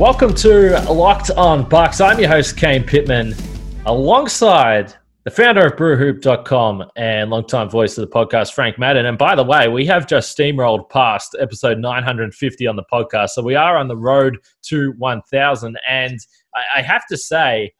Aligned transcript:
Welcome 0.00 0.32
to 0.36 0.80
Locked 0.90 1.30
on 1.32 1.68
Bucks. 1.68 2.00
I'm 2.00 2.18
your 2.18 2.30
host, 2.30 2.56
Kane 2.56 2.84
Pittman, 2.84 3.34
alongside 3.84 4.94
the 5.24 5.30
founder 5.30 5.66
of 5.66 5.74
brewhoop.com 5.74 6.84
and 6.96 7.28
longtime 7.28 7.68
voice 7.68 7.98
of 7.98 8.08
the 8.08 8.16
podcast, 8.16 8.54
Frank 8.54 8.78
Madden. 8.78 9.04
And 9.04 9.18
by 9.18 9.34
the 9.34 9.44
way, 9.44 9.68
we 9.68 9.84
have 9.84 10.06
just 10.06 10.34
steamrolled 10.34 10.88
past 10.88 11.36
episode 11.38 11.76
950 11.80 12.66
on 12.66 12.76
the 12.76 12.84
podcast. 12.90 13.28
So 13.32 13.42
we 13.42 13.56
are 13.56 13.76
on 13.76 13.88
the 13.88 13.96
road 13.96 14.38
to 14.68 14.94
1000. 14.96 15.78
And 15.86 16.18
I, 16.74 16.80
have 16.80 17.06
to 17.08 17.18
say, 17.18 17.70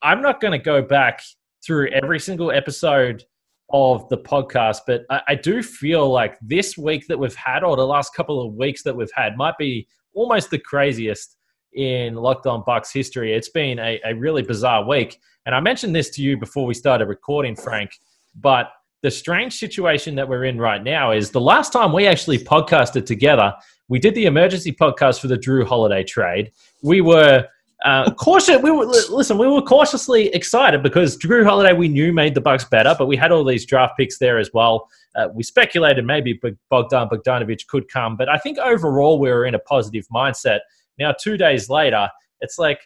I'm 0.00 0.22
not 0.22 0.40
going 0.40 0.52
to 0.52 0.64
go 0.64 0.80
back 0.80 1.22
through 1.66 1.88
every 1.88 2.20
single 2.20 2.52
episode 2.52 3.24
of 3.72 4.08
the 4.10 4.18
podcast, 4.18 4.82
but 4.86 5.02
I 5.10 5.34
do 5.34 5.60
feel 5.60 6.08
like 6.08 6.38
this 6.40 6.78
week 6.78 7.08
that 7.08 7.18
we've 7.18 7.34
had, 7.34 7.64
or 7.64 7.76
the 7.76 7.84
last 7.84 8.14
couple 8.14 8.46
of 8.46 8.54
weeks 8.54 8.84
that 8.84 8.94
we've 8.94 9.10
had, 9.12 9.36
might 9.36 9.58
be 9.58 9.88
almost 10.14 10.50
the 10.50 10.58
craziest 10.60 11.33
in 11.74 12.14
Locked 12.14 12.46
On 12.46 12.62
Bucks 12.64 12.92
history. 12.92 13.34
It's 13.34 13.48
been 13.48 13.78
a, 13.78 14.00
a 14.04 14.14
really 14.14 14.42
bizarre 14.42 14.86
week. 14.86 15.20
And 15.46 15.54
I 15.54 15.60
mentioned 15.60 15.94
this 15.94 16.10
to 16.10 16.22
you 16.22 16.36
before 16.36 16.66
we 16.66 16.74
started 16.74 17.06
recording, 17.06 17.54
Frank, 17.54 17.98
but 18.34 18.70
the 19.02 19.10
strange 19.10 19.58
situation 19.58 20.14
that 20.14 20.26
we're 20.26 20.44
in 20.44 20.58
right 20.58 20.82
now 20.82 21.12
is 21.12 21.30
the 21.30 21.40
last 21.40 21.72
time 21.72 21.92
we 21.92 22.06
actually 22.06 22.38
podcasted 22.38 23.04
together, 23.04 23.52
we 23.88 23.98
did 23.98 24.14
the 24.14 24.24
emergency 24.24 24.72
podcast 24.72 25.20
for 25.20 25.28
the 25.28 25.36
Jrue 25.36 25.66
Holiday 25.66 26.02
trade. 26.02 26.52
We 26.82 27.02
were 27.02 27.46
uh, 27.84 28.10
cautious. 28.18 28.62
We 28.62 28.70
were 28.70 28.86
listen. 28.86 29.36
We 29.36 29.46
were 29.46 29.60
cautiously 29.60 30.28
excited 30.28 30.82
because 30.82 31.18
Jrue 31.18 31.44
Holiday 31.44 31.74
we 31.74 31.88
knew 31.88 32.14
made 32.14 32.34
the 32.34 32.40
Bucks 32.40 32.64
better, 32.64 32.94
but 32.98 33.06
we 33.06 33.16
had 33.16 33.30
all 33.30 33.44
these 33.44 33.66
draft 33.66 33.98
picks 33.98 34.16
there 34.18 34.38
as 34.38 34.50
well. 34.54 34.88
Uh, 35.14 35.28
we 35.34 35.42
speculated 35.42 36.06
maybe 36.06 36.40
Bogdan 36.70 37.08
Bogdanovic 37.08 37.66
could 37.66 37.88
come, 37.88 38.16
but 38.16 38.30
I 38.30 38.38
think 38.38 38.56
overall 38.56 39.18
we 39.18 39.28
were 39.28 39.44
in 39.44 39.54
a 39.54 39.58
positive 39.58 40.06
mindset. 40.08 40.60
Now, 40.98 41.12
two 41.12 41.36
days 41.36 41.68
later, 41.68 42.08
it's 42.40 42.58
like 42.58 42.78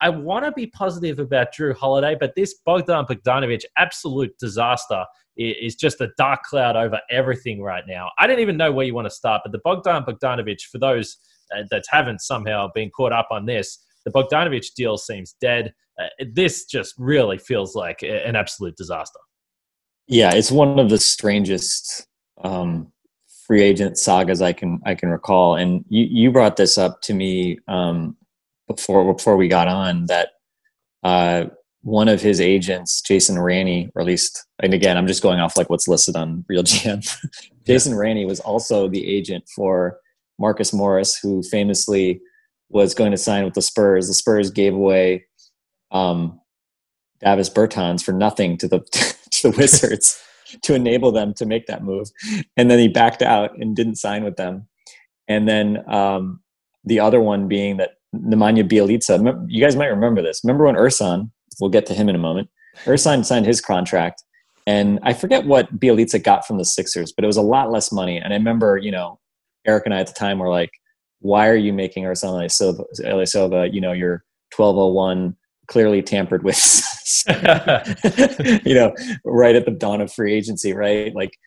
I 0.00 0.08
want 0.08 0.44
to 0.44 0.52
be 0.52 0.66
positive 0.66 1.20
about 1.20 1.54
Jrue 1.54 1.76
Holiday, 1.76 2.16
but 2.18 2.34
this 2.34 2.54
Bogdan 2.66 3.04
Bogdanovic 3.06 3.62
absolute 3.78 4.36
disaster 4.38 5.04
is 5.36 5.76
just 5.76 6.00
a 6.00 6.10
dark 6.18 6.42
cloud 6.42 6.76
over 6.76 7.00
everything 7.08 7.62
right 7.62 7.84
now. 7.86 8.10
I 8.18 8.26
don't 8.26 8.40
even 8.40 8.56
know 8.56 8.72
where 8.72 8.84
you 8.84 8.94
want 8.94 9.06
to 9.06 9.14
start, 9.14 9.42
but 9.44 9.52
the 9.52 9.60
Bogdan 9.64 10.02
Bogdanovic, 10.02 10.60
for 10.62 10.78
those 10.78 11.18
uh, 11.56 11.62
that 11.70 11.84
haven't 11.88 12.20
somehow 12.20 12.68
been 12.74 12.90
caught 12.90 13.12
up 13.12 13.28
on 13.30 13.46
this, 13.46 13.78
the 14.04 14.10
Bogdanovic 14.10 14.74
deal 14.74 14.98
seems 14.98 15.36
dead. 15.40 15.72
Uh, 16.00 16.08
this 16.32 16.64
just 16.64 16.94
really 16.98 17.38
feels 17.38 17.76
like 17.76 18.02
an 18.02 18.34
absolute 18.34 18.76
disaster. 18.76 19.20
Yeah, 20.08 20.34
it's 20.34 20.50
one 20.50 20.80
of 20.80 20.90
the 20.90 20.98
strangest 20.98 22.08
um, 22.42 22.92
free 23.46 23.62
agent 23.62 23.98
sagas 23.98 24.40
I 24.40 24.52
can 24.52 24.80
I 24.84 24.94
can 24.94 25.10
recall. 25.10 25.56
And 25.56 25.84
you 25.88 26.06
you 26.10 26.30
brought 26.30 26.56
this 26.56 26.78
up 26.78 27.02
to 27.02 27.14
me 27.14 27.58
um, 27.68 28.16
before 28.68 29.12
before 29.12 29.36
we 29.36 29.48
got 29.48 29.68
on 29.68 30.06
that 30.06 30.30
uh, 31.02 31.46
one 31.82 32.08
of 32.08 32.20
his 32.20 32.40
agents, 32.40 33.00
Jason 33.02 33.36
Ranney, 33.36 33.90
or 33.94 34.02
at 34.02 34.06
least, 34.06 34.46
and 34.62 34.72
again, 34.72 34.96
I'm 34.96 35.08
just 35.08 35.22
going 35.22 35.40
off 35.40 35.56
like 35.56 35.68
what's 35.68 35.88
listed 35.88 36.16
on 36.16 36.44
RealGM. 36.50 37.02
Jason 37.66 37.92
yeah. 37.92 37.98
Ranney 37.98 38.24
was 38.26 38.40
also 38.40 38.88
the 38.88 39.06
agent 39.06 39.44
for 39.54 39.98
Marcus 40.38 40.72
Morris, 40.72 41.18
who 41.18 41.42
famously 41.42 42.20
was 42.68 42.94
going 42.94 43.10
to 43.10 43.16
sign 43.16 43.44
with 43.44 43.54
the 43.54 43.62
Spurs. 43.62 44.06
The 44.06 44.14
Spurs 44.14 44.50
gave 44.50 44.74
away 44.74 45.24
um, 45.90 46.40
Davis 47.20 47.50
Bertans 47.50 48.02
for 48.02 48.12
nothing 48.12 48.56
to 48.58 48.68
the 48.68 48.80
to 49.30 49.50
the 49.50 49.56
Wizards 49.56 50.22
to 50.62 50.74
enable 50.74 51.12
them 51.12 51.34
to 51.34 51.46
make 51.46 51.66
that 51.66 51.82
move. 51.82 52.08
And 52.56 52.70
then 52.70 52.78
he 52.78 52.88
backed 52.88 53.22
out 53.22 53.56
and 53.58 53.74
didn't 53.74 53.96
sign 53.96 54.24
with 54.24 54.36
them. 54.36 54.68
And 55.28 55.48
then 55.48 55.88
um, 55.90 56.40
the 56.84 57.00
other 57.00 57.20
one 57.20 57.48
being 57.48 57.76
that 57.78 57.92
Nemanja 58.14 58.68
Bjelica, 58.68 59.46
you 59.48 59.62
guys 59.62 59.76
might 59.76 59.86
remember 59.86 60.22
this. 60.22 60.40
Remember 60.44 60.64
when 60.64 60.74
Ersan, 60.74 61.30
we'll 61.60 61.70
get 61.70 61.86
to 61.86 61.94
him 61.94 62.08
in 62.08 62.14
a 62.14 62.18
moment, 62.18 62.48
Ersan 62.84 63.24
signed 63.24 63.46
his 63.46 63.60
contract. 63.60 64.22
And 64.66 65.00
I 65.02 65.12
forget 65.12 65.46
what 65.46 65.78
Bjelica 65.78 66.22
got 66.22 66.46
from 66.46 66.58
the 66.58 66.64
Sixers, 66.64 67.12
but 67.12 67.24
it 67.24 67.26
was 67.26 67.36
a 67.36 67.42
lot 67.42 67.70
less 67.70 67.90
money. 67.90 68.18
And 68.18 68.32
I 68.32 68.36
remember, 68.36 68.76
you 68.76 68.90
know, 68.90 69.18
Eric 69.66 69.84
and 69.86 69.94
I 69.94 70.00
at 70.00 70.06
the 70.06 70.12
time 70.12 70.38
were 70.38 70.50
like, 70.50 70.70
why 71.20 71.48
are 71.48 71.56
you 71.56 71.72
making 71.72 72.04
Ersan 72.04 72.32
Ilyasova, 72.34 73.72
you 73.72 73.80
know, 73.80 73.92
you're 73.92 74.24
1201 74.56 75.36
clearly 75.68 76.02
tampered 76.02 76.42
with 76.42 76.82
you 78.64 78.74
know 78.74 78.94
right 79.24 79.54
at 79.54 79.64
the 79.64 79.74
dawn 79.76 80.00
of 80.00 80.12
free 80.12 80.34
agency 80.34 80.72
right? 80.72 81.14
Like 81.14 81.38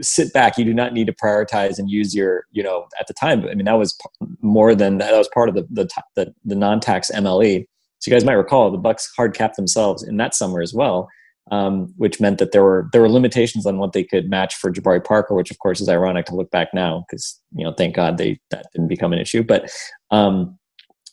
sit 0.00 0.32
back. 0.32 0.58
You 0.58 0.64
do 0.64 0.74
not 0.74 0.92
need 0.92 1.06
to 1.06 1.12
prioritize 1.12 1.78
and 1.78 1.90
use 1.90 2.14
your 2.14 2.46
you 2.52 2.62
know 2.62 2.86
at 3.00 3.06
the 3.06 3.14
time. 3.14 3.44
I 3.48 3.54
mean 3.54 3.64
that 3.64 3.74
was 3.74 3.96
more 4.40 4.74
than 4.74 4.98
that 4.98 5.12
was 5.12 5.28
part 5.32 5.48
of 5.48 5.54
the 5.54 5.66
the, 5.70 5.88
the, 6.14 6.34
the 6.44 6.54
non-tax 6.54 7.10
mle 7.14 7.66
so 7.98 8.10
you 8.10 8.14
guys 8.14 8.24
might 8.24 8.34
recall 8.34 8.70
the 8.70 8.78
bucks 8.78 9.10
hard 9.16 9.34
capped 9.34 9.56
themselves 9.56 10.02
in 10.02 10.18
that 10.18 10.34
summer 10.34 10.60
as 10.60 10.74
well 10.74 11.08
um, 11.50 11.94
which 11.96 12.20
meant 12.20 12.38
that 12.38 12.52
there 12.52 12.62
were 12.62 12.88
there 12.92 13.00
were 13.00 13.08
limitations 13.08 13.66
on 13.66 13.78
what 13.78 13.92
they 13.92 14.02
could 14.02 14.28
match 14.28 14.56
for 14.56 14.72
Jabari 14.72 15.04
Parker, 15.04 15.34
which 15.34 15.50
of 15.50 15.58
course 15.58 15.80
is 15.80 15.88
ironic 15.88 16.26
to 16.26 16.34
look 16.34 16.50
back 16.50 16.68
now 16.74 17.04
because 17.08 17.40
you 17.54 17.64
know 17.64 17.72
thank 17.72 17.94
God 17.94 18.18
they 18.18 18.40
that 18.50 18.66
didn't 18.72 18.88
become 18.88 19.12
an 19.12 19.20
issue. 19.20 19.42
But 19.42 19.70
um, 20.10 20.58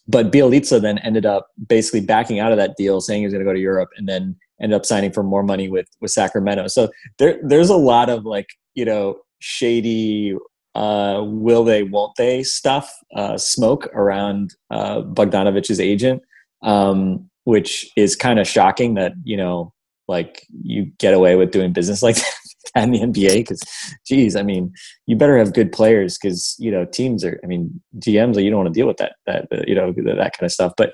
but 0.08 0.32
Bjelica 0.32 0.82
then 0.82 0.98
ended 1.00 1.26
up 1.26 1.48
basically 1.68 2.02
backing 2.02 2.40
out 2.40 2.52
of 2.52 2.58
that 2.58 2.76
deal, 2.78 3.02
saying 3.02 3.22
he 3.22 3.26
was 3.26 3.34
going 3.34 3.44
to 3.44 3.50
go 3.50 3.54
to 3.54 3.60
Europe, 3.60 3.90
and 3.98 4.08
then 4.08 4.36
ended 4.62 4.76
up 4.76 4.86
signing 4.86 5.12
for 5.12 5.24
more 5.24 5.44
money 5.44 5.70
with 5.70 5.88
with 6.02 6.12
Sacramento. 6.12 6.68
So 6.68 6.90
there 7.20 7.40
there's 7.44 7.70
a 7.70 7.78
lot 7.78 8.10
of 8.10 8.26
like 8.26 8.48
you 8.76 8.86
know 8.86 9.18
shady 9.40 10.36
uh, 10.76 11.22
will 11.24 11.64
they 11.64 11.84
won't 11.84 12.16
they 12.18 12.44
stuff 12.44 12.94
uh, 13.16 13.38
smoke 13.38 13.88
around 13.94 14.56
uh, 14.72 15.02
Bogdanovic's 15.02 15.80
agent, 15.80 16.22
um, 16.64 17.30
which 17.46 17.90
is 17.96 18.16
kind 18.16 18.40
of 18.40 18.48
shocking 18.48 18.96
that 18.96 19.14
you 19.24 19.38
know 19.38 19.74
like 20.08 20.46
you 20.64 20.92
get 20.98 21.14
away 21.14 21.36
with 21.36 21.52
doing 21.52 21.72
business 21.72 22.04
like 22.04 22.16
that 22.16 22.34
in 22.76 22.92
the 22.92 23.00
NBA 23.00 23.36
because, 23.36 23.62
geez, 24.06 24.36
I 24.36 24.44
mean, 24.44 24.74
you 25.06 25.16
better 25.16 25.38
have 25.38 25.54
good 25.54 25.72
players 25.72 26.18
because 26.18 26.56
you 26.60 26.72
know 26.72 26.86
teams 26.86 27.24
are. 27.24 27.40
I 27.44 27.48
mean, 27.48 27.82
GMs 28.00 28.42
you 28.42 28.50
don't 28.50 28.64
want 28.64 28.74
to 28.74 28.80
deal 28.80 28.88
with 28.88 28.98
that 28.98 29.16
that 29.26 29.68
you 29.68 29.76
know 29.76 29.92
that 29.92 30.38
kind 30.38 30.46
of 30.46 30.52
stuff. 30.52 30.74
But 30.78 30.94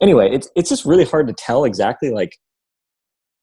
anyway, 0.00 0.30
it's 0.30 0.48
it's 0.56 0.68
just 0.68 0.84
really 0.84 1.04
hard 1.04 1.26
to 1.28 1.34
tell 1.34 1.64
exactly 1.64 2.10
like 2.10 2.36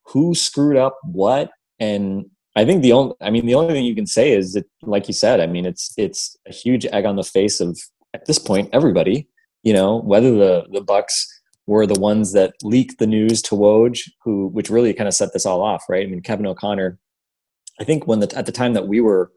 who 0.08 0.34
screwed 0.34 0.78
up 0.78 0.98
what 1.04 1.52
and 1.80 2.26
I 2.56 2.66
think 2.66 2.82
the 2.82 2.94
only 2.94 3.16
I 3.22 3.30
mean 3.30 3.46
the 3.46 3.56
only 3.56 3.74
thing 3.74 3.86
you 3.86 3.96
can 3.96 4.08
say 4.08 4.32
is 4.32 4.54
that 4.54 4.66
like 4.82 5.08
you 5.08 5.14
said 5.14 5.40
I 5.40 5.48
mean 5.48 5.66
it's 5.66 5.94
it's 5.98 6.36
a 6.48 6.52
huge 6.52 6.86
egg 6.88 7.06
on 7.06 7.16
the 7.16 7.24
face 7.24 7.60
of 7.60 7.78
at 8.14 8.26
this 8.26 8.40
point 8.40 8.70
everybody 8.74 9.28
you 9.64 9.74
know 9.74 9.98
whether 10.02 10.32
the 10.32 10.66
the 10.72 10.82
Bucks 10.82 11.28
were 11.68 11.86
the 11.86 12.00
ones 12.00 12.32
that 12.32 12.54
leaked 12.64 13.00
the 13.00 13.08
news 13.08 13.42
to 13.44 13.56
Woj 13.56 14.10
who 14.24 14.48
which 14.48 14.70
really 14.70 14.94
kind 14.94 15.08
of 15.08 15.14
set 15.14 15.34
this 15.34 15.46
all 15.46 15.62
off 15.62 15.84
right 15.90 16.06
I 16.06 16.10
mean 16.10 16.22
Kevin 16.22 16.48
O'Connor 16.48 16.98
I 17.80 17.84
think 17.84 18.08
when 18.08 18.20
the 18.20 18.38
at 18.38 18.46
the 18.46 18.52
time 18.52 18.74
that 18.74 18.88
we 18.88 19.02
were 19.02 19.32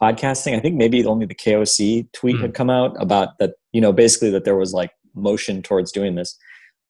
podcasting, 0.00 0.56
I 0.56 0.60
think 0.60 0.76
maybe 0.76 1.04
only 1.04 1.26
the 1.26 1.34
KOC 1.34 2.10
tweet 2.12 2.36
mm. 2.36 2.40
had 2.40 2.54
come 2.54 2.70
out 2.70 3.00
about 3.00 3.38
that, 3.38 3.54
you 3.72 3.80
know, 3.80 3.92
basically 3.92 4.30
that 4.30 4.44
there 4.44 4.56
was 4.56 4.72
like 4.72 4.90
motion 5.14 5.62
towards 5.62 5.92
doing 5.92 6.14
this. 6.14 6.36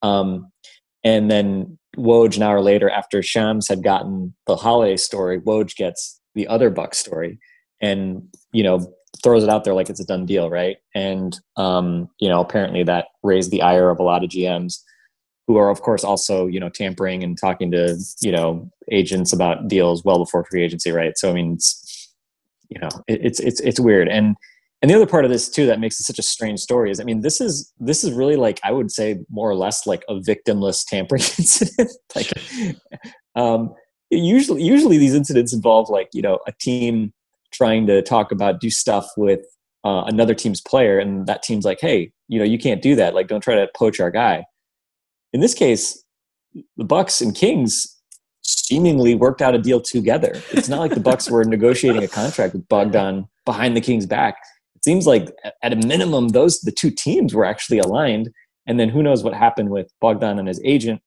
Um, 0.01 0.51
and 1.03 1.29
then 1.29 1.77
Woj 1.97 2.35
an 2.35 2.43
hour 2.43 2.61
later, 2.61 2.89
after 2.89 3.21
Shams 3.21 3.67
had 3.67 3.83
gotten 3.83 4.33
the 4.47 4.55
holiday 4.55 4.97
story, 4.97 5.39
Woj 5.39 5.75
gets 5.75 6.19
the 6.33 6.47
other 6.47 6.69
Buck 6.69 6.95
story 6.95 7.39
and, 7.81 8.23
you 8.51 8.63
know, 8.63 8.91
throws 9.23 9.43
it 9.43 9.49
out 9.49 9.63
there 9.63 9.73
like 9.73 9.89
it's 9.89 9.99
a 9.99 10.05
done 10.05 10.25
deal, 10.25 10.49
right? 10.49 10.77
And, 10.93 11.39
um, 11.57 12.09
you 12.19 12.27
know, 12.27 12.41
apparently 12.41 12.83
that 12.83 13.05
raised 13.23 13.51
the 13.51 13.61
ire 13.61 13.89
of 13.89 13.99
a 13.99 14.03
lot 14.03 14.23
of 14.23 14.29
GMs 14.29 14.79
who 15.47 15.57
are 15.57 15.69
of 15.69 15.81
course 15.81 16.03
also 16.03 16.47
you 16.47 16.59
know 16.59 16.69
tampering 16.69 17.23
and 17.23 17.37
talking 17.39 17.71
to 17.71 17.97
you 18.21 18.31
know 18.31 18.69
agents 18.91 19.33
about 19.33 19.67
deals 19.67 20.03
well 20.03 20.19
before 20.19 20.45
free 20.45 20.63
agency 20.63 20.91
right 20.91 21.17
so 21.17 21.29
i 21.29 21.33
mean 21.33 21.53
it's 21.53 22.13
you 22.69 22.79
know 22.79 22.89
it, 23.07 23.19
it's 23.23 23.39
it's 23.39 23.59
it's 23.61 23.79
weird 23.79 24.07
and 24.07 24.35
and 24.85 24.91
the 24.91 24.95
other 24.95 25.07
part 25.07 25.25
of 25.25 25.31
this 25.31 25.49
too 25.49 25.65
that 25.65 25.79
makes 25.79 25.99
it 25.99 26.03
such 26.03 26.19
a 26.19 26.21
strange 26.21 26.59
story 26.59 26.91
is, 26.91 26.99
I 26.99 27.05
mean, 27.05 27.21
this 27.21 27.41
is 27.41 27.73
this 27.79 28.03
is 28.03 28.11
really 28.11 28.35
like 28.35 28.59
I 28.63 28.71
would 28.71 28.91
say 28.91 29.17
more 29.31 29.49
or 29.49 29.55
less 29.55 29.87
like 29.87 30.03
a 30.07 30.15
victimless 30.15 30.85
tampering 30.85 31.21
incident. 31.39 31.91
like, 32.15 32.31
um, 33.35 33.73
usually 34.11 34.61
usually 34.61 34.99
these 34.99 35.15
incidents 35.15 35.53
involve 35.53 35.89
like 35.89 36.09
you 36.13 36.21
know 36.21 36.37
a 36.45 36.51
team 36.51 37.13
trying 37.51 37.87
to 37.87 38.03
talk 38.03 38.31
about 38.31 38.59
do 38.59 38.69
stuff 38.69 39.07
with 39.17 39.39
uh, 39.85 40.03
another 40.05 40.35
team's 40.35 40.61
player, 40.61 40.99
and 40.99 41.25
that 41.25 41.41
team's 41.41 41.65
like, 41.65 41.79
hey, 41.81 42.11
you 42.27 42.37
know, 42.37 42.45
you 42.45 42.59
can't 42.59 42.83
do 42.83 42.95
that. 42.95 43.15
Like, 43.15 43.27
don't 43.27 43.41
try 43.41 43.55
to 43.55 43.67
poach 43.75 43.99
our 43.99 44.11
guy. 44.11 44.45
In 45.35 45.41
this 45.41 45.53
case, 45.53 46.01
the 46.77 46.85
Bucks 46.85 47.19
and 47.19 47.35
Kings 47.35 47.99
seemingly 48.41 49.15
worked 49.15 49.41
out 49.41 49.53
a 49.53 49.57
deal 49.57 49.81
together. 49.81 50.41
It's 50.53 50.69
not 50.69 50.79
like 50.79 50.93
the 50.93 51.01
Bucks 51.01 51.29
were 51.29 51.43
negotiating 51.43 52.05
a 52.05 52.07
contract 52.07 52.53
with 52.53 52.65
Bogdan 52.69 53.27
behind 53.43 53.75
the 53.75 53.81
Kings' 53.81 54.05
back. 54.05 54.37
It 54.75 54.85
seems 54.85 55.05
like 55.05 55.35
at 55.61 55.73
a 55.73 55.75
minimum, 55.75 56.29
those 56.29 56.61
the 56.61 56.71
two 56.71 56.89
teams 56.89 57.33
were 57.33 57.43
actually 57.43 57.79
aligned. 57.79 58.29
And 58.65 58.79
then 58.79 58.87
who 58.87 59.03
knows 59.03 59.25
what 59.25 59.33
happened 59.33 59.71
with 59.71 59.91
Bogdan 59.99 60.39
and 60.39 60.47
his 60.47 60.61
agent. 60.63 61.01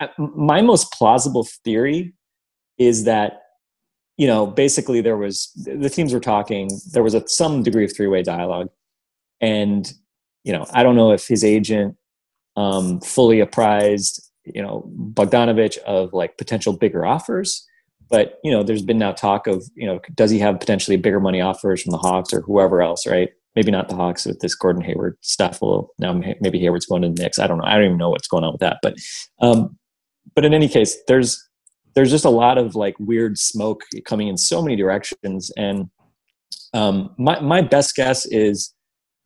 Uh, 0.00 0.08
my 0.18 0.60
most 0.60 0.90
plausible 0.90 1.46
theory 1.62 2.12
is 2.76 3.04
that 3.04 3.42
you 4.16 4.26
know 4.26 4.48
basically 4.48 5.00
there 5.00 5.16
was 5.16 5.52
the 5.54 5.88
teams 5.88 6.12
were 6.12 6.18
talking 6.18 6.68
there 6.92 7.04
was 7.04 7.14
a, 7.14 7.22
some 7.28 7.62
degree 7.62 7.84
of 7.84 7.94
three-way 7.94 8.20
dialogue 8.20 8.68
and 9.40 9.92
you 10.42 10.52
know 10.52 10.66
i 10.72 10.82
don't 10.82 10.96
know 10.96 11.12
if 11.12 11.28
his 11.28 11.44
agent 11.44 11.96
um, 12.56 13.00
fully 13.00 13.40
apprised 13.40 14.20
you 14.44 14.62
know 14.62 14.90
Bogdanovic 15.12 15.78
of 15.78 16.12
like 16.12 16.36
potential 16.38 16.72
bigger 16.72 17.04
offers. 17.06 17.66
But 18.10 18.38
you 18.44 18.50
know, 18.50 18.62
there's 18.62 18.82
been 18.82 18.98
now 18.98 19.12
talk 19.12 19.46
of 19.46 19.64
you 19.74 19.86
know, 19.86 20.00
does 20.14 20.30
he 20.30 20.38
have 20.38 20.60
potentially 20.60 20.96
bigger 20.96 21.20
money 21.20 21.40
offers 21.40 21.82
from 21.82 21.90
the 21.90 21.98
Hawks 21.98 22.32
or 22.32 22.42
whoever 22.42 22.82
else, 22.82 23.06
right? 23.06 23.30
Maybe 23.56 23.70
not 23.70 23.88
the 23.88 23.94
Hawks 23.94 24.26
with 24.26 24.40
this 24.40 24.54
Gordon 24.54 24.82
Hayward 24.82 25.16
stuff. 25.20 25.60
Well, 25.62 25.90
now 25.98 26.20
maybe 26.40 26.58
Hayward's 26.58 26.86
going 26.86 27.02
to 27.02 27.08
the 27.08 27.22
Knicks. 27.22 27.38
I 27.38 27.46
don't 27.46 27.58
know. 27.58 27.64
I 27.64 27.74
don't 27.74 27.84
even 27.84 27.98
know 27.98 28.10
what's 28.10 28.28
going 28.28 28.44
on 28.44 28.52
with 28.52 28.60
that. 28.60 28.78
But 28.82 28.96
um, 29.40 29.78
but 30.34 30.44
in 30.44 30.52
any 30.52 30.68
case, 30.68 30.96
there's 31.08 31.42
there's 31.94 32.10
just 32.10 32.24
a 32.24 32.30
lot 32.30 32.58
of 32.58 32.74
like 32.74 32.96
weird 32.98 33.38
smoke 33.38 33.82
coming 34.04 34.28
in 34.28 34.36
so 34.36 34.60
many 34.60 34.76
directions, 34.76 35.50
and 35.56 35.88
um, 36.74 37.14
my 37.16 37.40
my 37.40 37.62
best 37.62 37.94
guess 37.94 38.26
is 38.26 38.74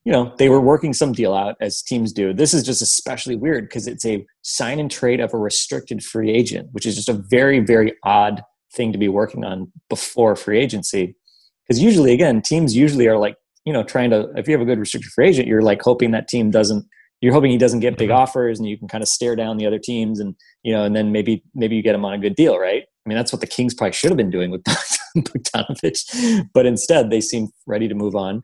you 0.08 0.14
know 0.14 0.32
they 0.38 0.49
were 0.49 0.62
working 0.62 0.94
some 0.94 1.12
deal 1.12 1.34
out 1.34 1.55
as 1.60 1.82
teams 1.82 2.14
do. 2.14 2.32
This 2.32 2.55
is 2.55 2.62
just 2.62 2.81
especially 2.81 3.37
weird 3.37 3.69
because 3.69 3.87
it's 3.87 4.06
a 4.06 4.25
sign 4.40 4.81
and 4.81 4.90
trade 4.90 5.20
of 5.20 5.34
a 5.34 5.37
restricted 5.37 6.02
free 6.02 6.31
agent 6.31 6.70
which 6.72 6.87
is 6.87 6.96
just 6.96 7.10
a 7.10 7.22
very 7.28 7.60
very 7.60 7.93
odd 8.05 8.40
thing 8.72 8.90
to 8.90 8.99
be 8.99 9.08
working 9.08 9.44
on 9.44 9.70
before 9.90 10.34
free 10.34 10.58
agency. 10.58 11.14
Because 11.62 11.82
usually 11.82 12.14
again 12.14 12.40
teams 12.40 12.75
usually 12.75 13.06
are 13.06 13.19
like 13.19 13.37
you 13.66 13.72
know 13.75 13.82
trying 13.82 14.08
to 14.08 14.31
if 14.34 14.49
you 14.49 14.52
have 14.52 14.62
a 14.62 14.64
good 14.64 14.78
restricted 14.78 15.12
free 15.12 15.28
agent 15.28 15.46
you're 15.46 15.60
like 15.60 15.82
hoping 15.82 16.12
that 16.12 16.26
team 16.26 16.50
doesn't 16.50 16.87
you're 17.20 17.34
hoping 17.34 17.50
he 17.50 17.58
doesn't 17.58 17.81
get 17.81 17.99
big 17.99 18.08
mm-hmm. 18.08 18.16
offers 18.16 18.58
and 18.58 18.66
you 18.66 18.78
can 18.78 18.88
kind 18.88 19.02
of 19.02 19.08
stare 19.08 19.37
down 19.37 19.58
the 19.58 19.66
other 19.66 19.78
teams 19.78 20.20
and 20.20 20.34
you 20.62 20.72
know 20.72 20.84
and 20.84 20.96
then 20.96 21.12
maybe 21.12 21.44
maybe 21.55 21.76
you 21.76 21.82
get 21.82 21.94
him 21.94 22.06
on 22.06 22.14
a 22.14 22.19
good 22.19 22.34
deal 22.34 22.58
right? 22.58 22.84
I 22.84 23.08
mean 23.08 23.19
that's 23.19 23.31
what 23.31 23.43
the 23.43 23.46
kings 23.46 23.75
probably 23.75 23.93
should 23.93 24.10
have 24.10 24.16
been 24.16 24.31
doing 24.31 24.50
with 24.50 24.64
Bogdanovic 25.19 26.46
but 26.55 26.64
instead 26.64 27.10
they 27.10 27.20
seem 27.20 27.49
ready 27.66 27.88
to 27.88 27.94
move 27.94 28.16
on 28.16 28.43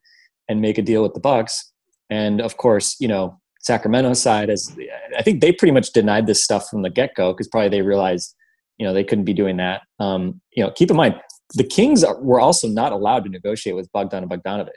and 0.49 0.61
make 0.61 0.79
a 0.79 0.83
deal 0.83 1.03
with 1.03 1.15
the 1.15 1.21
Bucks. 1.21 1.73
And 2.11 2.41
of 2.41 2.57
course, 2.57 2.97
you 3.01 3.09
know, 3.09 3.41
Sacramento 3.61 4.13
side 4.13 4.51
is 4.51 4.77
I 5.17 5.23
think 5.23 5.41
they 5.41 5.53
pretty 5.53 5.73
much 5.73 5.93
denied 5.93 6.27
this 6.27 6.45
stuff 6.45 6.69
from 6.69 6.83
the 6.83 6.91
get 6.91 7.15
go 7.15 7.33
because 7.33 7.49
probably 7.49 7.71
they 7.71 7.83
realized 7.83 8.35
you 8.79 8.87
know 8.87 8.93
they 8.93 9.05
couldn't 9.05 9.25
be 9.25 9.33
doing 9.33 9.57
that. 9.57 9.83
Um, 9.99 10.41
you 10.53 10.63
know, 10.63 10.71
keep 10.71 10.91
in 10.91 10.97
mind 10.97 11.17
the 11.55 11.65
Kings 11.65 12.05
are, 12.05 12.21
were 12.21 12.41
also 12.41 12.69
not 12.69 12.93
allowed 12.93 13.25
to 13.25 13.31
negotiate 13.31 13.77
with 13.77 13.91
Bogdan 13.93 14.29
Bogdanovic. 14.29 14.69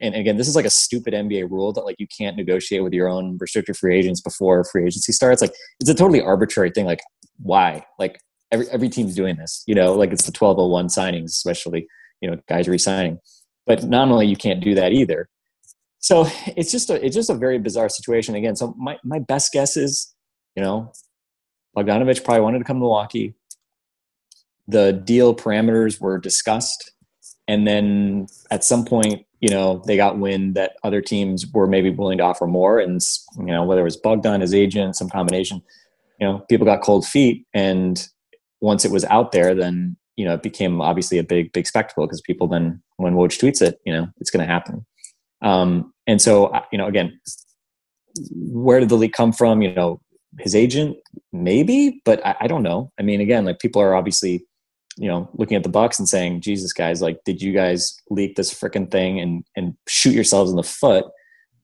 And 0.00 0.14
again, 0.14 0.36
this 0.36 0.48
is 0.48 0.56
like 0.56 0.64
a 0.64 0.70
stupid 0.70 1.14
NBA 1.14 1.48
rule 1.50 1.72
that 1.74 1.84
like 1.84 1.96
you 1.98 2.08
can't 2.08 2.36
negotiate 2.36 2.82
with 2.82 2.92
your 2.92 3.08
own 3.08 3.38
restricted 3.40 3.76
free 3.76 3.96
agents 3.96 4.20
before 4.20 4.64
free 4.64 4.84
agency 4.84 5.12
starts. 5.12 5.40
Like 5.40 5.52
it's 5.78 5.90
a 5.90 5.94
totally 5.94 6.20
arbitrary 6.20 6.70
thing. 6.70 6.86
Like 6.86 7.02
why? 7.38 7.84
Like 7.98 8.18
every 8.50 8.68
every 8.70 8.88
team's 8.88 9.14
doing 9.14 9.36
this. 9.36 9.62
You 9.66 9.74
know, 9.74 9.94
like 9.94 10.10
it's 10.10 10.26
the 10.26 10.32
twelve 10.32 10.58
oh 10.58 10.68
one 10.68 10.88
signings, 10.88 11.26
especially 11.26 11.86
you 12.20 12.30
know 12.30 12.38
guys 12.48 12.68
resigning. 12.68 13.18
But 13.66 13.84
nominally, 13.84 14.26
you 14.26 14.36
can't 14.36 14.62
do 14.62 14.74
that 14.74 14.92
either. 14.92 15.28
So 16.02 16.26
it's 16.56 16.72
just 16.72 16.90
a 16.90 17.04
it's 17.04 17.14
just 17.14 17.30
a 17.30 17.34
very 17.34 17.58
bizarre 17.58 17.88
situation 17.88 18.34
again. 18.34 18.56
So 18.56 18.74
my 18.76 18.98
my 19.04 19.20
best 19.20 19.52
guess 19.52 19.76
is, 19.76 20.14
you 20.56 20.62
know, 20.62 20.92
Bogdanovic 21.76 22.24
probably 22.24 22.42
wanted 22.42 22.58
to 22.58 22.64
come 22.64 22.76
to 22.76 22.80
Milwaukee. 22.80 23.34
The 24.66 24.92
deal 24.92 25.34
parameters 25.34 26.00
were 26.00 26.18
discussed, 26.18 26.92
and 27.46 27.66
then 27.66 28.26
at 28.50 28.64
some 28.64 28.84
point, 28.84 29.26
you 29.40 29.48
know, 29.48 29.82
they 29.86 29.96
got 29.96 30.18
wind 30.18 30.54
that 30.54 30.72
other 30.82 31.00
teams 31.00 31.46
were 31.52 31.66
maybe 31.66 31.90
willing 31.90 32.18
to 32.18 32.24
offer 32.24 32.46
more, 32.46 32.80
and 32.80 33.00
you 33.38 33.46
know, 33.46 33.64
whether 33.64 33.80
it 33.82 33.84
was 33.84 33.96
Bogdan, 33.96 34.40
his 34.40 34.54
agent, 34.54 34.96
some 34.96 35.08
combination, 35.08 35.62
you 36.20 36.26
know, 36.26 36.40
people 36.48 36.64
got 36.64 36.82
cold 36.82 37.06
feet, 37.06 37.46
and 37.54 38.08
once 38.60 38.84
it 38.84 38.90
was 38.90 39.04
out 39.06 39.32
there, 39.32 39.54
then 39.54 39.96
you 40.16 40.24
know, 40.24 40.34
it 40.34 40.42
became 40.42 40.80
obviously 40.80 41.18
a 41.18 41.24
big, 41.24 41.52
big 41.52 41.66
spectacle 41.66 42.06
because 42.06 42.20
people 42.20 42.46
then, 42.46 42.82
when 42.96 43.14
Woj 43.14 43.38
tweets 43.38 43.62
it, 43.62 43.78
you 43.86 43.92
know, 43.92 44.08
it's 44.18 44.30
going 44.30 44.46
to 44.46 44.52
happen. 44.52 44.84
Um, 45.42 45.92
and 46.06 46.20
so, 46.20 46.52
you 46.70 46.78
know, 46.78 46.86
again, 46.86 47.18
where 48.30 48.80
did 48.80 48.88
the 48.88 48.96
leak 48.96 49.12
come 49.12 49.32
from? 49.32 49.62
You 49.62 49.74
know, 49.74 50.00
his 50.38 50.54
agent, 50.54 50.96
maybe, 51.32 52.00
but 52.04 52.24
I, 52.26 52.36
I 52.40 52.46
don't 52.46 52.62
know. 52.62 52.92
I 52.98 53.02
mean, 53.02 53.20
again, 53.20 53.44
like 53.44 53.58
people 53.58 53.82
are 53.82 53.94
obviously, 53.94 54.46
you 54.96 55.08
know, 55.08 55.28
looking 55.34 55.56
at 55.56 55.62
the 55.62 55.68
Bucks 55.68 55.98
and 55.98 56.08
saying, 56.08 56.42
"Jesus, 56.42 56.72
guys, 56.72 57.00
like, 57.00 57.18
did 57.24 57.40
you 57.40 57.52
guys 57.52 57.96
leak 58.10 58.36
this 58.36 58.52
freaking 58.52 58.90
thing 58.90 59.18
and 59.20 59.44
and 59.56 59.74
shoot 59.88 60.14
yourselves 60.14 60.50
in 60.50 60.56
the 60.56 60.62
foot?" 60.62 61.06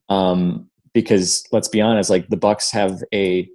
Um, 0.09 0.69
because 0.93 1.43
let's 1.51 1.67
be 1.67 1.81
honest, 1.81 2.09
like 2.09 2.27
the 2.29 2.37
Bucks 2.37 2.71
have 2.71 3.03
a 3.13 3.47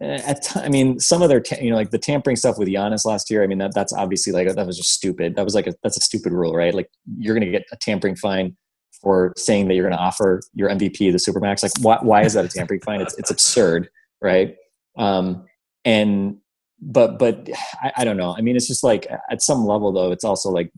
at 0.00 0.42
t- 0.42 0.60
I 0.60 0.68
mean, 0.68 0.98
some 1.00 1.22
of 1.22 1.28
their, 1.28 1.40
ta- 1.40 1.56
you 1.60 1.70
know, 1.70 1.76
like 1.76 1.90
the 1.90 1.98
tampering 1.98 2.36
stuff 2.36 2.58
with 2.58 2.68
Giannis 2.68 3.04
last 3.04 3.30
year. 3.30 3.42
I 3.42 3.46
mean, 3.46 3.58
that 3.58 3.74
that's 3.74 3.92
obviously 3.92 4.32
like 4.32 4.52
that 4.52 4.66
was 4.66 4.76
just 4.76 4.92
stupid. 4.92 5.36
That 5.36 5.44
was 5.44 5.54
like 5.54 5.66
a, 5.66 5.74
that's 5.82 5.96
a 5.96 6.00
stupid 6.00 6.32
rule, 6.32 6.54
right? 6.54 6.74
Like 6.74 6.88
you're 7.18 7.34
going 7.34 7.44
to 7.44 7.50
get 7.50 7.66
a 7.72 7.76
tampering 7.76 8.16
fine 8.16 8.56
for 9.02 9.32
saying 9.36 9.68
that 9.68 9.74
you're 9.74 9.88
going 9.88 9.96
to 9.96 10.02
offer 10.02 10.40
your 10.54 10.68
MVP 10.70 10.98
the 10.98 11.18
supermax. 11.18 11.62
Like, 11.62 11.72
why, 11.80 11.98
why 12.02 12.22
is 12.22 12.34
that 12.34 12.44
a 12.44 12.48
tampering 12.48 12.80
fine? 12.80 13.00
It's 13.00 13.16
it's 13.18 13.30
absurd, 13.30 13.88
right? 14.20 14.56
Um, 14.96 15.46
and 15.84 16.38
but 16.80 17.18
but 17.18 17.48
I, 17.82 17.92
I 17.98 18.04
don't 18.04 18.16
know. 18.16 18.34
I 18.36 18.40
mean, 18.40 18.56
it's 18.56 18.68
just 18.68 18.84
like 18.84 19.06
at 19.30 19.42
some 19.42 19.66
level 19.66 19.92
though, 19.92 20.12
it's 20.12 20.24
also 20.24 20.50
like 20.50 20.70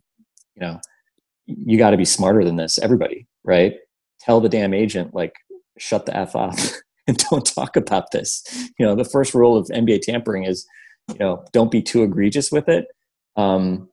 you 0.56 0.62
know, 0.62 0.80
you 1.46 1.78
got 1.78 1.90
to 1.90 1.96
be 1.96 2.04
smarter 2.04 2.44
than 2.44 2.56
this. 2.56 2.78
Everybody, 2.78 3.26
right? 3.44 3.74
Tell 4.20 4.40
the 4.40 4.48
damn 4.48 4.74
agent 4.74 5.14
like 5.14 5.34
shut 5.78 6.06
the 6.06 6.16
f 6.16 6.34
off. 6.34 6.74
and 7.06 7.16
don't 7.30 7.46
talk 7.46 7.76
about 7.76 8.10
this. 8.10 8.42
You 8.78 8.86
know, 8.86 8.94
the 8.94 9.04
first 9.04 9.34
rule 9.34 9.56
of 9.56 9.66
NBA 9.66 10.02
tampering 10.02 10.44
is, 10.44 10.66
you 11.08 11.18
know, 11.18 11.44
don't 11.52 11.70
be 11.70 11.82
too 11.82 12.02
egregious 12.02 12.50
with 12.50 12.68
it. 12.68 12.86
Um, 13.36 13.88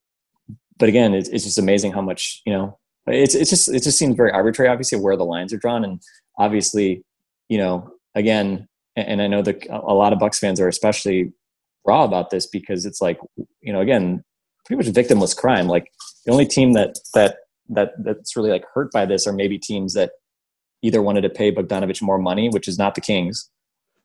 but 0.78 0.90
again, 0.90 1.14
it's, 1.14 1.30
it's 1.30 1.44
just 1.44 1.58
amazing 1.58 1.92
how 1.92 2.02
much, 2.02 2.42
you 2.46 2.54
know, 2.54 2.78
it's, 3.08 3.36
it's 3.36 3.50
just, 3.50 3.70
it 3.70 3.84
just 3.84 3.98
seems 3.98 4.16
very 4.16 4.32
arbitrary, 4.32 4.70
obviously, 4.70 5.00
where 5.00 5.16
the 5.16 5.26
lines 5.26 5.54
are 5.54 5.58
drawn. 5.58 5.84
And 5.84 6.02
obviously, 6.38 7.04
you 7.50 7.58
know, 7.58 7.92
again, 8.16 8.68
and 8.96 9.22
I 9.22 9.28
know 9.28 9.42
that 9.44 9.66
a 9.70 9.94
lot 9.94 10.12
of 10.12 10.20
Bucks 10.20 10.40
fans 10.40 10.60
are 10.60 10.68
especially 10.68 11.32
raw 11.86 12.04
about 12.04 12.32
this 12.32 12.48
because 12.48 12.86
it's 12.86 13.00
like, 13.00 13.20
you 13.62 13.72
know, 13.72 13.80
again, 13.80 14.24
pretty 14.66 14.84
much 14.84 14.94
victimless 14.94 15.38
crime. 15.38 15.68
Like 15.68 15.92
the 16.26 16.32
only 16.32 16.46
team 16.46 16.74
that, 16.74 16.96
that, 17.14 17.38
that 17.70 17.92
that's 18.04 18.36
really 18.36 18.50
like 18.50 18.66
hurt 18.74 18.92
by 18.92 19.06
this 19.06 19.28
are 19.28 19.34
maybe 19.34 19.60
teams 19.60 19.94
that 19.94 20.12
either 20.82 21.02
wanted 21.02 21.22
to 21.22 21.30
pay 21.30 21.52
Bogdanovic 21.52 22.02
more 22.02 22.18
money, 22.18 22.50
which 22.50 22.68
is 22.68 22.78
not 22.78 22.96
the 22.96 23.02
Kings, 23.02 23.50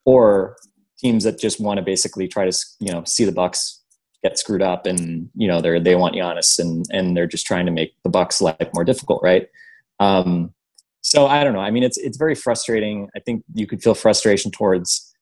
or 0.04 0.56
teams 0.98 1.24
that 1.24 1.38
just 1.38 1.60
want 1.60 1.78
to 1.78 1.84
basically 1.84 2.28
try 2.28 2.48
to 2.48 2.56
you 2.80 2.92
know 2.92 3.02
see 3.04 3.24
the 3.24 3.32
Bucks 3.32 3.80
get 4.22 4.38
screwed 4.38 4.62
up 4.62 4.86
and 4.86 5.28
you 5.34 5.48
know 5.48 5.60
they're 5.60 5.80
they 5.80 5.96
want 5.96 6.14
Giannis 6.14 6.58
and 6.58 6.86
and 6.90 7.16
they're 7.16 7.26
just 7.26 7.46
trying 7.46 7.66
to 7.66 7.72
make 7.72 7.94
the 8.04 8.10
Bucks 8.10 8.40
life 8.40 8.68
more 8.74 8.84
difficult, 8.84 9.22
right? 9.22 9.48
Um, 10.00 10.52
so 11.02 11.26
I 11.26 11.44
don't 11.44 11.52
know. 11.52 11.60
I 11.60 11.70
mean, 11.70 11.82
it's 11.82 11.98
it's 11.98 12.16
very 12.16 12.34
frustrating. 12.34 13.08
I 13.16 13.20
think 13.20 13.44
you 13.54 13.66
could 13.66 13.82
feel 13.82 13.94
frustration 13.94 14.50
towards 14.50 15.12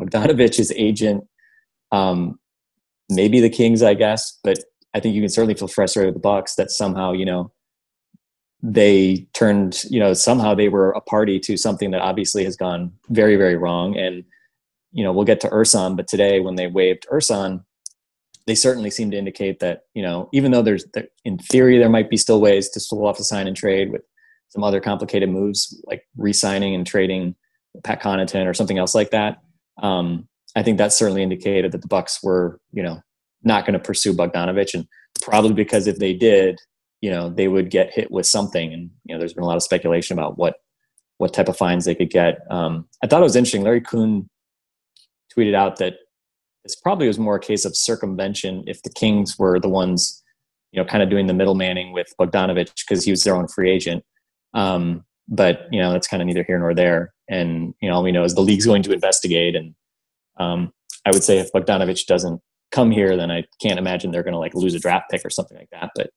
Bogdanovic's 0.00 0.72
agent, 0.76 1.24
um, 1.92 2.38
maybe 3.08 3.40
the 3.40 3.50
Kings, 3.50 3.82
I 3.82 3.94
guess, 3.94 4.38
but 4.44 4.58
I 4.94 5.00
think 5.00 5.14
you 5.14 5.20
can 5.20 5.28
certainly 5.28 5.54
feel 5.54 5.68
frustrated 5.68 6.14
with 6.14 6.22
the 6.22 6.26
Bucks 6.26 6.54
that 6.54 6.70
somehow 6.70 7.12
you 7.12 7.24
know 7.24 7.52
they 8.66 9.26
turned 9.34 9.84
you 9.90 10.00
know 10.00 10.14
somehow 10.14 10.54
they 10.54 10.68
were 10.68 10.90
a 10.92 11.00
party 11.00 11.38
to 11.38 11.56
something 11.56 11.90
that 11.90 12.00
obviously 12.00 12.44
has 12.44 12.56
gone 12.56 12.92
very 13.10 13.36
very 13.36 13.56
wrong. 13.56 13.96
And 13.96 14.24
you 14.92 15.04
know 15.04 15.12
we'll 15.12 15.24
get 15.24 15.40
to 15.40 15.48
Ersan 15.48 15.96
but 15.96 16.08
today 16.08 16.40
when 16.40 16.56
they 16.56 16.66
waived 16.66 17.06
Ersan 17.12 17.64
they 18.46 18.54
certainly 18.54 18.90
seem 18.90 19.10
to 19.10 19.16
indicate 19.16 19.60
that 19.60 19.82
you 19.94 20.02
know 20.02 20.28
even 20.32 20.50
though 20.50 20.62
there's 20.62 20.84
in 21.24 21.38
theory 21.38 21.78
there 21.78 21.90
might 21.90 22.10
be 22.10 22.16
still 22.16 22.40
ways 22.40 22.70
to 22.70 22.80
still 22.80 23.06
off 23.06 23.18
the 23.18 23.24
sign 23.24 23.46
and 23.46 23.56
trade 23.56 23.92
with 23.92 24.02
some 24.48 24.64
other 24.64 24.80
complicated 24.80 25.28
moves 25.28 25.80
like 25.86 26.04
re-signing 26.16 26.74
and 26.74 26.86
trading 26.86 27.34
Pat 27.82 28.00
Connaughton 28.00 28.46
or 28.46 28.54
something 28.54 28.78
else 28.78 28.94
like 28.94 29.10
that 29.10 29.38
um, 29.82 30.28
I 30.56 30.62
think 30.62 30.78
that 30.78 30.92
certainly 30.92 31.22
indicated 31.22 31.72
that 31.72 31.82
the 31.82 31.88
Bucks 31.88 32.22
were 32.22 32.60
you 32.72 32.82
know 32.82 33.02
not 33.44 33.66
going 33.66 33.74
to 33.74 33.78
pursue 33.78 34.14
Bogdanovic. 34.14 34.74
And 34.74 34.86
probably 35.22 35.52
because 35.52 35.86
if 35.86 35.98
they 35.98 36.14
did 36.14 36.58
you 37.04 37.10
know 37.10 37.28
they 37.28 37.48
would 37.48 37.68
get 37.68 37.92
hit 37.92 38.10
with 38.10 38.24
something. 38.24 38.72
And 38.72 38.88
you 39.04 39.14
know, 39.14 39.18
there's 39.18 39.34
been 39.34 39.44
a 39.44 39.46
lot 39.46 39.58
of 39.58 39.62
speculation 39.62 40.18
about 40.18 40.38
what 40.38 40.54
what 41.18 41.34
type 41.34 41.50
of 41.50 41.56
fines 41.56 41.84
they 41.84 41.94
could 41.94 42.08
get. 42.08 42.38
Um, 42.50 42.88
I 43.02 43.06
thought 43.06 43.20
it 43.20 43.24
was 43.24 43.36
interesting. 43.36 43.62
Larry 43.62 43.82
Coon 43.82 44.26
tweeted 45.36 45.54
out 45.54 45.76
that 45.76 45.96
this 46.62 46.74
probably 46.74 47.06
was 47.06 47.18
more 47.18 47.36
a 47.36 47.40
case 47.40 47.66
of 47.66 47.76
circumvention 47.76 48.64
if 48.66 48.82
the 48.82 48.88
Kings 48.88 49.38
were 49.38 49.60
the 49.60 49.68
ones, 49.68 50.22
you 50.72 50.80
know, 50.80 50.86
kind 50.86 51.02
of 51.02 51.10
doing 51.10 51.26
the 51.26 51.34
middlemaning 51.34 51.92
with 51.92 52.06
Bogdanovic 52.18 52.72
because 52.88 53.04
he 53.04 53.10
was 53.10 53.22
their 53.22 53.36
own 53.36 53.48
free 53.48 53.70
agent. 53.70 54.02
Um, 54.54 55.04
but 55.28 55.68
you 55.70 55.82
know, 55.82 55.92
that's 55.92 56.08
kind 56.08 56.22
of 56.22 56.26
neither 56.26 56.42
here 56.42 56.58
nor 56.58 56.74
there. 56.74 57.12
And 57.28 57.74
you 57.82 57.90
know, 57.90 57.96
all 57.96 58.02
we 58.02 58.12
know 58.12 58.24
is 58.24 58.34
the 58.34 58.40
league's 58.40 58.64
going 58.64 58.82
to 58.84 58.94
investigate. 58.94 59.56
And 59.56 59.74
um, 60.38 60.72
I 61.04 61.10
would 61.10 61.22
say 61.22 61.36
if 61.36 61.52
Bogdanovic 61.52 62.06
doesn't 62.06 62.40
come 62.72 62.90
here, 62.90 63.14
then 63.14 63.30
I 63.30 63.44
can't 63.60 63.78
imagine 63.78 64.10
they're 64.10 64.22
going 64.22 64.32
to 64.32 64.38
like 64.38 64.54
lose 64.54 64.74
a 64.74 64.80
draft 64.80 65.10
pick 65.10 65.22
or 65.22 65.30
something 65.30 65.58
like 65.58 65.68
that. 65.70 65.90
But 65.94 66.08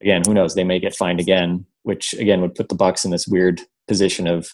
again, 0.00 0.22
who 0.26 0.34
knows? 0.34 0.54
They 0.54 0.64
may 0.64 0.78
get 0.78 0.94
fined 0.94 1.20
again, 1.20 1.64
which 1.82 2.14
again 2.14 2.40
would 2.40 2.54
put 2.54 2.68
the 2.68 2.74
Bucks 2.74 3.04
in 3.04 3.10
this 3.10 3.26
weird 3.26 3.60
position 3.88 4.26
of 4.26 4.48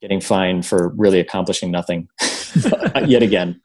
getting 0.00 0.20
fined 0.20 0.66
for 0.66 0.88
really 0.96 1.20
accomplishing 1.20 1.70
nothing 1.70 2.08
yet 3.06 3.22
again. 3.22 3.60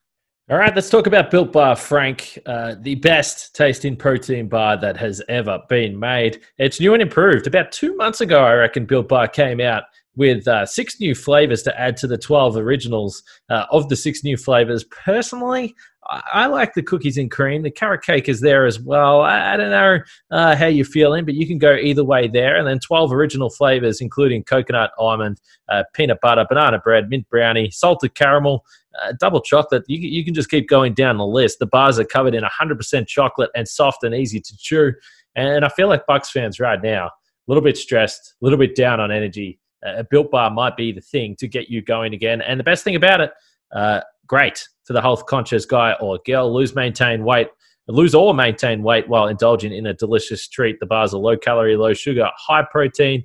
All 0.50 0.58
right, 0.58 0.76
let's 0.76 0.90
talk 0.90 1.08
about 1.08 1.32
Built 1.32 1.54
Bar, 1.54 1.78
Frank, 1.78 2.38
uh, 2.46 2.76
the 2.82 2.96
best 2.96 3.56
tasting 3.56 3.96
protein 3.96 4.50
bar 4.50 4.76
that 4.82 4.98
has 4.98 5.22
ever 5.30 5.60
been 5.70 5.98
made. 5.98 6.42
It's 6.58 6.80
new 6.80 6.94
and 6.94 7.02
improved. 7.02 7.48
About 7.48 7.72
two 7.72 7.96
months 7.96 8.20
ago, 8.20 8.44
I 8.44 8.56
reckon 8.56 8.86
Built 8.86 9.08
Bar 9.08 9.30
came 9.30 9.62
out 9.62 9.84
with 10.16 10.48
uh, 10.48 10.66
six 10.66 11.00
new 11.00 11.16
flavors 11.16 11.64
to 11.64 11.80
add 11.80 11.98
to 11.98 12.08
the 12.08 12.18
12 12.18 12.58
originals 12.58 13.24
uh, 13.50 13.66
of 13.72 13.90
the 13.90 13.96
six 13.96 14.24
new 14.24 14.36
flavors. 14.36 14.84
Personally, 14.84 15.74
I, 16.10 16.22
I, 16.34 16.46
like 16.48 16.74
the 16.74 16.84
cookies 16.84 17.18
and 17.18 17.32
cream. 17.32 17.64
The 17.64 17.72
carrot 17.72 18.04
cake 18.04 18.28
is 18.28 18.42
there 18.42 18.66
as 18.66 18.80
well. 18.80 19.22
I, 19.22 19.54
I 19.54 19.58
don't 19.58 19.70
know 19.70 20.00
uh, 20.32 20.56
how 20.56 20.66
you're 20.66 20.86
feeling, 20.86 21.24
but 21.24 21.36
you 21.36 21.48
can 21.48 21.58
go 21.58 21.76
either 21.76 22.04
way 22.04 22.28
there. 22.28 22.58
And 22.58 22.68
then 22.68 22.80
12 22.80 23.14
original 23.14 23.50
flavors, 23.50 24.02
including 24.02 24.44
coconut, 24.44 24.92
almond, 24.98 25.40
uh, 25.70 25.84
peanut 25.94 26.20
butter, 26.22 26.46
banana 26.48 26.80
bread, 26.80 27.10
mint 27.10 27.30
brownie, 27.30 27.72
salted 27.72 28.16
caramel, 28.16 28.66
uh, 29.02 29.14
double 29.20 29.42
chocolate. 29.42 29.84
You, 29.88 30.00
you 30.00 30.26
can 30.26 30.34
just 30.34 30.50
keep 30.50 30.68
going 30.68 30.94
down 30.94 31.18
the 31.18 31.26
list. 31.26 31.60
The 31.60 31.68
bars 31.68 32.00
are 32.00 32.06
covered 32.06 32.36
in 32.36 32.44
100% 32.44 33.08
chocolate 33.08 33.50
and 33.56 33.68
soft 33.68 34.04
and 34.04 34.14
easy 34.14 34.42
to 34.42 34.58
chew. 34.58 34.94
And 35.36 35.64
I 35.64 35.70
feel 35.70 35.88
like 35.88 36.06
Bucks 36.06 36.30
fans 36.30 36.60
right 36.60 36.82
now, 36.84 37.08
a 37.08 37.12
little 37.48 37.64
bit 37.64 37.78
stressed, 37.78 38.36
a 38.42 38.46
little 38.46 38.60
bit 38.60 38.76
down 38.76 39.00
on 39.00 39.12
energy 39.12 39.60
a 39.84 40.04
built 40.04 40.32
bar 40.32 40.50
might 40.52 40.78
be 40.78 40.92
the 40.92 41.02
thing 41.02 41.36
to 41.38 41.48
get 41.48 41.70
you 41.70 41.82
going 41.82 42.14
again. 42.14 42.42
And 42.42 42.60
the 42.60 42.64
best 42.64 42.84
thing 42.84 42.96
about 42.96 43.22
it, 43.22 43.32
uh, 43.72 44.02
great 44.28 44.68
for 44.84 44.94
the 44.94 45.02
health 45.02 45.26
conscious 45.26 45.66
guy 45.66 45.94
or 46.00 46.20
girl, 46.26 46.54
lose, 46.54 46.76
maintain 46.76 47.24
weight, 47.24 47.48
lose 47.88 48.16
or 48.16 48.34
maintain 48.34 48.84
weight 48.84 49.08
while 49.08 49.28
indulging 49.28 49.74
in 49.74 49.88
a 49.88 49.94
delicious 49.94 50.48
treat. 50.48 50.80
The 50.80 50.86
bars 50.86 51.14
are 51.14 51.18
low 51.18 51.38
calorie, 51.38 51.76
low 51.76 51.94
sugar, 51.94 52.30
high 52.38 52.64
protein, 52.72 53.24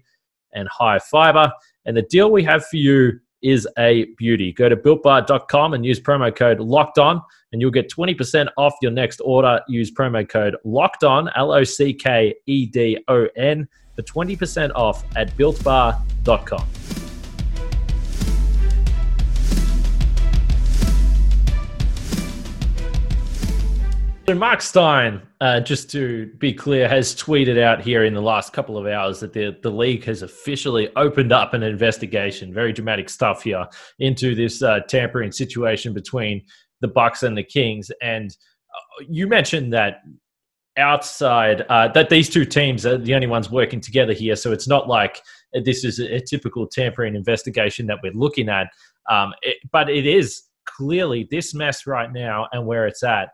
and 0.53 0.69
high 0.69 0.99
fiber. 0.99 1.53
And 1.85 1.97
the 1.97 2.03
deal 2.03 2.31
we 2.31 2.43
have 2.45 2.67
for 2.67 2.77
you 2.77 3.21
is 3.43 3.69
a 3.79 4.07
beauty. 4.17 4.53
Go 4.53 4.69
to 4.69 4.77
builtbar.com 4.77 5.75
and 5.75 5.85
use 5.85 6.01
promo 6.01 6.35
code 6.35 6.59
locked 6.59 6.99
on, 6.99 7.23
and 7.53 7.61
you'll 7.61 7.71
get 7.71 7.91
20% 7.91 8.49
off 8.57 8.75
your 8.83 8.91
next 8.91 9.21
order. 9.21 9.61
Use 9.69 9.93
promo 9.93 10.29
code 10.29 10.57
locked 10.65 11.05
on, 11.05 11.31
L 11.37 11.53
O 11.53 11.63
C 11.63 11.93
K 11.93 12.35
E 12.47 12.67
D 12.67 12.99
O 13.09 13.29
N 13.37 13.69
for 13.97 14.03
20% 14.03 14.71
off 14.75 15.05
at 15.17 15.37
builtbar.com. 15.37 16.69
So 24.29 24.35
Mark 24.35 24.61
Stein, 24.61 25.23
uh, 25.41 25.61
just 25.61 25.89
to 25.93 26.27
be 26.39 26.53
clear, 26.53 26.89
has 26.89 27.15
tweeted 27.15 27.63
out 27.63 27.81
here 27.81 28.05
in 28.05 28.13
the 28.13 28.21
last 28.21 28.53
couple 28.53 28.77
of 28.77 28.85
hours 28.85 29.21
that 29.21 29.33
the, 29.33 29.57
the 29.63 29.71
league 29.71 30.03
has 30.03 30.23
officially 30.23 30.89
opened 30.97 31.31
up 31.31 31.55
an 31.55 31.63
investigation. 31.63 32.53
Very 32.53 32.73
dramatic 32.73 33.09
stuff 33.09 33.45
here 33.45 33.65
into 34.01 34.35
this 34.35 34.65
uh, 34.65 34.81
tampering 34.89 35.31
situation 35.31 35.95
between 35.95 36.45
the 36.81 36.89
Bucks 36.89 37.23
and 37.23 37.39
the 37.39 37.45
Kings. 37.45 37.93
And 38.03 38.33
uh, 38.33 39.05
you 39.09 39.29
mentioned 39.29 39.73
that 39.75 40.03
outside 40.77 41.63
uh, 41.69 41.89
that 41.89 42.11
these 42.11 42.29
two 42.29 42.45
teams 42.45 42.85
are 42.85 42.99
the 42.99 43.15
only 43.15 43.27
ones 43.27 43.51
working 43.51 43.81
together 43.81 44.13
here. 44.13 44.37
So 44.37 44.53
it's 44.53 44.69
not 44.69 44.89
like 44.89 45.23
this 45.65 45.85
is 45.85 45.99
a, 45.99 46.21
typical 46.21 46.67
tampering 46.67 47.15
investigation 47.15 47.87
that 47.87 47.99
we're 48.03 48.13
looking 48.13 48.49
at. 48.49 48.69
Um, 49.11 49.33
it, 49.43 49.57
but 49.73 49.89
it 49.89 50.07
is 50.07 50.43
clearly 50.67 51.27
this 51.31 51.55
mess 51.55 51.87
right 51.87 52.13
now 52.13 52.49
and 52.53 52.67
where 52.67 52.87
it's 52.87 53.03
at. 53.03 53.31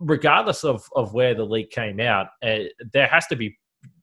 Regardless 0.00 0.64
of, 0.64 0.84
of 0.94 1.14
where 1.14 1.34
the 1.34 1.44
leak 1.44 1.70
came 1.70 2.00
out, 2.00 2.26
uh, 2.42 2.58
there 2.92 3.06
has 3.06 3.26
to 3.28 3.36
be 3.36 3.56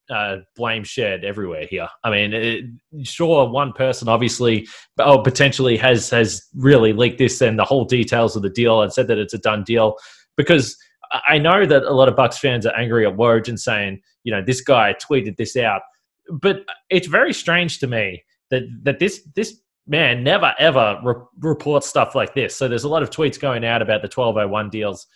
uh, 0.10 0.38
blame 0.56 0.84
shared 0.84 1.24
everywhere 1.24 1.66
here. 1.66 1.88
I 2.04 2.10
mean, 2.10 2.34
it, 2.34 2.66
sure, 3.04 3.48
one 3.50 3.72
person 3.72 4.10
obviously, 4.10 4.68
oh, 5.00 5.20
potentially 5.20 5.78
has 5.78 6.10
has 6.10 6.48
really 6.56 6.92
leaked 6.92 7.18
this 7.18 7.40
and 7.42 7.58
the 7.58 7.64
whole 7.64 7.86
details 7.86 8.36
of 8.36 8.42
the 8.42 8.50
deal 8.50 8.82
and 8.82 8.92
said 8.92 9.08
that 9.08 9.18
it's 9.18 9.34
a 9.34 9.38
done 9.38 9.64
deal 9.64 9.96
because 10.36 10.76
I 11.28 11.38
know 11.38 11.66
that 11.66 11.84
a 11.84 11.94
lot 11.94 12.08
of 12.08 12.16
Bucks 12.16 12.38
fans 12.38 12.66
are 12.66 12.76
angry 12.76 13.06
at 13.06 13.16
Woj 13.16 13.48
and 13.48 13.60
saying, 13.60 14.02
you 14.24 14.32
know, 14.32 14.42
this 14.42 14.62
guy 14.62 14.94
tweeted 14.94 15.38
this 15.38 15.56
out, 15.58 15.82
but 16.30 16.64
it's 16.90 17.08
very 17.08 17.34
strange 17.34 17.80
to 17.80 17.88
me 17.88 18.24
that 18.50 18.64
that 18.84 19.00
this 19.00 19.28
this 19.36 19.60
man 19.88 20.24
never 20.24 20.54
ever 20.60 21.00
re- 21.04 21.16
reports 21.40 21.88
stuff 21.88 22.16
like 22.16 22.34
this. 22.36 22.56
So 22.56 22.68
there's 22.68 22.84
a 22.84 22.90
lot 22.90 23.04
of 23.04 23.10
tweets 23.10 23.40
going 23.40 23.66
out 23.66 23.82
about 23.82 24.02
the 24.02 24.08
1201 24.08 24.70
deals. 24.70 25.08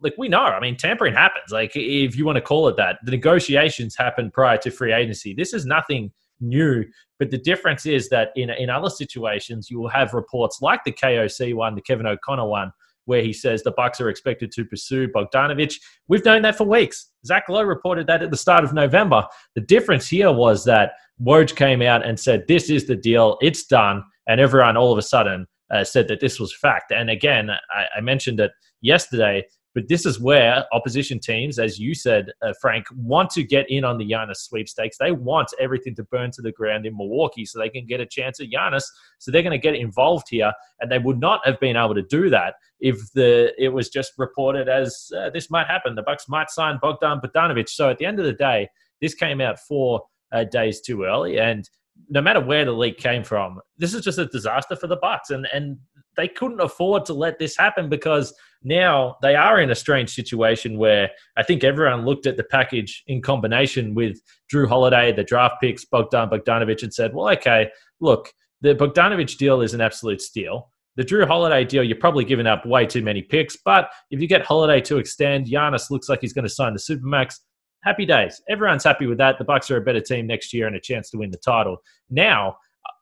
Like 0.00 0.14
we 0.18 0.28
know, 0.28 0.42
I 0.42 0.60
mean, 0.60 0.76
tampering 0.76 1.14
happens. 1.14 1.50
Like 1.50 1.72
if 1.74 2.16
you 2.16 2.24
want 2.24 2.36
to 2.36 2.42
call 2.42 2.68
it 2.68 2.76
that, 2.76 2.98
the 3.04 3.10
negotiations 3.10 3.96
happened 3.96 4.32
prior 4.32 4.58
to 4.58 4.70
free 4.70 4.92
agency. 4.92 5.34
This 5.34 5.52
is 5.52 5.66
nothing 5.66 6.12
new, 6.40 6.84
but 7.18 7.30
the 7.30 7.38
difference 7.38 7.86
is 7.86 8.08
that 8.10 8.30
in 8.36 8.50
in 8.50 8.70
other 8.70 8.90
situations 8.90 9.70
you 9.70 9.80
will 9.80 9.88
have 9.88 10.14
reports 10.14 10.60
like 10.62 10.84
the 10.84 10.92
KOC 10.92 11.54
one, 11.54 11.74
the 11.74 11.82
Kevin 11.82 12.06
O'Connor 12.06 12.46
one, 12.46 12.72
where 13.06 13.22
he 13.22 13.32
says 13.32 13.62
the 13.62 13.72
Bucks 13.72 14.00
are 14.00 14.08
expected 14.08 14.50
to 14.52 14.64
pursue 14.64 15.08
Bogdanovich. 15.08 15.74
We've 16.08 16.24
known 16.24 16.42
that 16.42 16.56
for 16.56 16.64
weeks. 16.64 17.10
Zach 17.26 17.48
Lowe 17.48 17.62
reported 17.62 18.06
that 18.06 18.22
at 18.22 18.30
the 18.30 18.36
start 18.36 18.64
of 18.64 18.72
November. 18.72 19.26
The 19.54 19.60
difference 19.60 20.08
here 20.08 20.32
was 20.32 20.64
that 20.64 20.92
Woj 21.22 21.54
came 21.54 21.82
out 21.82 22.04
and 22.04 22.18
said, 22.18 22.46
"This 22.48 22.70
is 22.70 22.86
the 22.86 22.96
deal. 22.96 23.38
It's 23.40 23.64
done," 23.64 24.02
and 24.26 24.40
everyone 24.40 24.76
all 24.76 24.92
of 24.92 24.98
a 24.98 25.02
sudden 25.02 25.46
uh, 25.72 25.84
said 25.84 26.08
that 26.08 26.20
this 26.20 26.40
was 26.40 26.54
fact. 26.54 26.92
And 26.92 27.10
again, 27.10 27.50
I, 27.50 27.86
I 27.96 28.00
mentioned 28.00 28.40
it 28.40 28.52
yesterday. 28.80 29.44
But 29.74 29.88
this 29.88 30.06
is 30.06 30.20
where 30.20 30.64
opposition 30.72 31.18
teams, 31.18 31.58
as 31.58 31.78
you 31.78 31.94
said, 31.94 32.30
uh, 32.42 32.52
Frank, 32.60 32.86
want 32.94 33.30
to 33.30 33.42
get 33.42 33.68
in 33.68 33.84
on 33.84 33.98
the 33.98 34.08
Giannis 34.08 34.36
sweepstakes. 34.36 34.96
They 34.98 35.10
want 35.10 35.48
everything 35.60 35.96
to 35.96 36.04
burn 36.04 36.30
to 36.32 36.42
the 36.42 36.52
ground 36.52 36.86
in 36.86 36.96
Milwaukee 36.96 37.44
so 37.44 37.58
they 37.58 37.68
can 37.68 37.84
get 37.84 38.00
a 38.00 38.06
chance 38.06 38.38
at 38.40 38.50
Giannis. 38.50 38.84
So 39.18 39.30
they're 39.30 39.42
going 39.42 39.50
to 39.50 39.58
get 39.58 39.74
involved 39.74 40.28
here, 40.30 40.52
and 40.80 40.90
they 40.90 40.98
would 40.98 41.18
not 41.18 41.40
have 41.44 41.58
been 41.58 41.76
able 41.76 41.94
to 41.96 42.02
do 42.02 42.30
that 42.30 42.54
if 42.78 43.12
the 43.12 43.52
it 43.58 43.70
was 43.70 43.88
just 43.88 44.12
reported 44.16 44.68
as 44.68 45.10
uh, 45.16 45.30
this 45.30 45.50
might 45.50 45.66
happen. 45.66 45.96
The 45.96 46.02
Bucks 46.02 46.28
might 46.28 46.50
sign 46.50 46.78
Bogdan 46.80 47.20
Bogdanovich. 47.20 47.70
So 47.70 47.90
at 47.90 47.98
the 47.98 48.06
end 48.06 48.20
of 48.20 48.26
the 48.26 48.32
day, 48.32 48.68
this 49.00 49.14
came 49.14 49.40
out 49.40 49.58
four 49.58 50.04
uh, 50.32 50.44
days 50.44 50.80
too 50.80 51.02
early, 51.02 51.38
and 51.38 51.68
no 52.08 52.20
matter 52.20 52.40
where 52.40 52.64
the 52.64 52.72
leak 52.72 52.98
came 52.98 53.24
from, 53.24 53.60
this 53.78 53.94
is 53.94 54.04
just 54.04 54.18
a 54.18 54.26
disaster 54.26 54.76
for 54.76 54.86
the 54.86 54.96
Bucks, 54.96 55.30
and 55.30 55.48
and 55.52 55.78
they 56.16 56.28
couldn't 56.28 56.60
afford 56.60 57.04
to 57.06 57.14
let 57.14 57.38
this 57.38 57.56
happen 57.56 57.88
because 57.88 58.34
now 58.62 59.16
they 59.22 59.34
are 59.36 59.60
in 59.60 59.70
a 59.70 59.74
strange 59.74 60.14
situation 60.14 60.78
where 60.78 61.10
I 61.36 61.42
think 61.42 61.64
everyone 61.64 62.04
looked 62.04 62.26
at 62.26 62.36
the 62.36 62.44
package 62.44 63.02
in 63.06 63.20
combination 63.20 63.94
with 63.94 64.18
Jrue 64.52 64.68
Holiday, 64.68 65.12
the 65.12 65.24
draft 65.24 65.56
picks, 65.60 65.84
Bogdan 65.84 66.30
Bogdanovich, 66.30 66.82
and 66.82 66.92
said, 66.92 67.14
well, 67.14 67.28
okay, 67.34 67.70
look, 68.00 68.32
the 68.62 68.74
Bogdanovich 68.74 69.36
deal 69.36 69.60
is 69.60 69.74
an 69.74 69.80
absolute 69.80 70.22
steal. 70.22 70.70
The 70.96 71.04
Jrue 71.04 71.26
Holiday 71.26 71.64
deal, 71.64 71.82
you're 71.82 71.98
probably 71.98 72.24
giving 72.24 72.46
up 72.46 72.64
way 72.64 72.86
too 72.86 73.02
many 73.02 73.20
picks. 73.20 73.56
But 73.56 73.90
if 74.10 74.20
you 74.20 74.28
get 74.28 74.44
Holiday 74.44 74.80
to 74.82 74.98
extend, 74.98 75.46
Giannis 75.46 75.90
looks 75.90 76.08
like 76.08 76.20
he's 76.20 76.32
going 76.32 76.44
to 76.44 76.48
sign 76.48 76.72
the 76.72 76.78
Supermax. 76.78 77.40
Happy 77.82 78.06
days. 78.06 78.40
Everyone's 78.48 78.84
happy 78.84 79.06
with 79.06 79.18
that. 79.18 79.36
The 79.36 79.44
Bucks 79.44 79.70
are 79.70 79.76
a 79.76 79.80
better 79.82 80.00
team 80.00 80.26
next 80.26 80.54
year 80.54 80.66
and 80.66 80.76
a 80.76 80.80
chance 80.80 81.10
to 81.10 81.18
win 81.18 81.30
the 81.30 81.36
title. 81.36 81.78
Now, 82.08 82.56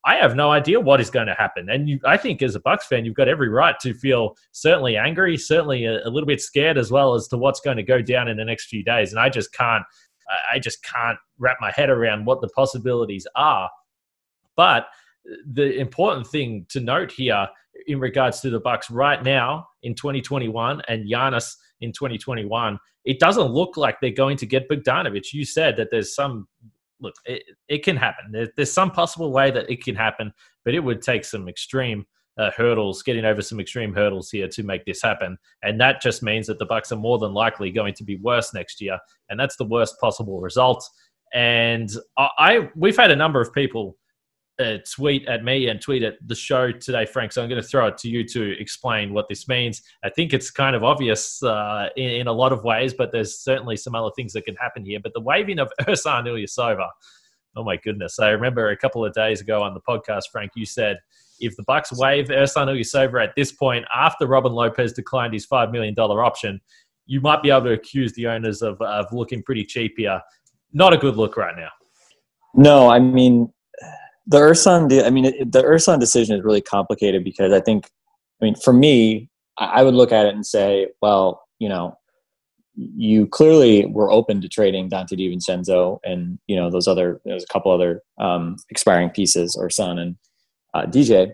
I 0.04 0.16
have 0.16 0.34
no 0.34 0.50
idea 0.50 0.80
what 0.80 1.00
is 1.00 1.10
going 1.10 1.28
to 1.28 1.34
happen. 1.34 1.68
And 1.70 1.88
you, 1.88 2.00
I 2.04 2.16
think 2.16 2.42
as 2.42 2.56
a 2.56 2.60
Bucks 2.60 2.86
fan, 2.86 3.04
you've 3.04 3.14
got 3.14 3.28
every 3.28 3.48
right 3.48 3.78
to 3.80 3.94
feel 3.94 4.36
certainly 4.50 4.96
angry, 4.96 5.36
certainly 5.36 5.84
a, 5.84 6.04
a, 6.04 6.10
little 6.10 6.26
bit 6.26 6.40
scared 6.40 6.76
as 6.76 6.90
well 6.90 7.14
as 7.14 7.28
to 7.28 7.38
what's 7.38 7.60
going 7.60 7.76
to 7.76 7.84
go 7.84 8.02
down 8.02 8.26
in 8.26 8.36
the 8.36 8.44
next 8.44 8.66
few 8.66 8.82
days. 8.82 9.12
And 9.12 9.20
I 9.20 9.28
just 9.28 9.52
can't, 9.52 9.84
I 10.52 10.58
just 10.58 10.82
can't 10.82 11.18
wrap 11.38 11.58
my 11.60 11.70
head 11.70 11.88
around 11.88 12.24
what 12.24 12.40
the 12.40 12.48
possibilities 12.48 13.26
are. 13.36 13.70
But 14.56 14.88
the 15.46 15.78
important 15.78 16.26
thing 16.26 16.66
to 16.70 16.80
note 16.80 17.12
here 17.12 17.46
in 17.86 18.00
regards 18.00 18.40
to 18.40 18.50
the 18.50 18.60
Bucks 18.60 18.90
right 18.90 19.22
now 19.22 19.68
in 19.82 19.94
2021 19.94 20.82
and 20.88 21.08
Giannis 21.08 21.54
in 21.80 21.92
2021, 21.92 22.78
it 23.04 23.18
doesn't 23.18 23.52
look 23.52 23.76
like 23.76 24.00
they're 24.00 24.10
going 24.10 24.36
to 24.36 24.46
get 24.46 24.68
Bogdanovich. 24.68 25.32
You 25.32 25.44
said 25.44 25.76
that 25.76 25.90
there's 25.90 26.14
some 26.14 26.48
look, 27.02 27.14
it, 27.26 27.42
it 27.68 27.84
can 27.84 27.96
happen. 27.96 28.32
There, 28.32 28.48
there's 28.56 28.72
some 28.72 28.90
possible 28.90 29.32
way 29.32 29.50
that 29.50 29.70
it 29.70 29.84
can 29.84 29.94
happen, 29.94 30.32
but 30.64 30.74
it 30.74 30.80
would 30.80 31.02
take 31.02 31.24
some 31.24 31.48
extreme 31.48 32.06
uh, 32.38 32.50
hurdles, 32.56 33.02
getting 33.02 33.24
over 33.24 33.42
some 33.42 33.60
extreme 33.60 33.92
hurdles 33.92 34.30
here 34.30 34.48
to 34.48 34.62
make 34.62 34.84
this 34.84 35.02
happen. 35.02 35.36
And 35.62 35.80
that 35.80 36.00
just 36.00 36.22
means 36.22 36.46
that 36.46 36.58
the 36.58 36.66
Bucks 36.66 36.92
are 36.92 36.96
more 36.96 37.18
than 37.18 37.34
likely 37.34 37.70
going 37.70 37.94
to 37.94 38.04
be 38.04 38.16
worse 38.16 38.54
next 38.54 38.80
year, 38.80 38.98
and 39.28 39.38
that's 39.38 39.56
the 39.56 39.64
worst 39.64 40.00
possible 40.00 40.40
result. 40.40 40.88
And 41.34 41.90
I, 42.16 42.28
I 42.38 42.70
we've 42.74 42.96
had 42.96 43.10
a 43.10 43.16
number 43.16 43.40
of 43.40 43.52
people 43.52 43.96
uh, 44.62 44.78
tweet 44.90 45.26
at 45.28 45.44
me 45.44 45.68
and 45.68 45.80
tweet 45.80 46.02
at 46.02 46.14
the 46.26 46.34
show 46.34 46.70
today, 46.72 47.04
Frank. 47.04 47.32
So 47.32 47.42
I'm 47.42 47.48
going 47.48 47.60
to 47.60 47.66
throw 47.66 47.88
it 47.88 47.98
to 47.98 48.08
you 48.08 48.26
to 48.28 48.58
explain 48.58 49.12
what 49.12 49.28
this 49.28 49.48
means. 49.48 49.82
I 50.04 50.10
think 50.10 50.32
it's 50.32 50.50
kind 50.50 50.76
of 50.76 50.84
obvious 50.84 51.42
uh, 51.42 51.88
in, 51.96 52.10
in, 52.10 52.26
a 52.28 52.32
lot 52.32 52.52
of 52.52 52.64
ways, 52.64 52.94
but 52.94 53.12
there's 53.12 53.38
certainly 53.38 53.76
some 53.76 53.94
other 53.94 54.10
things 54.16 54.32
that 54.32 54.44
can 54.44 54.56
happen 54.56 54.84
here. 54.84 55.00
But 55.02 55.12
the 55.12 55.20
waving 55.20 55.58
of 55.58 55.70
Ersan 55.82 56.26
Ilyasova, 56.26 56.88
oh 57.56 57.64
my 57.64 57.76
goodness! 57.76 58.18
I 58.18 58.30
remember 58.30 58.70
a 58.70 58.76
couple 58.76 59.04
of 59.04 59.12
days 59.12 59.40
ago 59.40 59.62
on 59.62 59.74
the 59.74 59.80
podcast, 59.80 60.24
Frank, 60.30 60.52
you 60.54 60.64
said 60.64 60.98
if 61.40 61.56
the 61.56 61.64
Bucks 61.64 61.92
waive 61.92 62.28
Ersan 62.28 62.68
Ilyasova 62.68 63.22
at 63.22 63.34
this 63.36 63.52
point 63.52 63.84
after 63.94 64.26
Robin 64.26 64.52
Lopez 64.52 64.92
declined 64.92 65.34
his 65.34 65.44
five 65.44 65.72
million 65.72 65.94
dollar 65.94 66.24
option, 66.24 66.60
you 67.06 67.20
might 67.20 67.42
be 67.42 67.50
able 67.50 67.64
to 67.64 67.72
accuse 67.72 68.12
the 68.14 68.26
owners 68.28 68.62
of, 68.62 68.80
of 68.80 69.12
looking 69.12 69.42
pretty 69.42 69.64
cheap 69.64 69.94
here. 69.96 70.20
Not 70.72 70.92
a 70.92 70.96
good 70.96 71.16
look 71.16 71.36
right 71.36 71.56
now. 71.56 71.68
No, 72.54 72.90
I 72.90 72.98
mean 72.98 73.52
the 74.26 74.38
Ersan. 74.38 75.04
I 75.04 75.10
mean 75.10 75.26
it, 75.26 75.52
the 75.52 75.62
Ersan 75.62 76.00
decision 76.00 76.36
is 76.36 76.44
really 76.44 76.60
complicated 76.60 77.24
because 77.24 77.52
I 77.52 77.60
think, 77.60 77.90
I 78.40 78.44
mean, 78.44 78.54
for 78.56 78.72
me, 78.72 79.28
I 79.58 79.82
would 79.82 79.94
look 79.94 80.12
at 80.12 80.26
it 80.26 80.34
and 80.34 80.46
say, 80.46 80.88
well, 81.00 81.42
you 81.58 81.68
know, 81.68 81.96
you 82.74 83.26
clearly 83.26 83.86
were 83.86 84.10
open 84.10 84.40
to 84.40 84.48
trading 84.48 84.88
Donte 84.88 85.10
DiVincenzo 85.10 85.98
and 86.04 86.38
you 86.46 86.56
know 86.56 86.70
those 86.70 86.88
other 86.88 87.20
there's 87.24 87.44
a 87.44 87.52
couple 87.52 87.70
other 87.70 88.02
um, 88.18 88.56
expiring 88.70 89.10
pieces 89.10 89.56
Ersan 89.60 89.98
and 89.98 90.16
uh, 90.74 90.86
DJ, 90.86 91.32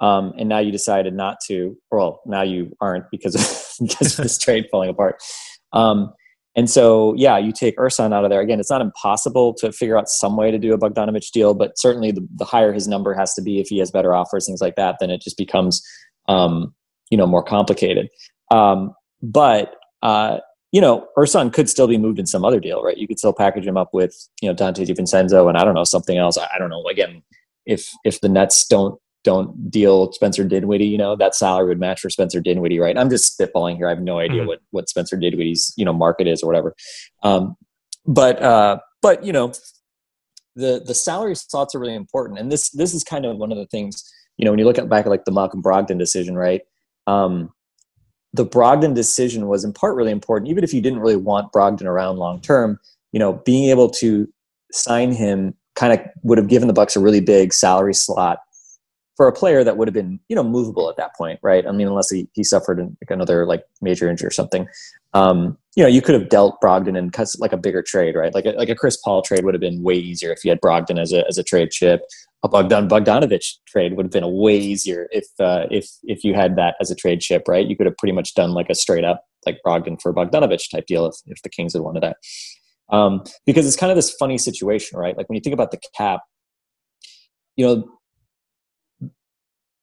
um, 0.00 0.34
and 0.38 0.48
now 0.48 0.58
you 0.58 0.70
decided 0.70 1.14
not 1.14 1.38
to. 1.46 1.76
Or 1.90 1.98
well, 1.98 2.20
now 2.26 2.42
you 2.42 2.76
aren't 2.80 3.10
because 3.10 3.34
of, 3.34 3.88
because 3.88 4.18
of 4.18 4.24
this 4.24 4.38
trade 4.38 4.66
falling 4.70 4.90
apart. 4.90 5.22
Um, 5.72 6.12
and 6.56 6.70
so, 6.70 7.14
yeah, 7.16 7.36
you 7.36 7.52
take 7.52 7.76
Ersan 7.76 8.14
out 8.14 8.24
of 8.24 8.30
there. 8.30 8.40
Again, 8.40 8.58
it's 8.58 8.70
not 8.70 8.80
impossible 8.80 9.52
to 9.54 9.70
figure 9.72 9.98
out 9.98 10.08
some 10.08 10.36
way 10.36 10.50
to 10.50 10.58
do 10.58 10.72
a 10.72 10.78
Bogdanovich 10.78 11.30
deal, 11.30 11.52
but 11.52 11.78
certainly 11.78 12.10
the, 12.10 12.26
the 12.34 12.46
higher 12.46 12.72
his 12.72 12.88
number 12.88 13.12
has 13.12 13.34
to 13.34 13.42
be 13.42 13.60
if 13.60 13.68
he 13.68 13.78
has 13.78 13.90
better 13.90 14.14
offers, 14.14 14.46
things 14.46 14.62
like 14.62 14.74
that, 14.76 14.96
then 14.98 15.10
it 15.10 15.20
just 15.20 15.36
becomes, 15.36 15.86
um, 16.28 16.74
you 17.10 17.18
know, 17.18 17.26
more 17.26 17.42
complicated. 17.42 18.08
Um, 18.50 18.94
but, 19.22 19.76
uh, 20.02 20.38
you 20.72 20.80
know, 20.80 21.06
Ersan 21.18 21.52
could 21.52 21.68
still 21.68 21.86
be 21.86 21.98
moved 21.98 22.18
in 22.18 22.26
some 22.26 22.44
other 22.44 22.58
deal, 22.58 22.82
right? 22.82 22.96
You 22.96 23.06
could 23.06 23.18
still 23.18 23.34
package 23.34 23.66
him 23.66 23.76
up 23.76 23.92
with, 23.92 24.16
you 24.40 24.48
know, 24.48 24.54
Donte 24.54 24.86
DiVincenzo 24.86 25.48
and 25.48 25.58
I 25.58 25.64
don't 25.64 25.74
know, 25.74 25.84
something 25.84 26.16
else. 26.16 26.38
I 26.38 26.58
don't 26.58 26.70
know. 26.70 26.84
Again, 26.86 27.22
if, 27.66 27.92
if 28.04 28.20
the 28.22 28.30
Nets 28.30 28.66
don't 28.66 28.98
don't 29.26 29.68
deal 29.68 30.12
Spencer 30.12 30.44
Dinwiddie, 30.44 30.86
you 30.86 30.96
know, 30.96 31.16
that 31.16 31.34
salary 31.34 31.66
would 31.66 31.80
match 31.80 32.00
for 32.00 32.08
Spencer 32.08 32.40
Dinwiddie, 32.40 32.78
right? 32.78 32.96
I'm 32.96 33.10
just 33.10 33.36
spitballing 33.36 33.76
here. 33.76 33.88
I 33.88 33.90
have 33.90 34.00
no 34.00 34.20
idea 34.20 34.38
mm-hmm. 34.38 34.46
what, 34.46 34.60
what 34.70 34.88
Spencer 34.88 35.16
Dinwiddie's, 35.16 35.74
you 35.76 35.84
know, 35.84 35.92
market 35.92 36.28
is 36.28 36.44
or 36.44 36.46
whatever. 36.46 36.76
Um, 37.24 37.56
but, 38.06 38.40
uh, 38.40 38.78
but, 39.02 39.24
you 39.24 39.32
know, 39.32 39.52
the, 40.54 40.80
the 40.86 40.94
salary 40.94 41.34
thoughts 41.34 41.74
are 41.74 41.80
really 41.80 41.96
important. 41.96 42.38
And 42.38 42.52
this, 42.52 42.70
this 42.70 42.94
is 42.94 43.02
kind 43.02 43.26
of 43.26 43.36
one 43.36 43.50
of 43.50 43.58
the 43.58 43.66
things, 43.66 44.08
you 44.36 44.44
know, 44.44 44.52
when 44.52 44.60
you 44.60 44.64
look 44.64 44.78
at 44.78 44.88
back 44.88 45.06
at 45.06 45.10
like 45.10 45.24
the 45.24 45.32
Malcolm 45.32 45.60
Brogdon 45.60 45.98
decision, 45.98 46.36
right? 46.36 46.62
Um, 47.08 47.50
the 48.32 48.46
Brogdon 48.46 48.94
decision 48.94 49.48
was 49.48 49.64
in 49.64 49.72
part 49.72 49.96
really 49.96 50.12
important, 50.12 50.52
even 50.52 50.62
if 50.62 50.72
you 50.72 50.80
didn't 50.80 51.00
really 51.00 51.16
want 51.16 51.52
Brogdon 51.52 51.86
around 51.86 52.18
long 52.18 52.40
term, 52.40 52.78
you 53.10 53.18
know, 53.18 53.32
being 53.44 53.70
able 53.70 53.90
to 53.90 54.28
sign 54.70 55.10
him 55.10 55.54
kind 55.74 55.92
of 55.92 55.98
would 56.22 56.38
have 56.38 56.46
given 56.46 56.68
the 56.68 56.74
Bucks 56.74 56.94
a 56.94 57.00
really 57.00 57.20
big 57.20 57.52
salary 57.52 57.92
slot 57.92 58.38
for 59.16 59.28
a 59.28 59.32
player 59.32 59.64
that 59.64 59.76
would 59.76 59.88
have 59.88 59.94
been 59.94 60.20
you 60.28 60.36
know 60.36 60.44
movable 60.44 60.88
at 60.88 60.96
that 60.96 61.14
point 61.16 61.38
right 61.42 61.66
i 61.66 61.72
mean 61.72 61.88
unless 61.88 62.10
he, 62.10 62.28
he 62.34 62.44
suffered 62.44 62.78
like 62.78 63.10
another 63.10 63.46
like 63.46 63.64
major 63.80 64.08
injury 64.08 64.26
or 64.26 64.32
something 64.32 64.66
um, 65.14 65.56
you 65.76 65.82
know 65.82 65.88
you 65.88 66.02
could 66.02 66.14
have 66.14 66.28
dealt 66.28 66.60
brogdon 66.60 66.98
and 66.98 67.14
like 67.38 67.52
a 67.52 67.56
bigger 67.56 67.82
trade 67.82 68.14
right 68.14 68.34
like 68.34 68.44
a, 68.44 68.50
like 68.50 68.68
a 68.68 68.74
chris 68.74 68.96
paul 68.98 69.22
trade 69.22 69.44
would 69.44 69.54
have 69.54 69.60
been 69.60 69.82
way 69.82 69.94
easier 69.94 70.32
if 70.32 70.44
you 70.44 70.50
had 70.50 70.60
brogdon 70.60 71.00
as 71.00 71.12
a, 71.12 71.26
as 71.26 71.38
a 71.38 71.42
trade 71.42 71.70
chip 71.70 72.02
a 72.42 72.48
Bogdan 72.48 72.88
Bogdanovich 72.88 73.54
trade 73.66 73.96
would 73.96 74.06
have 74.06 74.12
been 74.12 74.22
a 74.22 74.28
way 74.28 74.56
easier 74.56 75.08
if 75.10 75.26
uh, 75.40 75.66
if 75.70 75.88
if 76.04 76.22
you 76.22 76.34
had 76.34 76.56
that 76.56 76.76
as 76.80 76.90
a 76.90 76.94
trade 76.94 77.20
chip, 77.20 77.44
right? 77.48 77.66
You 77.66 77.76
could 77.76 77.86
have 77.86 77.96
pretty 77.96 78.12
much 78.12 78.34
done 78.34 78.52
like 78.52 78.70
a 78.70 78.74
straight 78.74 79.04
up 79.04 79.24
like 79.44 79.60
Brogdon 79.66 80.00
for 80.00 80.12
Bogdanovich 80.12 80.70
type 80.70 80.86
deal 80.86 81.06
if, 81.06 81.16
if 81.26 81.42
the 81.42 81.48
Kings 81.48 81.72
had 81.72 81.82
wanted 81.82 82.02
that. 82.02 82.16
Um, 82.94 83.22
because 83.46 83.66
it's 83.66 83.76
kind 83.76 83.90
of 83.90 83.96
this 83.96 84.14
funny 84.14 84.38
situation, 84.38 84.98
right? 84.98 85.16
Like 85.16 85.28
when 85.28 85.36
you 85.36 85.40
think 85.40 85.54
about 85.54 85.70
the 85.70 85.80
cap, 85.96 86.20
you 87.56 87.66
know, 87.66 87.88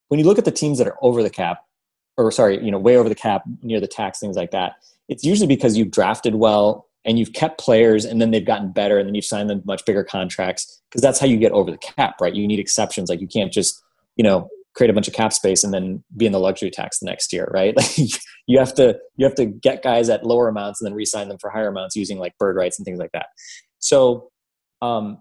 when 0.08 0.20
you 0.20 0.26
look 0.26 0.38
at 0.38 0.44
the 0.44 0.50
teams 0.50 0.78
that 0.78 0.86
are 0.86 0.96
over 1.02 1.22
the 1.22 1.30
cap, 1.30 1.58
or 2.16 2.30
sorry, 2.30 2.62
you 2.64 2.70
know, 2.70 2.78
way 2.78 2.96
over 2.96 3.08
the 3.08 3.14
cap, 3.14 3.42
near 3.62 3.80
the 3.80 3.88
tax, 3.88 4.20
things 4.20 4.36
like 4.36 4.50
that, 4.52 4.74
it's 5.08 5.24
usually 5.24 5.48
because 5.48 5.76
you've 5.76 5.90
drafted 5.90 6.36
well 6.36 6.86
and 7.04 7.18
you've 7.18 7.32
kept 7.32 7.58
players 7.58 8.04
and 8.04 8.20
then 8.20 8.30
they've 8.30 8.46
gotten 8.46 8.72
better 8.72 8.98
and 8.98 9.06
then 9.06 9.14
you've 9.14 9.24
signed 9.24 9.50
them 9.50 9.62
much 9.64 9.84
bigger 9.84 10.04
contracts 10.04 10.80
because 10.88 11.02
that's 11.02 11.18
how 11.18 11.26
you 11.26 11.36
get 11.36 11.52
over 11.52 11.70
the 11.70 11.78
cap, 11.78 12.20
right? 12.20 12.34
You 12.34 12.46
need 12.46 12.58
exceptions. 12.58 13.10
Like 13.10 13.20
you 13.20 13.28
can't 13.28 13.52
just, 13.52 13.82
you 14.16 14.24
know, 14.24 14.48
create 14.74 14.90
a 14.90 14.92
bunch 14.92 15.08
of 15.08 15.14
cap 15.14 15.32
space 15.32 15.62
and 15.62 15.72
then 15.72 16.02
be 16.16 16.26
in 16.26 16.32
the 16.32 16.40
luxury 16.40 16.70
tax 16.70 16.98
the 16.98 17.06
next 17.06 17.32
year, 17.32 17.48
right? 17.52 17.74
Like 17.96 18.20
you 18.46 18.58
have 18.58 18.74
to 18.74 18.98
you 19.16 19.24
have 19.24 19.34
to 19.36 19.46
get 19.46 19.82
guys 19.82 20.10
at 20.10 20.26
lower 20.26 20.48
amounts 20.48 20.80
and 20.80 20.86
then 20.86 20.94
re-sign 20.94 21.28
them 21.28 21.38
for 21.38 21.48
higher 21.48 21.68
amounts 21.68 21.96
using 21.96 22.18
like 22.18 22.36
bird 22.36 22.56
rights 22.56 22.78
and 22.78 22.84
things 22.84 22.98
like 22.98 23.12
that. 23.12 23.28
So 23.78 24.30
um, 24.82 25.18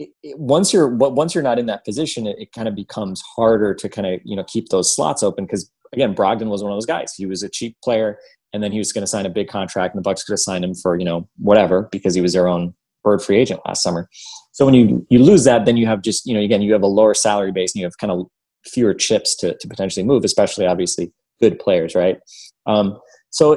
it, 0.00 0.10
it, 0.22 0.38
once 0.38 0.72
you're 0.72 0.88
once 0.88 1.34
you're 1.34 1.44
not 1.44 1.58
in 1.58 1.66
that 1.66 1.84
position, 1.84 2.26
it, 2.26 2.36
it 2.38 2.52
kind 2.52 2.66
of 2.66 2.74
becomes 2.74 3.22
harder 3.36 3.74
to 3.74 3.88
kind 3.88 4.06
of 4.06 4.20
you 4.24 4.34
know 4.34 4.44
keep 4.44 4.70
those 4.70 4.94
slots 4.94 5.22
open 5.22 5.44
because 5.44 5.70
again, 5.92 6.14
Brogdon 6.14 6.48
was 6.48 6.62
one 6.62 6.72
of 6.72 6.76
those 6.76 6.86
guys. 6.86 7.12
He 7.14 7.26
was 7.26 7.42
a 7.42 7.48
cheap 7.48 7.76
player, 7.84 8.18
and 8.52 8.62
then 8.62 8.72
he 8.72 8.78
was 8.78 8.92
going 8.92 9.02
to 9.02 9.06
sign 9.06 9.26
a 9.26 9.30
big 9.30 9.48
contract, 9.48 9.94
and 9.94 10.02
the 10.02 10.08
Bucks 10.08 10.24
could 10.24 10.32
have 10.32 10.40
signed 10.40 10.64
him 10.64 10.74
for 10.74 10.98
you 10.98 11.04
know 11.04 11.28
whatever 11.36 11.88
because 11.92 12.14
he 12.14 12.22
was 12.22 12.32
their 12.32 12.48
own 12.48 12.74
bird 13.04 13.22
free 13.22 13.36
agent 13.36 13.60
last 13.66 13.82
summer. 13.82 14.08
So 14.52 14.64
when 14.64 14.74
you 14.74 15.06
you 15.10 15.18
lose 15.18 15.44
that, 15.44 15.66
then 15.66 15.76
you 15.76 15.86
have 15.86 16.00
just 16.00 16.24
you 16.26 16.32
know 16.32 16.40
again 16.40 16.62
you 16.62 16.72
have 16.72 16.82
a 16.82 16.88
lower 16.88 17.14
salary 17.14 17.52
base 17.52 17.74
and 17.74 17.80
you 17.80 17.86
have 17.86 17.98
kind 17.98 18.10
of 18.10 18.26
fewer 18.64 18.94
chips 18.94 19.36
to 19.36 19.56
to 19.58 19.68
potentially 19.68 20.04
move, 20.04 20.24
especially 20.24 20.66
obviously 20.66 21.12
good 21.40 21.58
players, 21.58 21.94
right? 21.94 22.18
Um, 22.66 22.98
so 23.32 23.52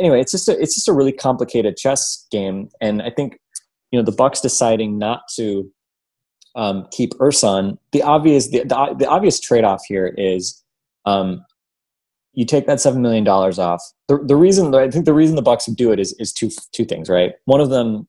anyway, 0.00 0.20
it's 0.20 0.32
just 0.32 0.48
a, 0.48 0.60
it's 0.60 0.74
just 0.74 0.88
a 0.88 0.92
really 0.92 1.12
complicated 1.12 1.78
chess 1.78 2.26
game, 2.30 2.68
and 2.82 3.00
I 3.00 3.10
think 3.10 3.39
you 3.90 3.98
know 3.98 4.04
the 4.04 4.12
Bucks 4.12 4.40
deciding 4.40 4.98
not 4.98 5.22
to 5.36 5.70
um, 6.56 6.86
keep 6.90 7.14
Ersan, 7.14 7.78
the 7.92 8.02
obvious 8.02 8.48
the, 8.48 8.60
the, 8.60 8.96
the 8.98 9.08
obvious 9.08 9.40
trade 9.40 9.64
off 9.64 9.82
here 9.86 10.14
is 10.16 10.62
um, 11.06 11.44
you 12.32 12.44
take 12.44 12.66
that 12.66 12.80
seven 12.80 13.02
million 13.02 13.24
dollars 13.24 13.58
off. 13.58 13.82
The, 14.08 14.18
the 14.24 14.36
reason 14.36 14.74
I 14.74 14.90
think 14.90 15.04
the 15.04 15.14
reason 15.14 15.36
the 15.36 15.42
Bucks 15.42 15.66
do 15.66 15.92
it 15.92 16.00
is 16.00 16.14
is 16.18 16.32
two 16.32 16.50
two 16.72 16.84
things, 16.84 17.08
right? 17.08 17.32
One 17.44 17.60
of 17.60 17.70
them 17.70 18.08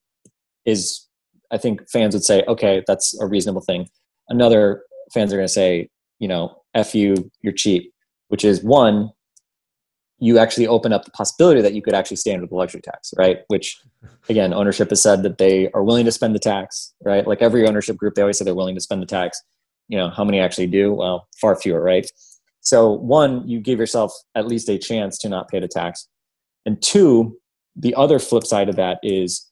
is 0.65 1.07
I 1.51 1.57
think 1.57 1.87
fans 1.89 2.15
would 2.15 2.23
say, 2.23 2.43
okay, 2.47 2.83
that's 2.87 3.19
a 3.19 3.27
reasonable 3.27 3.61
thing. 3.61 3.87
Another 4.29 4.83
fans 5.13 5.33
are 5.33 5.37
going 5.37 5.47
to 5.47 5.53
say, 5.53 5.89
you 6.19 6.27
know, 6.27 6.55
f 6.73 6.95
you, 6.95 7.29
you're 7.41 7.53
cheap. 7.53 7.93
Which 8.29 8.45
is 8.45 8.63
one, 8.63 9.09
you 10.21 10.37
actually 10.37 10.67
open 10.67 10.93
up 10.93 11.03
the 11.03 11.11
possibility 11.11 11.61
that 11.61 11.73
you 11.73 11.81
could 11.81 11.95
actually 11.95 12.15
stand 12.15 12.41
with 12.41 12.51
the 12.51 12.55
luxury 12.55 12.79
tax, 12.79 13.11
right? 13.17 13.39
Which, 13.47 13.81
again, 14.29 14.53
ownership 14.53 14.91
has 14.91 15.01
said 15.01 15.23
that 15.23 15.39
they 15.39 15.69
are 15.71 15.83
willing 15.83 16.05
to 16.05 16.11
spend 16.11 16.35
the 16.35 16.39
tax, 16.39 16.93
right? 17.03 17.25
Like 17.25 17.41
every 17.41 17.67
ownership 17.67 17.97
group, 17.97 18.13
they 18.13 18.21
always 18.21 18.37
say 18.37 18.45
they're 18.45 18.53
willing 18.53 18.75
to 18.75 18.81
spend 18.81 19.01
the 19.01 19.07
tax. 19.07 19.41
You 19.87 19.97
know, 19.97 20.11
how 20.11 20.23
many 20.23 20.39
actually 20.39 20.67
do? 20.67 20.93
Well, 20.93 21.27
far 21.41 21.55
fewer, 21.55 21.81
right? 21.81 22.05
So, 22.59 22.91
one, 22.91 23.47
you 23.49 23.59
give 23.59 23.79
yourself 23.79 24.13
at 24.35 24.47
least 24.47 24.69
a 24.69 24.77
chance 24.77 25.17
to 25.19 25.29
not 25.29 25.49
pay 25.49 25.59
the 25.59 25.67
tax. 25.67 26.07
And 26.67 26.79
two, 26.79 27.39
the 27.75 27.95
other 27.95 28.19
flip 28.19 28.45
side 28.45 28.69
of 28.69 28.75
that 28.75 28.99
is 29.01 29.49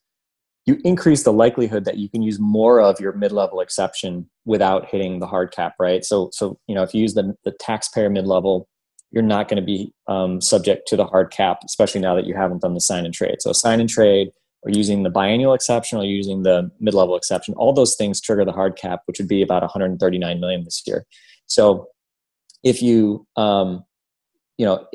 you 0.68 0.80
increase 0.84 1.24
the 1.24 1.34
likelihood 1.34 1.86
that 1.86 1.98
you 1.98 2.10
can 2.10 2.22
use 2.22 2.40
more 2.40 2.80
of 2.80 3.00
your 3.00 3.14
mid-level 3.14 3.60
exception 3.60 4.30
without 4.46 4.86
hitting 4.86 5.20
the 5.20 5.26
hard 5.26 5.52
cap, 5.52 5.74
right? 5.80 6.06
So, 6.06 6.30
so 6.32 6.60
you 6.68 6.76
know, 6.76 6.84
if 6.84 6.94
you 6.94 7.02
use 7.02 7.16
the, 7.16 7.34
the 7.44 7.54
taxpayer 7.60 8.12
mid-level 8.12 8.68
you're 9.12 9.24
not 9.24 9.48
going 9.48 9.60
to 9.60 9.66
be 9.66 9.94
um, 10.08 10.42
subject 10.42 10.88
to 10.88 10.96
the 10.96 11.06
hard 11.06 11.32
cap, 11.32 11.60
especially 11.66 12.02
now 12.02 12.16
that 12.16 12.26
you 12.26 12.36
haven't 12.36 12.62
done 12.62 12.74
the 12.74 12.82
sign 12.82 13.06
and 13.06 13.14
trade. 13.14 13.38
So 13.40 13.52
sign 13.54 13.80
and 13.80 13.90
trade 13.90 14.30
or 14.62 14.72
using 14.72 15.04
the 15.04 15.10
biannual 15.10 15.56
exception 15.56 15.98
or 15.98 16.06
using 16.06 16.44
the 16.44 16.70
mid-level 16.80 17.16
exception, 17.16 17.54
all 17.56 17.74
those 17.74 17.96
things 17.96 18.22
trigger 18.22 18.46
the 18.46 18.52
hard 18.52 18.76
cap, 18.76 19.02
which 19.06 19.18
would 19.20 19.28
be 19.28 19.42
about 19.42 19.62
139 19.62 20.40
million 20.40 20.64
this 20.64 20.84
year. 20.86 21.06
So 21.48 21.88
if 22.64 22.82
you, 22.82 23.26
um, 23.36 23.84
you 24.58 24.66
know, 24.66 24.86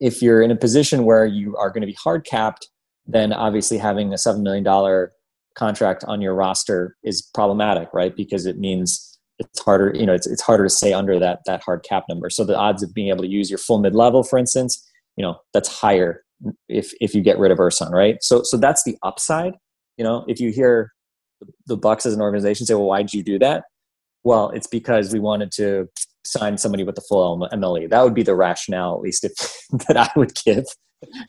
if 0.00 0.22
you're 0.22 0.40
in 0.40 0.50
a 0.50 0.56
position 0.56 1.04
where 1.04 1.26
you 1.26 1.56
are 1.56 1.70
going 1.70 1.80
to 1.80 1.86
be 1.86 1.96
hard 2.00 2.24
capped, 2.24 2.68
then 3.06 3.32
obviously 3.32 3.76
having 3.76 4.12
a 4.12 4.18
seven 4.18 4.42
million 4.42 4.62
dollar 4.62 5.12
contract 5.56 6.04
on 6.06 6.20
your 6.20 6.34
roster 6.34 6.96
is 7.02 7.22
problematic, 7.34 7.88
right? 7.92 8.14
Because 8.14 8.46
it 8.46 8.58
means 8.58 9.17
it's 9.38 9.60
harder 9.60 9.92
you 9.94 10.06
know 10.06 10.14
it's, 10.14 10.26
it's 10.26 10.42
harder 10.42 10.64
to 10.64 10.70
stay 10.70 10.92
under 10.92 11.18
that 11.18 11.40
that 11.46 11.62
hard 11.62 11.82
cap 11.82 12.04
number. 12.08 12.30
So 12.30 12.44
the 12.44 12.56
odds 12.56 12.82
of 12.82 12.92
being 12.94 13.08
able 13.08 13.22
to 13.22 13.28
use 13.28 13.50
your 13.50 13.58
full 13.58 13.78
mid 13.78 13.94
level 13.94 14.22
for 14.22 14.38
instance 14.38 14.84
you 15.16 15.22
know 15.22 15.38
that's 15.52 15.68
higher 15.68 16.22
if 16.68 16.92
if 17.00 17.14
you 17.14 17.22
get 17.22 17.38
rid 17.38 17.50
of 17.50 17.58
Ersan, 17.58 17.90
right? 17.92 18.16
So 18.22 18.42
so 18.42 18.56
that's 18.56 18.84
the 18.84 18.96
upside. 19.02 19.54
You 19.96 20.04
know 20.04 20.24
if 20.28 20.40
you 20.40 20.50
hear 20.50 20.92
the 21.66 21.76
bucks 21.76 22.04
as 22.04 22.14
an 22.14 22.20
organization 22.20 22.66
say 22.66 22.74
well 22.74 22.86
why 22.86 23.02
did 23.02 23.14
you 23.14 23.22
do 23.22 23.38
that? 23.38 23.64
Well 24.24 24.50
it's 24.50 24.66
because 24.66 25.12
we 25.12 25.20
wanted 25.20 25.52
to 25.52 25.88
sign 26.24 26.58
somebody 26.58 26.84
with 26.84 26.94
the 26.94 27.00
full 27.08 27.38
mle 27.38 27.88
that 27.88 28.04
would 28.04 28.14
be 28.14 28.22
the 28.22 28.34
rationale 28.34 28.94
at 28.94 29.00
least 29.00 29.24
if 29.24 29.32
that 29.86 29.96
i 29.96 30.10
would 30.16 30.34
give. 30.44 30.64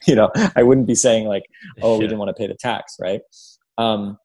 You 0.07 0.15
know 0.15 0.31
i 0.55 0.63
wouldn't 0.63 0.87
be 0.87 0.95
saying 0.95 1.27
like 1.27 1.43
oh 1.83 1.97
we 1.97 2.05
didn't 2.05 2.17
want 2.17 2.29
to 2.29 2.33
pay 2.33 2.47
the 2.47 2.57
tax 2.59 2.95
right? 2.99 3.21
Um, 3.77 4.17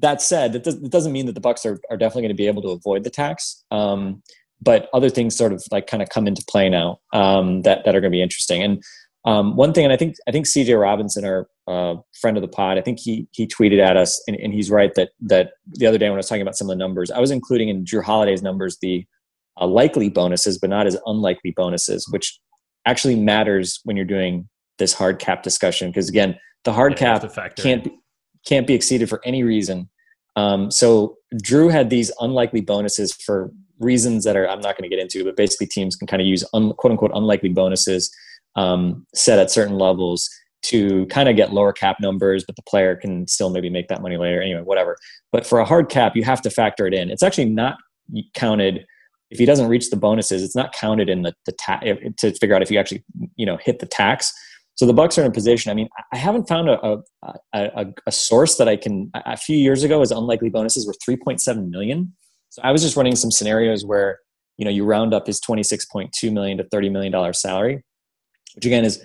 that 0.00 0.20
said, 0.20 0.52
that 0.52 0.64
does, 0.64 0.76
doesn't 0.76 1.12
mean 1.12 1.26
that 1.26 1.34
the 1.34 1.40
Bucks 1.40 1.64
are, 1.64 1.78
are 1.90 1.96
definitely 1.96 2.22
going 2.22 2.36
to 2.36 2.42
be 2.42 2.46
able 2.46 2.62
to 2.62 2.70
avoid 2.70 3.04
the 3.04 3.10
tax. 3.10 3.64
Um, 3.70 4.22
but 4.60 4.88
other 4.94 5.10
things 5.10 5.36
sort 5.36 5.52
of 5.52 5.62
like 5.70 5.86
kind 5.86 6.02
of 6.02 6.08
come 6.08 6.26
into 6.26 6.44
play 6.48 6.68
now 6.68 6.98
um, 7.12 7.62
that 7.62 7.84
that 7.84 7.94
are 7.94 8.00
going 8.00 8.10
to 8.10 8.16
be 8.16 8.22
interesting. 8.22 8.62
And 8.62 8.82
um, 9.26 9.56
one 9.56 9.72
thing, 9.72 9.84
and 9.84 9.92
I 9.92 9.96
think 9.96 10.16
I 10.28 10.32
think 10.32 10.46
CJ 10.46 10.80
Robinson, 10.80 11.24
our 11.24 11.46
uh, 11.66 11.96
friend 12.20 12.36
of 12.36 12.42
the 12.42 12.48
pod, 12.48 12.78
I 12.78 12.80
think 12.80 12.98
he 12.98 13.26
he 13.32 13.46
tweeted 13.46 13.80
at 13.80 13.96
us, 13.96 14.22
and, 14.26 14.36
and, 14.36 14.52
he's 14.52 14.70
right 14.70 14.94
that 14.96 15.10
that 15.20 15.52
the 15.66 15.86
other 15.86 15.98
day 15.98 16.06
when 16.06 16.14
I 16.14 16.18
was 16.18 16.28
talking 16.28 16.42
about 16.42 16.56
some 16.56 16.68
of 16.68 16.76
the 16.76 16.78
numbers, 16.78 17.10
I 17.10 17.20
was 17.20 17.30
including 17.30 17.68
in 17.68 17.84
Jrue 17.84 18.04
Holiday's 18.04 18.42
numbers 18.42 18.78
the 18.80 19.04
uh, 19.60 19.66
likely 19.66 20.10
bonuses, 20.10 20.58
but 20.58 20.70
not 20.70 20.86
as 20.86 20.96
unlikely 21.06 21.52
bonuses, 21.52 22.06
which 22.10 22.38
actually 22.86 23.16
matters 23.16 23.80
when 23.84 23.96
you're 23.96 24.04
doing 24.04 24.48
this 24.78 24.92
hard 24.92 25.18
cap 25.18 25.42
discussion 25.42 25.88
because 25.88 26.08
again, 26.08 26.36
the 26.64 26.72
hard 26.72 26.92
yeah, 26.92 27.18
cap 27.18 27.56
can't 27.56 27.84
be, 27.84 27.98
can't 28.46 28.66
be 28.66 28.74
exceeded 28.74 29.08
for 29.08 29.20
any 29.24 29.42
reason. 29.42 29.88
Um, 30.36 30.70
so 30.70 31.16
Jrue 31.42 31.70
had 31.70 31.90
these 31.90 32.10
unlikely 32.20 32.60
bonuses 32.60 33.12
for 33.12 33.50
reasons 33.78 34.24
that 34.24 34.36
are 34.36 34.48
I'm 34.48 34.60
not 34.60 34.76
going 34.76 34.88
to 34.88 34.94
get 34.94 35.02
into, 35.02 35.24
but 35.24 35.36
basically 35.36 35.66
teams 35.66 35.96
can 35.96 36.06
kind 36.06 36.20
of 36.22 36.28
use 36.28 36.44
un, 36.54 36.72
quote 36.74 36.92
unquote 36.92 37.12
unlikely 37.14 37.50
bonuses 37.50 38.12
um, 38.56 39.06
set 39.14 39.38
at 39.38 39.50
certain 39.50 39.78
levels 39.78 40.28
to 40.62 41.04
kind 41.06 41.28
of 41.28 41.36
get 41.36 41.52
lower 41.52 41.72
cap 41.72 41.96
numbers, 42.00 42.42
but 42.44 42.56
the 42.56 42.62
player 42.62 42.96
can 42.96 43.26
still 43.26 43.50
maybe 43.50 43.68
make 43.68 43.88
that 43.88 44.00
money 44.00 44.16
later. 44.16 44.40
Anyway, 44.40 44.62
whatever. 44.62 44.96
But 45.30 45.46
for 45.46 45.58
a 45.58 45.64
hard 45.64 45.90
cap, 45.90 46.16
you 46.16 46.24
have 46.24 46.40
to 46.42 46.50
factor 46.50 46.86
it 46.86 46.94
in. 46.94 47.10
It's 47.10 47.22
actually 47.22 47.50
not 47.50 47.76
counted 48.34 48.86
if 49.30 49.38
he 49.38 49.44
doesn't 49.44 49.68
reach 49.68 49.90
the 49.90 49.96
bonuses. 49.96 50.42
It's 50.42 50.56
not 50.56 50.72
counted 50.72 51.08
in 51.08 51.22
the 51.22 51.34
the 51.46 51.52
tax 51.52 51.84
to 52.18 52.32
figure 52.32 52.54
out 52.54 52.62
if 52.62 52.70
you 52.70 52.78
actually 52.78 53.04
you 53.36 53.44
know 53.44 53.58
hit 53.58 53.78
the 53.80 53.86
tax. 53.86 54.32
So 54.76 54.86
the 54.86 54.92
Bucks 54.92 55.16
are 55.18 55.22
in 55.22 55.28
a 55.28 55.32
position. 55.32 55.70
I 55.70 55.74
mean, 55.74 55.88
I 56.12 56.16
haven't 56.16 56.48
found 56.48 56.68
a 56.68 56.98
a, 57.22 57.34
a, 57.52 57.86
a 58.06 58.12
source 58.12 58.56
that 58.56 58.68
I 58.68 58.76
can. 58.76 59.10
A 59.14 59.36
few 59.36 59.56
years 59.56 59.82
ago, 59.84 60.00
his 60.00 60.10
unlikely 60.10 60.50
bonuses 60.50 60.86
were 60.86 60.94
3.7 61.08 61.70
million. 61.70 62.12
So 62.50 62.60
I 62.62 62.72
was 62.72 62.82
just 62.82 62.96
running 62.96 63.16
some 63.16 63.30
scenarios 63.30 63.84
where 63.84 64.18
you 64.58 64.64
know 64.64 64.70
you 64.70 64.84
round 64.84 65.14
up 65.14 65.26
his 65.26 65.40
26.2 65.40 66.32
million 66.32 66.58
to 66.58 66.64
30 66.64 66.90
million 66.90 67.12
dollar 67.12 67.32
salary, 67.32 67.82
which 68.54 68.66
again 68.66 68.84
is 68.84 69.04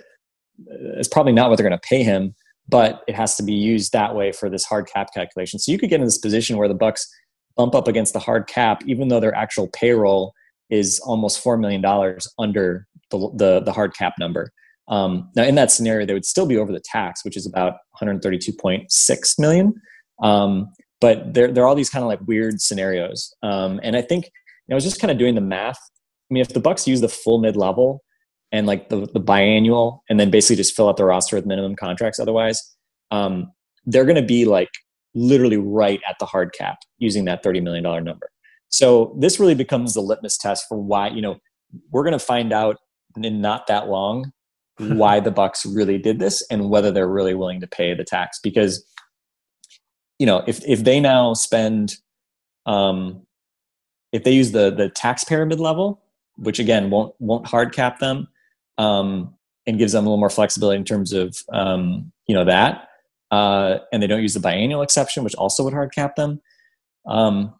is 0.97 1.07
probably 1.07 1.33
not 1.33 1.49
what 1.49 1.57
they're 1.57 1.67
going 1.67 1.79
to 1.79 1.87
pay 1.87 2.03
him, 2.03 2.35
but 2.67 3.01
it 3.07 3.15
has 3.15 3.35
to 3.35 3.43
be 3.43 3.53
used 3.53 3.91
that 3.93 4.15
way 4.15 4.31
for 4.31 4.49
this 4.49 4.65
hard 4.65 4.87
cap 4.87 5.09
calculation. 5.13 5.59
So 5.59 5.71
you 5.71 5.77
could 5.77 5.89
get 5.89 5.99
in 5.99 6.05
this 6.05 6.17
position 6.17 6.57
where 6.57 6.67
the 6.67 6.73
Bucks 6.73 7.07
bump 7.55 7.75
up 7.75 7.87
against 7.87 8.13
the 8.13 8.19
hard 8.19 8.47
cap, 8.47 8.81
even 8.85 9.07
though 9.07 9.19
their 9.19 9.35
actual 9.35 9.67
payroll 9.67 10.33
is 10.69 10.99
almost 11.05 11.41
four 11.41 11.57
million 11.57 11.81
dollars 11.81 12.27
under 12.37 12.87
the, 13.11 13.31
the, 13.35 13.59
the 13.61 13.71
hard 13.71 13.95
cap 13.95 14.13
number. 14.19 14.51
Um, 14.89 15.29
now, 15.35 15.43
in 15.43 15.55
that 15.55 15.71
scenario, 15.71 16.05
they 16.05 16.13
would 16.13 16.25
still 16.25 16.45
be 16.45 16.57
over 16.57 16.71
the 16.71 16.81
tax, 16.83 17.23
which 17.23 17.37
is 17.37 17.45
about 17.45 17.75
132.6 18.01 19.39
million. 19.39 19.73
Um, 20.21 20.71
but 20.99 21.33
there, 21.33 21.51
there 21.51 21.63
are 21.63 21.67
all 21.67 21.75
these 21.75 21.89
kind 21.89 22.03
of 22.03 22.09
like 22.09 22.19
weird 22.27 22.59
scenarios. 22.61 23.33
Um, 23.43 23.79
and 23.83 23.95
I 23.95 24.01
think 24.01 24.25
you 24.25 24.31
know, 24.69 24.75
I 24.75 24.77
was 24.77 24.83
just 24.83 24.99
kind 24.99 25.11
of 25.11 25.17
doing 25.17 25.35
the 25.35 25.41
math. 25.41 25.77
I 26.29 26.33
mean, 26.33 26.41
if 26.41 26.49
the 26.49 26.59
Bucks 26.59 26.87
use 26.87 27.01
the 27.01 27.09
full 27.09 27.39
mid 27.39 27.55
level 27.55 28.03
and 28.51 28.67
like 28.67 28.89
the, 28.89 29.07
the 29.13 29.21
biannual, 29.21 29.99
and 30.09 30.19
then 30.19 30.31
basically 30.31 30.55
just 30.55 30.75
fill 30.75 30.89
out 30.89 30.97
the 30.97 31.05
roster 31.05 31.35
with 31.35 31.45
minimum 31.45 31.75
contracts, 31.75 32.19
otherwise, 32.19 32.75
um, 33.11 33.51
they're 33.85 34.05
going 34.05 34.15
to 34.15 34.21
be 34.21 34.45
like 34.45 34.69
literally 35.15 35.57
right 35.57 36.01
at 36.07 36.17
the 36.19 36.25
hard 36.25 36.53
cap 36.53 36.79
using 36.97 37.25
that 37.25 37.43
$30 37.43 37.63
million 37.63 37.83
number. 37.83 38.29
So 38.69 39.15
this 39.19 39.39
really 39.39 39.55
becomes 39.55 39.93
the 39.93 40.01
litmus 40.01 40.37
test 40.37 40.65
for 40.67 40.77
why, 40.79 41.09
you 41.09 41.21
know, 41.21 41.37
we're 41.91 42.03
going 42.03 42.13
to 42.13 42.19
find 42.19 42.53
out 42.53 42.77
in 43.21 43.41
not 43.41 43.67
that 43.67 43.87
long 43.87 44.31
why 44.79 45.19
the 45.19 45.31
Bucks 45.31 45.65
really 45.65 45.97
did 45.97 46.19
this 46.19 46.41
and 46.49 46.69
whether 46.69 46.91
they're 46.91 47.07
really 47.07 47.35
willing 47.35 47.59
to 47.61 47.67
pay 47.67 47.93
the 47.93 48.03
tax. 48.03 48.39
Because 48.39 48.85
you 50.19 50.25
know 50.25 50.43
if 50.45 50.63
if 50.65 50.83
they 50.83 50.99
now 50.99 51.33
spend 51.33 51.95
um 52.65 53.25
if 54.11 54.23
they 54.23 54.31
use 54.31 54.51
the 54.51 54.69
the 54.69 54.89
taxpayer 54.89 55.45
mid 55.45 55.59
level 55.59 56.01
which 56.35 56.59
again 56.59 56.89
won't 56.89 57.15
won't 57.19 57.47
hard 57.47 57.73
cap 57.73 57.99
them 57.99 58.27
um 58.77 59.33
and 59.65 59.79
gives 59.79 59.93
them 59.93 60.05
a 60.05 60.07
little 60.09 60.19
more 60.19 60.29
flexibility 60.29 60.77
in 60.77 60.85
terms 60.85 61.13
of 61.13 61.37
um 61.53 62.11
you 62.27 62.35
know 62.35 62.43
that 62.43 62.89
uh 63.31 63.77
and 63.91 64.03
they 64.03 64.07
don't 64.07 64.21
use 64.21 64.33
the 64.33 64.39
biannual 64.39 64.83
exception 64.83 65.23
which 65.23 65.35
also 65.35 65.63
would 65.63 65.73
hard 65.73 65.93
cap 65.93 66.15
them 66.15 66.41
um 67.07 67.53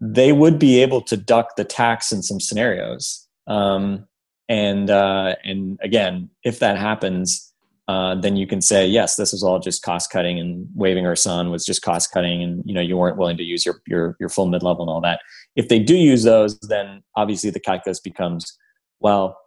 they 0.00 0.32
would 0.32 0.58
be 0.58 0.82
able 0.82 1.02
to 1.02 1.16
duck 1.16 1.56
the 1.56 1.64
tax 1.64 2.10
in 2.10 2.22
some 2.22 2.40
scenarios. 2.40 3.26
Um 3.46 4.06
and 4.50 4.90
uh 4.90 5.36
and 5.44 5.78
again 5.80 6.28
if 6.44 6.58
that 6.58 6.76
happens 6.76 7.46
uh, 7.88 8.14
then 8.14 8.36
you 8.36 8.46
can 8.46 8.60
say 8.60 8.86
yes 8.86 9.16
this 9.16 9.32
was 9.32 9.42
all 9.42 9.58
just 9.58 9.82
cost 9.82 10.12
cutting 10.12 10.38
and 10.38 10.68
waving 10.74 11.04
Ersan 11.04 11.50
was 11.50 11.64
just 11.64 11.82
cost 11.82 12.12
cutting 12.12 12.42
and 12.42 12.62
you 12.66 12.74
know 12.74 12.80
you 12.80 12.96
weren't 12.96 13.16
willing 13.16 13.36
to 13.36 13.42
use 13.42 13.64
your 13.64 13.80
your, 13.86 14.16
your 14.20 14.28
full 14.28 14.46
mid 14.46 14.62
level 14.62 14.82
and 14.82 14.90
all 14.90 15.00
that. 15.00 15.20
If 15.56 15.68
they 15.68 15.78
do 15.78 15.96
use 15.96 16.22
those 16.22 16.58
then 16.60 17.02
obviously 17.16 17.50
the 17.50 17.58
calculus 17.58 17.98
becomes 17.98 18.56
well 19.00 19.38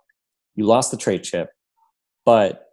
you 0.56 0.66
lost 0.66 0.92
the 0.92 0.98
trade 0.98 1.24
chip 1.24 1.52
but 2.26 2.70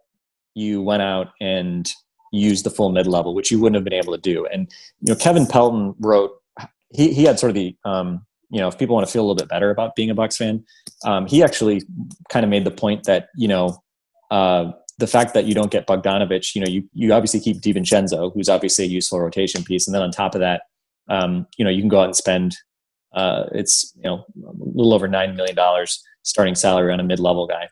you 0.55 0.81
went 0.81 1.01
out 1.01 1.29
and 1.39 1.89
used 2.33 2.65
the 2.65 2.69
full 2.69 2.91
mid 2.91 3.07
level 3.07 3.33
which 3.33 3.51
you 3.51 3.59
wouldn't 3.59 3.75
have 3.75 3.85
been 3.85 3.93
able 3.93 4.13
to 4.13 4.21
do. 4.21 4.45
And 4.47 4.69
you 5.01 5.13
know 5.13 5.19
kevin 5.19 5.45
pelton 5.45 5.95
wrote 5.99 6.31
he, 6.93 7.13
he 7.13 7.23
had 7.23 7.39
sort 7.39 7.51
of 7.51 7.55
the 7.55 7.75
um, 7.85 8.25
you 8.51 8.59
know 8.59 8.67
if 8.67 8.77
people 8.77 8.95
want 8.95 9.05
to 9.05 9.11
feel 9.11 9.21
a 9.21 9.25
little 9.25 9.35
bit 9.35 9.49
better 9.49 9.69
about 9.71 9.95
being 9.95 10.09
a 10.09 10.15
bucks 10.15 10.37
fan 10.37 10.63
um, 11.05 11.25
he 11.25 11.43
actually 11.43 11.81
kind 12.29 12.43
of 12.43 12.49
made 12.49 12.65
the 12.65 12.71
point 12.71 13.03
that 13.05 13.29
you 13.35 13.47
know 13.47 13.81
uh, 14.31 14.71
the 15.01 15.07
fact 15.07 15.33
that 15.33 15.45
you 15.45 15.53
don't 15.53 15.71
get 15.71 15.87
Bogdanovich, 15.87 16.55
you 16.55 16.61
know, 16.61 16.67
you, 16.67 16.87
you 16.93 17.11
obviously 17.11 17.39
keep 17.39 17.57
DiVincenzo, 17.57 18.31
who's 18.33 18.47
obviously 18.47 18.85
a 18.85 18.87
useful 18.87 19.19
rotation 19.19 19.63
piece. 19.63 19.87
And 19.87 19.95
then 19.95 20.03
on 20.03 20.11
top 20.11 20.35
of 20.35 20.41
that, 20.41 20.61
um, 21.09 21.47
you 21.57 21.65
know, 21.65 21.71
you 21.71 21.81
can 21.81 21.89
go 21.89 21.99
out 21.99 22.05
and 22.05 22.15
spend, 22.15 22.55
uh, 23.13 23.45
it's, 23.51 23.91
you 23.95 24.03
know, 24.03 24.23
a 24.45 24.53
little 24.73 24.93
over 24.93 25.09
$9 25.09 25.35
million 25.35 25.57
starting 26.21 26.55
salary 26.55 26.93
on 26.93 26.99
a 26.99 27.03
mid-level 27.03 27.47
guy. 27.47 27.67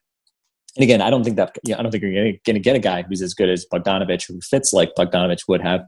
And 0.76 0.84
again, 0.84 1.02
I 1.02 1.10
don't 1.10 1.24
think 1.24 1.38
that, 1.38 1.56
you 1.66 1.74
know, 1.74 1.80
I 1.80 1.84
don't 1.84 1.92
think 1.92 2.04
you're 2.04 2.34
going 2.46 2.56
to 2.56 2.60
get 2.60 2.76
a 2.76 2.80
guy 2.80 3.04
who's 3.04 3.22
as 3.22 3.34
good 3.36 3.50
as 3.50 3.66
Bogdanovich, 3.72 4.28
who 4.28 4.42
fits 4.42 4.74
like 4.74 4.96
Bogdanovich 4.98 5.48
would 5.48 5.62
have. 5.62 5.82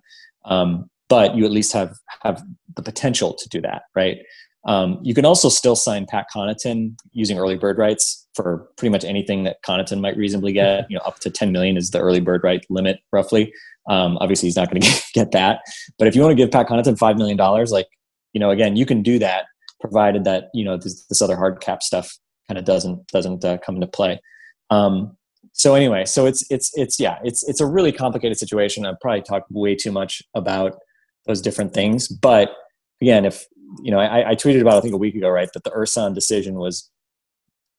Um, 0.46 0.90
but 1.10 1.36
you 1.36 1.44
at 1.44 1.52
least 1.52 1.74
have, 1.74 1.96
have 2.22 2.42
the 2.76 2.84
potential 2.84 3.34
to 3.34 3.50
do 3.50 3.62
that, 3.62 3.84
right? 3.96 4.20
Um, 4.66 5.00
you 5.02 5.14
can 5.14 5.26
also 5.26 5.50
still 5.50 5.76
sign 5.76 6.06
Pat 6.06 6.28
Connaughton 6.34 6.96
using 7.12 7.40
early 7.40 7.58
bird 7.58 7.78
rights 7.78 8.28
for 8.36 8.70
pretty 8.78 8.92
much 8.92 9.04
anything 9.04 9.44
that 9.44 9.58
Connaughton 9.66 10.02
might 10.02 10.16
reasonably 10.16 10.54
get. 10.54 10.86
You 10.90 10.98
know, 10.98 11.04
up 11.04 11.20
to 11.20 11.30
10 11.30 11.52
million 11.52 11.78
is 11.78 11.90
the 11.90 12.00
early 12.00 12.20
bird 12.20 12.42
right 12.44 12.64
limit, 12.70 13.00
roughly. 13.12 13.54
Um, 13.90 14.18
obviously, 14.20 14.48
he's 14.48 14.56
not 14.56 14.70
going 14.70 14.82
to 14.82 15.02
get 15.14 15.32
that. 15.32 15.62
But 15.98 16.08
if 16.08 16.16
you 16.16 16.22
want 16.22 16.32
to 16.32 16.36
give 16.36 16.52
Pat 16.52 16.68
Connaughton 16.68 16.98
$5 16.98 17.18
million, 17.18 17.38
like, 17.72 17.88
you 18.34 18.40
know, 18.40 18.52
again, 18.52 18.76
you 18.76 18.86
can 18.86 19.02
do 19.02 19.18
that 19.20 19.46
provided 19.82 20.24
that, 20.24 20.50
you 20.54 20.64
know, 20.64 20.78
this, 20.78 21.06
this 21.08 21.22
other 21.22 21.36
hard 21.36 21.60
cap 21.60 21.84
stuff 21.84 22.18
kind 22.48 22.58
of 22.58 22.64
doesn't, 22.64 23.06
doesn't 23.08 23.44
uh, 23.44 23.58
come 23.58 23.76
into 23.76 23.88
play. 23.88 24.22
Um, 24.70 25.18
so 25.52 25.76
anyway, 25.76 26.06
so 26.06 26.28
it's, 26.28 26.46
it's, 26.50 26.72
it's, 26.76 27.00
yeah, 27.00 27.18
it's, 27.24 27.44
it's 27.50 27.60
a 27.60 27.66
really 27.66 27.92
complicated 27.92 28.38
situation. 28.38 28.86
I've 28.86 29.00
probably 29.02 29.24
talked 29.24 29.52
way 29.52 29.76
too 29.76 29.92
much 29.92 30.22
about 30.34 30.78
those 31.26 31.42
different 31.42 31.74
things, 31.74 32.08
but 32.08 32.54
again, 33.02 33.26
if 33.26 33.46
you 33.82 33.92
know, 33.92 34.00
I, 34.00 34.32
I, 34.32 34.36
tweeted 34.36 34.62
about 34.62 34.78
I 34.78 34.82
think 34.82 34.94
a 34.94 34.98
week 34.98 35.16
ago, 35.16 35.30
right, 35.30 35.50
that 35.54 35.64
the 35.64 35.72
Ersan 35.72 36.14
decision 36.14 36.56
was 36.56 36.90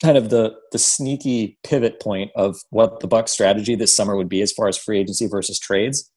kind 0.02 0.16
of 0.16 0.31
the 0.31 0.55
the 0.72 0.78
sneaky 0.78 1.59
pivot 1.64 2.00
point 2.00 2.31
of 2.35 2.57
what 2.70 3.00
the 3.00 3.07
Buck 3.07 3.28
strategy 3.28 3.74
this 3.74 3.94
summer 3.94 4.16
would 4.16 4.28
be 4.28 4.42
as 4.42 4.52
far 4.52 4.68
as 4.68 4.76
free 4.76 4.98
agency 4.98 5.26
versus 5.26 5.59
trades, 5.59 6.11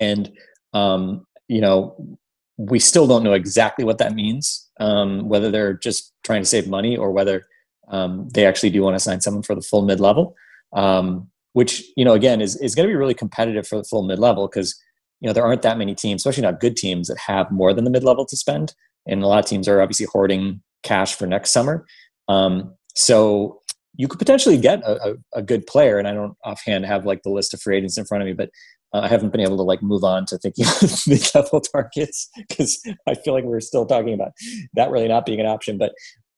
and 0.00 0.32
um, 0.72 1.26
you 1.48 1.60
know, 1.60 2.18
we 2.56 2.78
still 2.78 3.06
don't 3.06 3.22
know 3.22 3.32
exactly 3.32 3.84
what 3.84 3.98
that 3.98 4.14
means, 4.14 4.68
um, 4.80 5.28
whether 5.28 5.50
they're 5.50 5.74
just 5.74 6.12
trying 6.24 6.42
to 6.42 6.48
save 6.48 6.68
money 6.68 6.96
or 6.96 7.10
whether 7.10 7.46
um, 7.88 8.28
they 8.30 8.46
actually 8.46 8.70
do 8.70 8.82
want 8.82 8.96
to 8.96 9.00
sign 9.00 9.20
someone 9.20 9.42
for 9.42 9.54
the 9.54 9.62
full 9.62 9.82
mid 9.82 10.00
level, 10.00 10.34
um, 10.72 11.28
which 11.52 11.84
you 11.96 12.04
know, 12.04 12.14
again, 12.14 12.40
is 12.40 12.56
is 12.56 12.74
going 12.74 12.88
to 12.88 12.92
be 12.92 12.96
really 12.96 13.14
competitive 13.14 13.66
for 13.66 13.76
the 13.76 13.84
full 13.84 14.02
mid 14.02 14.18
level 14.18 14.48
because 14.48 14.78
you 15.20 15.28
know 15.28 15.32
there 15.32 15.44
aren't 15.44 15.62
that 15.62 15.78
many 15.78 15.94
teams, 15.94 16.20
especially 16.20 16.42
not 16.42 16.60
good 16.60 16.76
teams, 16.76 17.08
that 17.08 17.18
have 17.18 17.50
more 17.50 17.72
than 17.72 17.84
the 17.84 17.90
mid 17.90 18.04
level 18.04 18.26
to 18.26 18.36
spend. 18.36 18.74
And 19.06 19.22
a 19.22 19.26
lot 19.26 19.38
of 19.38 19.46
teams 19.46 19.68
are 19.68 19.80
obviously 19.82 20.06
hoarding 20.10 20.62
cash 20.82 21.14
for 21.14 21.26
next 21.26 21.50
summer. 21.50 21.84
Um, 22.28 22.74
so 22.94 23.60
you 23.96 24.08
could 24.08 24.18
potentially 24.18 24.56
get 24.56 24.82
a, 24.82 25.10
a, 25.10 25.14
a, 25.34 25.42
good 25.42 25.66
player. 25.66 25.98
And 25.98 26.08
I 26.08 26.14
don't 26.14 26.36
offhand 26.44 26.86
have 26.86 27.04
like 27.04 27.22
the 27.22 27.30
list 27.30 27.54
of 27.54 27.60
free 27.60 27.76
agents 27.76 27.98
in 27.98 28.04
front 28.04 28.22
of 28.22 28.26
me, 28.26 28.32
but 28.32 28.50
uh, 28.92 29.00
I 29.00 29.08
haven't 29.08 29.30
been 29.30 29.40
able 29.40 29.56
to 29.56 29.62
like 29.62 29.82
move 29.82 30.04
on 30.04 30.24
to 30.26 30.38
thinking 30.38 30.66
of 30.82 31.02
mid 31.06 31.28
level 31.34 31.60
targets 31.60 32.30
because 32.36 32.80
I 33.06 33.14
feel 33.14 33.34
like 33.34 33.44
we're 33.44 33.60
still 33.60 33.86
talking 33.86 34.14
about 34.14 34.32
that 34.74 34.90
really 34.90 35.08
not 35.08 35.26
being 35.26 35.40
an 35.40 35.46
option. 35.46 35.78
But 35.78 35.92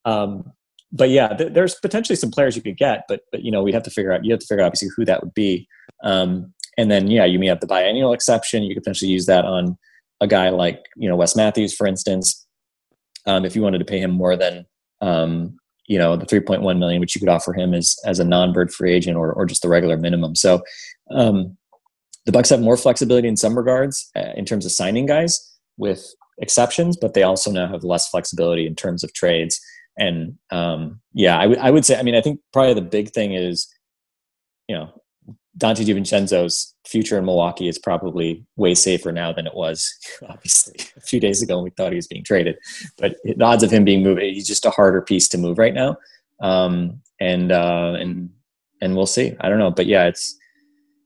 um, 0.04 0.52
but 0.92 1.10
yeah, 1.10 1.28
th- 1.28 1.52
there's 1.52 1.74
potentially 1.74 2.16
some 2.16 2.30
players 2.30 2.56
you 2.56 2.62
could 2.62 2.76
get, 2.76 3.04
but 3.08 3.20
but 3.32 3.42
you 3.42 3.50
know 3.50 3.62
we'd 3.62 3.74
have 3.74 3.82
to 3.84 3.90
figure 3.90 4.12
out. 4.12 4.24
You 4.24 4.32
have 4.32 4.40
to 4.40 4.46
figure 4.46 4.62
out 4.62 4.68
obviously 4.68 4.88
who 4.96 5.04
that 5.04 5.22
would 5.22 5.34
be. 5.34 5.68
Um, 6.02 6.52
and 6.76 6.90
then, 6.90 7.08
yeah, 7.08 7.24
you 7.24 7.38
may 7.38 7.46
have 7.46 7.60
the 7.60 7.66
biennial 7.66 8.12
exception. 8.12 8.62
You 8.62 8.74
could 8.74 8.82
potentially 8.82 9.10
use 9.10 9.26
that 9.26 9.44
on 9.44 9.78
a 10.20 10.26
guy 10.26 10.50
like, 10.50 10.84
you 10.96 11.08
know, 11.08 11.16
Wes 11.16 11.36
Matthews, 11.36 11.74
for 11.74 11.86
instance, 11.86 12.46
um, 13.26 13.44
if 13.44 13.56
you 13.56 13.62
wanted 13.62 13.78
to 13.78 13.84
pay 13.84 13.98
him 13.98 14.10
more 14.10 14.36
than, 14.36 14.66
um, 15.00 15.58
you 15.86 15.98
know, 15.98 16.16
the 16.16 16.26
3.1 16.26 16.78
million, 16.78 17.00
which 17.00 17.14
you 17.14 17.20
could 17.20 17.28
offer 17.28 17.52
him 17.52 17.74
as, 17.74 17.96
as 18.04 18.18
a 18.18 18.24
non-bird 18.24 18.72
free 18.72 18.92
agent 18.92 19.16
or, 19.16 19.32
or 19.32 19.46
just 19.46 19.62
the 19.62 19.68
regular 19.68 19.96
minimum. 19.96 20.34
So 20.34 20.62
um, 21.10 21.56
the 22.24 22.32
Bucks 22.32 22.50
have 22.50 22.60
more 22.60 22.76
flexibility 22.76 23.28
in 23.28 23.36
some 23.36 23.56
regards 23.56 24.10
uh, 24.16 24.32
in 24.36 24.44
terms 24.44 24.66
of 24.66 24.72
signing 24.72 25.06
guys. 25.06 25.58
with 25.76 26.06
exceptions, 26.38 26.96
but 26.96 27.14
they 27.14 27.22
also 27.22 27.50
now 27.50 27.66
have 27.66 27.84
less 27.84 28.08
flexibility 28.08 28.66
in 28.66 28.74
terms 28.74 29.02
of 29.02 29.12
trades. 29.12 29.60
And 29.98 30.36
um, 30.50 31.00
yeah, 31.14 31.38
I 31.38 31.46
would 31.46 31.58
I 31.58 31.70
would 31.70 31.84
say 31.84 31.98
I 31.98 32.02
mean 32.02 32.14
I 32.14 32.20
think 32.20 32.40
probably 32.52 32.74
the 32.74 32.82
big 32.82 33.10
thing 33.10 33.32
is 33.32 33.66
you 34.68 34.76
know 34.76 34.90
Donte 35.58 35.84
DiVincenzo's 35.84 36.74
future 36.86 37.18
in 37.18 37.24
Milwaukee 37.24 37.68
is 37.68 37.78
probably 37.78 38.44
way 38.56 38.74
safer 38.74 39.10
now 39.10 39.32
than 39.32 39.46
it 39.46 39.54
was 39.54 39.92
obviously 40.28 40.76
a 40.96 41.00
few 41.00 41.20
days 41.20 41.42
ago 41.42 41.56
when 41.56 41.64
we 41.64 41.70
thought 41.70 41.92
he 41.92 41.96
was 41.96 42.06
being 42.06 42.24
traded. 42.24 42.56
But 42.98 43.16
the 43.24 43.42
odds 43.42 43.62
of 43.62 43.70
him 43.70 43.84
being 43.84 44.02
moved, 44.02 44.20
he's 44.20 44.46
just 44.46 44.66
a 44.66 44.70
harder 44.70 45.02
piece 45.02 45.28
to 45.28 45.38
move 45.38 45.58
right 45.58 45.74
now. 45.74 45.96
Um, 46.40 47.00
and 47.18 47.50
uh, 47.50 47.94
and 47.98 48.30
and 48.80 48.96
we'll 48.96 49.06
see. 49.06 49.34
I 49.40 49.48
don't 49.48 49.58
know, 49.58 49.70
but 49.70 49.86
yeah, 49.86 50.06
it's 50.06 50.36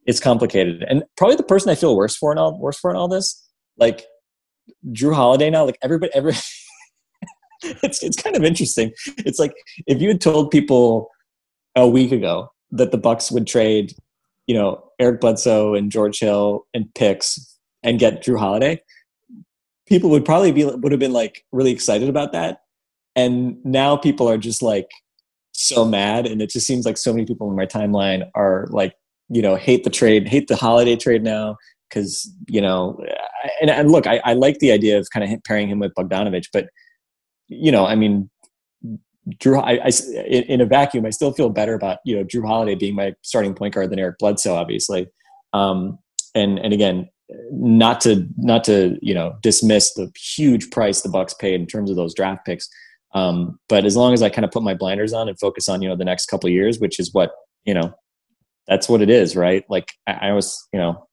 it's 0.06 0.20
complicated. 0.20 0.84
And 0.88 1.04
probably 1.16 1.36
the 1.36 1.44
person 1.44 1.70
I 1.70 1.76
feel 1.76 1.96
worse 1.96 2.16
for 2.16 2.32
in 2.32 2.38
all 2.38 2.58
worse 2.58 2.78
for 2.78 2.90
in 2.90 2.96
all 2.96 3.08
this, 3.08 3.46
like 3.78 4.04
Jrue 4.88 5.14
Holiday 5.14 5.50
now, 5.50 5.64
like 5.64 5.78
everybody, 5.82 6.12
every 6.14 6.32
it's 7.62 8.02
it's 8.02 8.20
kind 8.20 8.36
of 8.36 8.42
interesting. 8.44 8.92
It's 9.18 9.38
like 9.38 9.52
if 9.86 10.00
you 10.00 10.08
had 10.08 10.20
told 10.20 10.50
people 10.50 11.08
a 11.76 11.86
week 11.86 12.10
ago 12.10 12.50
that 12.72 12.90
the 12.90 12.98
Bucks 12.98 13.30
would 13.30 13.46
trade, 13.46 13.94
you 14.50 14.56
know, 14.56 14.82
Eric 14.98 15.20
Bledsoe 15.20 15.74
and 15.74 15.92
George 15.92 16.18
Hill 16.18 16.66
and 16.74 16.92
picks 16.96 17.56
and 17.84 18.00
get 18.00 18.24
Jrue 18.24 18.36
Holiday, 18.36 18.82
people 19.86 20.10
would 20.10 20.24
probably 20.24 20.50
be 20.50 20.64
would 20.64 20.90
have 20.90 20.98
been 20.98 21.12
like 21.12 21.44
really 21.52 21.70
excited 21.70 22.08
about 22.08 22.32
that. 22.32 22.62
And 23.14 23.64
now 23.64 23.96
people 23.96 24.28
are 24.28 24.38
just 24.38 24.60
like 24.60 24.90
so 25.52 25.84
mad, 25.84 26.26
and 26.26 26.42
it 26.42 26.50
just 26.50 26.66
seems 26.66 26.84
like 26.84 26.98
so 26.98 27.12
many 27.12 27.26
people 27.26 27.48
in 27.48 27.54
my 27.54 27.64
timeline 27.64 28.28
are 28.34 28.66
like, 28.70 28.94
you 29.28 29.40
know, 29.40 29.54
hate 29.54 29.84
the 29.84 29.90
trade, 29.90 30.26
hate 30.26 30.48
the 30.48 30.56
holiday 30.56 30.96
trade 30.96 31.22
now 31.22 31.56
because 31.88 32.28
you 32.48 32.60
know, 32.60 32.98
and, 33.60 33.70
and 33.70 33.92
look, 33.92 34.08
I, 34.08 34.20
I 34.24 34.32
like 34.32 34.58
the 34.58 34.72
idea 34.72 34.98
of 34.98 35.06
kind 35.14 35.32
of 35.32 35.44
pairing 35.44 35.68
him 35.68 35.78
with 35.78 35.94
Bogdanovich, 35.94 36.46
but 36.52 36.70
you 37.46 37.70
know, 37.70 37.86
I 37.86 37.94
mean, 37.94 38.28
Jrue, 39.28 39.62
I, 39.62 39.78
I, 39.84 39.90
in 40.26 40.60
a 40.60 40.66
vacuum, 40.66 41.04
I 41.04 41.10
still 41.10 41.32
feel 41.32 41.50
better 41.50 41.74
about 41.74 41.98
you 42.04 42.16
know 42.16 42.24
Jrue 42.24 42.46
Holiday 42.46 42.74
being 42.74 42.94
my 42.94 43.14
starting 43.22 43.54
point 43.54 43.74
guard 43.74 43.90
than 43.90 43.98
Eric 43.98 44.18
Bledsoe, 44.18 44.54
obviously. 44.54 45.06
Um, 45.52 45.98
and 46.34 46.58
and 46.58 46.72
again, 46.72 47.08
not 47.50 48.00
to 48.02 48.26
not 48.38 48.64
to 48.64 48.96
you 49.02 49.14
know 49.14 49.36
dismiss 49.42 49.92
the 49.94 50.10
huge 50.16 50.70
price 50.70 51.02
the 51.02 51.08
Bucks 51.08 51.34
paid 51.34 51.60
in 51.60 51.66
terms 51.66 51.90
of 51.90 51.96
those 51.96 52.14
draft 52.14 52.46
picks. 52.46 52.68
Um, 53.12 53.58
but 53.68 53.84
as 53.84 53.96
long 53.96 54.14
as 54.14 54.22
I 54.22 54.30
kind 54.30 54.44
of 54.44 54.52
put 54.52 54.62
my 54.62 54.74
blinders 54.74 55.12
on 55.12 55.28
and 55.28 55.38
focus 55.38 55.68
on 55.68 55.82
you 55.82 55.88
know 55.88 55.96
the 55.96 56.04
next 56.04 56.26
couple 56.26 56.48
years, 56.48 56.78
which 56.78 56.98
is 56.98 57.12
what 57.12 57.32
you 57.64 57.74
know, 57.74 57.92
that's 58.68 58.88
what 58.88 59.02
it 59.02 59.10
is, 59.10 59.36
right? 59.36 59.64
Like 59.68 59.92
I, 60.06 60.12
I 60.12 60.32
was 60.32 60.66
you 60.72 60.78
know 60.78 61.06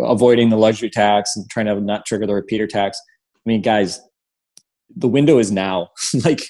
avoiding 0.00 0.48
the 0.48 0.56
luxury 0.56 0.90
tax 0.90 1.36
and 1.36 1.48
trying 1.50 1.66
to 1.66 1.80
not 1.80 2.06
trigger 2.06 2.26
the 2.26 2.34
repeater 2.34 2.66
tax. 2.66 2.98
I 3.36 3.42
mean, 3.44 3.60
guys, 3.60 4.00
the 4.96 5.08
window 5.08 5.38
is 5.38 5.50
now. 5.50 5.90
like 6.24 6.42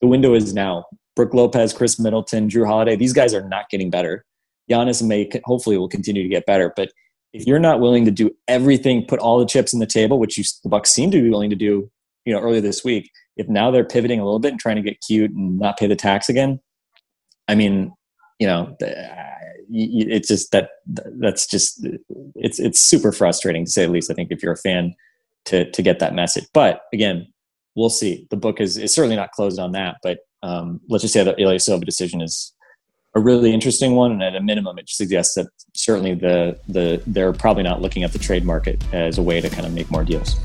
the 0.00 0.06
window 0.06 0.34
is 0.34 0.54
now. 0.54 0.84
Brook 1.16 1.34
Lopez, 1.34 1.72
Khris 1.72 1.98
Middleton, 1.98 2.48
Jrue 2.48 2.66
Holiday, 2.66 2.94
these 2.94 3.12
guys 3.12 3.34
are 3.34 3.46
not 3.48 3.68
getting 3.70 3.90
better. 3.90 4.24
Giannis 4.70 5.04
may 5.04 5.28
hopefully 5.44 5.76
will 5.76 5.88
continue 5.88 6.22
to 6.22 6.28
get 6.28 6.46
better, 6.46 6.72
but 6.76 6.92
if 7.32 7.46
you're 7.46 7.58
not 7.58 7.80
willing 7.80 8.04
to 8.04 8.10
do 8.10 8.30
everything, 8.46 9.04
put 9.04 9.18
all 9.18 9.38
the 9.38 9.46
chips 9.46 9.72
in 9.72 9.80
the 9.80 9.86
table, 9.86 10.18
which 10.18 10.38
you, 10.38 10.44
the 10.62 10.68
Bucks 10.68 10.90
seem 10.90 11.10
to 11.10 11.20
be 11.20 11.28
willing 11.28 11.50
to 11.50 11.56
do, 11.56 11.90
you 12.24 12.32
know, 12.32 12.40
earlier 12.40 12.60
this 12.60 12.84
week, 12.84 13.10
if 13.36 13.48
now 13.48 13.70
they're 13.70 13.84
pivoting 13.84 14.20
a 14.20 14.24
little 14.24 14.38
bit 14.38 14.52
and 14.52 14.60
trying 14.60 14.76
to 14.76 14.82
get 14.82 15.00
cute 15.06 15.30
and 15.30 15.58
not 15.58 15.78
pay 15.78 15.86
the 15.86 15.96
tax 15.96 16.28
again, 16.28 16.60
I 17.48 17.54
mean, 17.54 17.92
you 18.38 18.46
know, 18.46 18.76
uh, 18.82 19.28
it's 19.70 20.28
just 20.28 20.52
that 20.52 20.70
that's 21.18 21.46
just 21.46 21.86
it's 22.36 22.58
it's 22.58 22.80
super 22.80 23.12
frustrating 23.12 23.64
to 23.64 23.70
say 23.70 23.84
the 23.84 23.92
least. 23.92 24.10
I 24.10 24.14
think 24.14 24.30
if 24.30 24.42
you're 24.42 24.52
a 24.52 24.56
fan 24.56 24.94
to 25.46 25.70
to 25.70 25.82
get 25.82 25.98
that 25.98 26.14
message, 26.14 26.46
but 26.54 26.82
again, 26.92 27.26
we'll 27.78 27.88
see. 27.88 28.26
The 28.30 28.36
book 28.36 28.60
is, 28.60 28.76
is 28.76 28.92
certainly 28.92 29.16
not 29.16 29.30
closed 29.30 29.60
on 29.60 29.72
that, 29.72 29.98
but 30.02 30.18
um, 30.42 30.80
let's 30.88 31.02
just 31.02 31.14
say 31.14 31.22
that 31.22 31.38
Ilyasova 31.38 31.84
decision 31.84 32.20
is 32.20 32.52
a 33.14 33.20
really 33.20 33.54
interesting 33.54 33.94
one, 33.94 34.10
and 34.12 34.22
at 34.22 34.34
a 34.34 34.40
minimum, 34.40 34.78
it 34.78 34.90
suggests 34.90 35.34
that 35.34 35.46
certainly 35.74 36.14
the 36.14 36.58
the 36.68 37.00
they're 37.06 37.32
probably 37.32 37.62
not 37.62 37.80
looking 37.80 38.02
at 38.02 38.12
the 38.12 38.18
trade 38.18 38.44
market 38.44 38.82
as 38.92 39.16
a 39.18 39.22
way 39.22 39.40
to 39.40 39.48
kind 39.48 39.64
of 39.64 39.72
make 39.72 39.90
more 39.90 40.04
deals. 40.04 40.36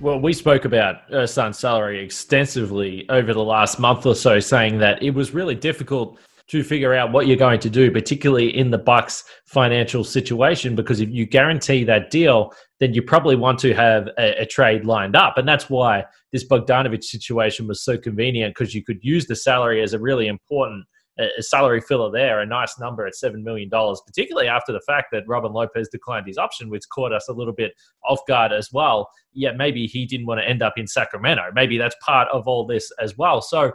Well, 0.00 0.20
we 0.20 0.34
spoke 0.34 0.64
about 0.66 1.08
Ersan's 1.10 1.58
salary 1.58 2.02
extensively 2.02 3.08
over 3.08 3.32
the 3.32 3.44
last 3.44 3.78
month 3.78 4.04
or 4.04 4.14
so, 4.14 4.40
saying 4.40 4.78
that 4.78 5.02
it 5.02 5.10
was 5.10 5.32
really 5.32 5.54
difficult 5.54 6.18
to 6.48 6.62
figure 6.62 6.94
out 6.94 7.12
what 7.12 7.26
you're 7.26 7.36
going 7.36 7.60
to 7.60 7.70
do, 7.70 7.90
particularly 7.90 8.54
in 8.54 8.70
the 8.70 8.78
Bucks 8.78 9.24
financial 9.46 10.04
situation, 10.04 10.74
because 10.74 11.00
if 11.00 11.08
you 11.08 11.24
guarantee 11.24 11.84
that 11.84 12.10
deal, 12.10 12.52
then 12.80 12.92
you 12.92 13.02
probably 13.02 13.36
want 13.36 13.58
to 13.60 13.72
have 13.74 14.08
a, 14.18 14.42
a 14.42 14.46
trade 14.46 14.84
lined 14.84 15.16
up. 15.16 15.38
And 15.38 15.48
that's 15.48 15.70
why 15.70 16.04
this 16.32 16.46
Bogdanovich 16.46 17.04
situation 17.04 17.66
was 17.66 17.82
so 17.82 17.96
convenient 17.96 18.54
because 18.54 18.74
you 18.74 18.84
could 18.84 18.98
use 19.02 19.26
the 19.26 19.36
salary 19.36 19.82
as 19.82 19.94
a 19.94 19.98
really 19.98 20.26
important 20.26 20.84
a 21.18 21.42
salary 21.42 21.80
filler 21.80 22.10
there, 22.10 22.40
a 22.40 22.46
nice 22.46 22.78
number 22.78 23.06
at 23.06 23.14
$7 23.14 23.42
million, 23.42 23.70
particularly 23.70 24.48
after 24.48 24.72
the 24.72 24.80
fact 24.86 25.08
that 25.12 25.22
Robin 25.28 25.52
Lopez 25.52 25.88
declined 25.88 26.26
his 26.26 26.38
option, 26.38 26.68
which 26.68 26.88
caught 26.92 27.12
us 27.12 27.28
a 27.28 27.32
little 27.32 27.52
bit 27.52 27.72
off 28.04 28.18
guard 28.26 28.52
as 28.52 28.70
well. 28.72 29.08
Yeah, 29.32 29.52
maybe 29.52 29.86
he 29.86 30.06
didn't 30.06 30.26
want 30.26 30.40
to 30.40 30.48
end 30.48 30.62
up 30.62 30.74
in 30.76 30.86
Sacramento. 30.86 31.44
Maybe 31.54 31.78
that's 31.78 31.94
part 32.04 32.28
of 32.32 32.48
all 32.48 32.66
this 32.66 32.90
as 33.00 33.16
well. 33.16 33.40
So, 33.40 33.72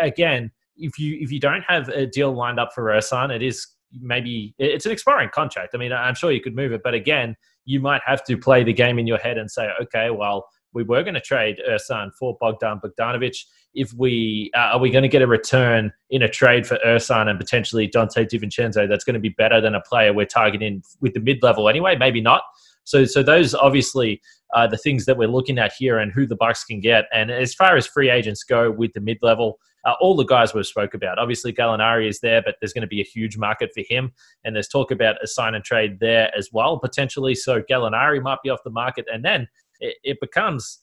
again, 0.00 0.52
if 0.76 0.98
you 0.98 1.18
if 1.20 1.30
you 1.30 1.40
don't 1.40 1.62
have 1.62 1.88
a 1.88 2.06
deal 2.06 2.32
lined 2.32 2.58
up 2.58 2.72
for 2.74 2.84
Ersan, 2.84 3.34
it 3.34 3.42
is 3.42 3.66
maybe 4.00 4.54
it's 4.58 4.86
an 4.86 4.92
expiring 4.92 5.30
contract. 5.32 5.74
I 5.74 5.78
mean, 5.78 5.92
I'm 5.92 6.14
sure 6.14 6.32
you 6.32 6.40
could 6.40 6.56
move 6.56 6.72
it, 6.72 6.82
but 6.82 6.94
again, 6.94 7.36
you 7.64 7.80
might 7.80 8.02
have 8.04 8.24
to 8.24 8.36
play 8.36 8.64
the 8.64 8.72
game 8.72 8.98
in 8.98 9.06
your 9.06 9.18
head 9.18 9.38
and 9.38 9.50
say, 9.50 9.68
okay, 9.82 10.10
well, 10.10 10.46
we 10.72 10.82
were 10.82 11.02
going 11.02 11.14
to 11.14 11.20
trade 11.20 11.60
Ersan 11.68 12.10
for 12.18 12.36
Bogdan 12.40 12.80
Bogdanovich. 12.80 13.44
If 13.74 13.92
we 13.94 14.50
uh, 14.54 14.72
are 14.72 14.78
we 14.78 14.90
going 14.90 15.02
to 15.02 15.08
get 15.08 15.22
a 15.22 15.26
return 15.26 15.92
in 16.10 16.22
a 16.22 16.28
trade 16.28 16.66
for 16.66 16.78
Ersan 16.84 17.28
and 17.28 17.38
potentially 17.38 17.88
Donte 17.88 18.28
DiVincenzo 18.28 18.88
that's 18.88 19.04
going 19.04 19.14
to 19.14 19.20
be 19.20 19.30
better 19.30 19.60
than 19.60 19.74
a 19.74 19.80
player 19.80 20.12
we're 20.12 20.26
targeting 20.26 20.82
with 21.00 21.14
the 21.14 21.20
mid 21.20 21.42
level 21.42 21.68
anyway? 21.68 21.96
Maybe 21.96 22.20
not. 22.20 22.42
So, 22.84 23.04
so 23.04 23.22
those 23.22 23.54
obviously 23.54 24.20
are 24.54 24.68
the 24.68 24.76
things 24.76 25.06
that 25.06 25.16
we're 25.16 25.28
looking 25.28 25.58
at 25.58 25.72
here 25.72 25.98
and 25.98 26.12
who 26.12 26.26
the 26.26 26.36
Bucks 26.36 26.64
can 26.64 26.80
get. 26.80 27.06
And 27.12 27.30
as 27.30 27.54
far 27.54 27.76
as 27.76 27.86
free 27.86 28.10
agents 28.10 28.44
go 28.44 28.70
with 28.70 28.92
the 28.92 29.00
mid 29.00 29.18
level, 29.22 29.58
uh, 29.84 29.94
all 30.00 30.16
the 30.16 30.24
guys 30.24 30.54
we've 30.54 30.66
spoke 30.66 30.94
about. 30.94 31.18
Obviously, 31.18 31.52
Gallinari 31.52 32.08
is 32.08 32.20
there, 32.20 32.42
but 32.42 32.56
there's 32.60 32.72
going 32.72 32.82
to 32.82 32.88
be 32.88 33.00
a 33.00 33.04
huge 33.04 33.36
market 33.36 33.70
for 33.74 33.82
him, 33.88 34.12
and 34.44 34.54
there's 34.54 34.68
talk 34.68 34.90
about 34.90 35.16
a 35.22 35.26
sign 35.26 35.54
and 35.54 35.64
trade 35.64 35.98
there 36.00 36.30
as 36.36 36.50
well 36.52 36.78
potentially. 36.78 37.34
So 37.34 37.62
Gallinari 37.62 38.22
might 38.22 38.38
be 38.42 38.50
off 38.50 38.60
the 38.64 38.70
market, 38.70 39.06
and 39.12 39.24
then 39.24 39.48
it, 39.80 39.96
it 40.02 40.20
becomes, 40.20 40.80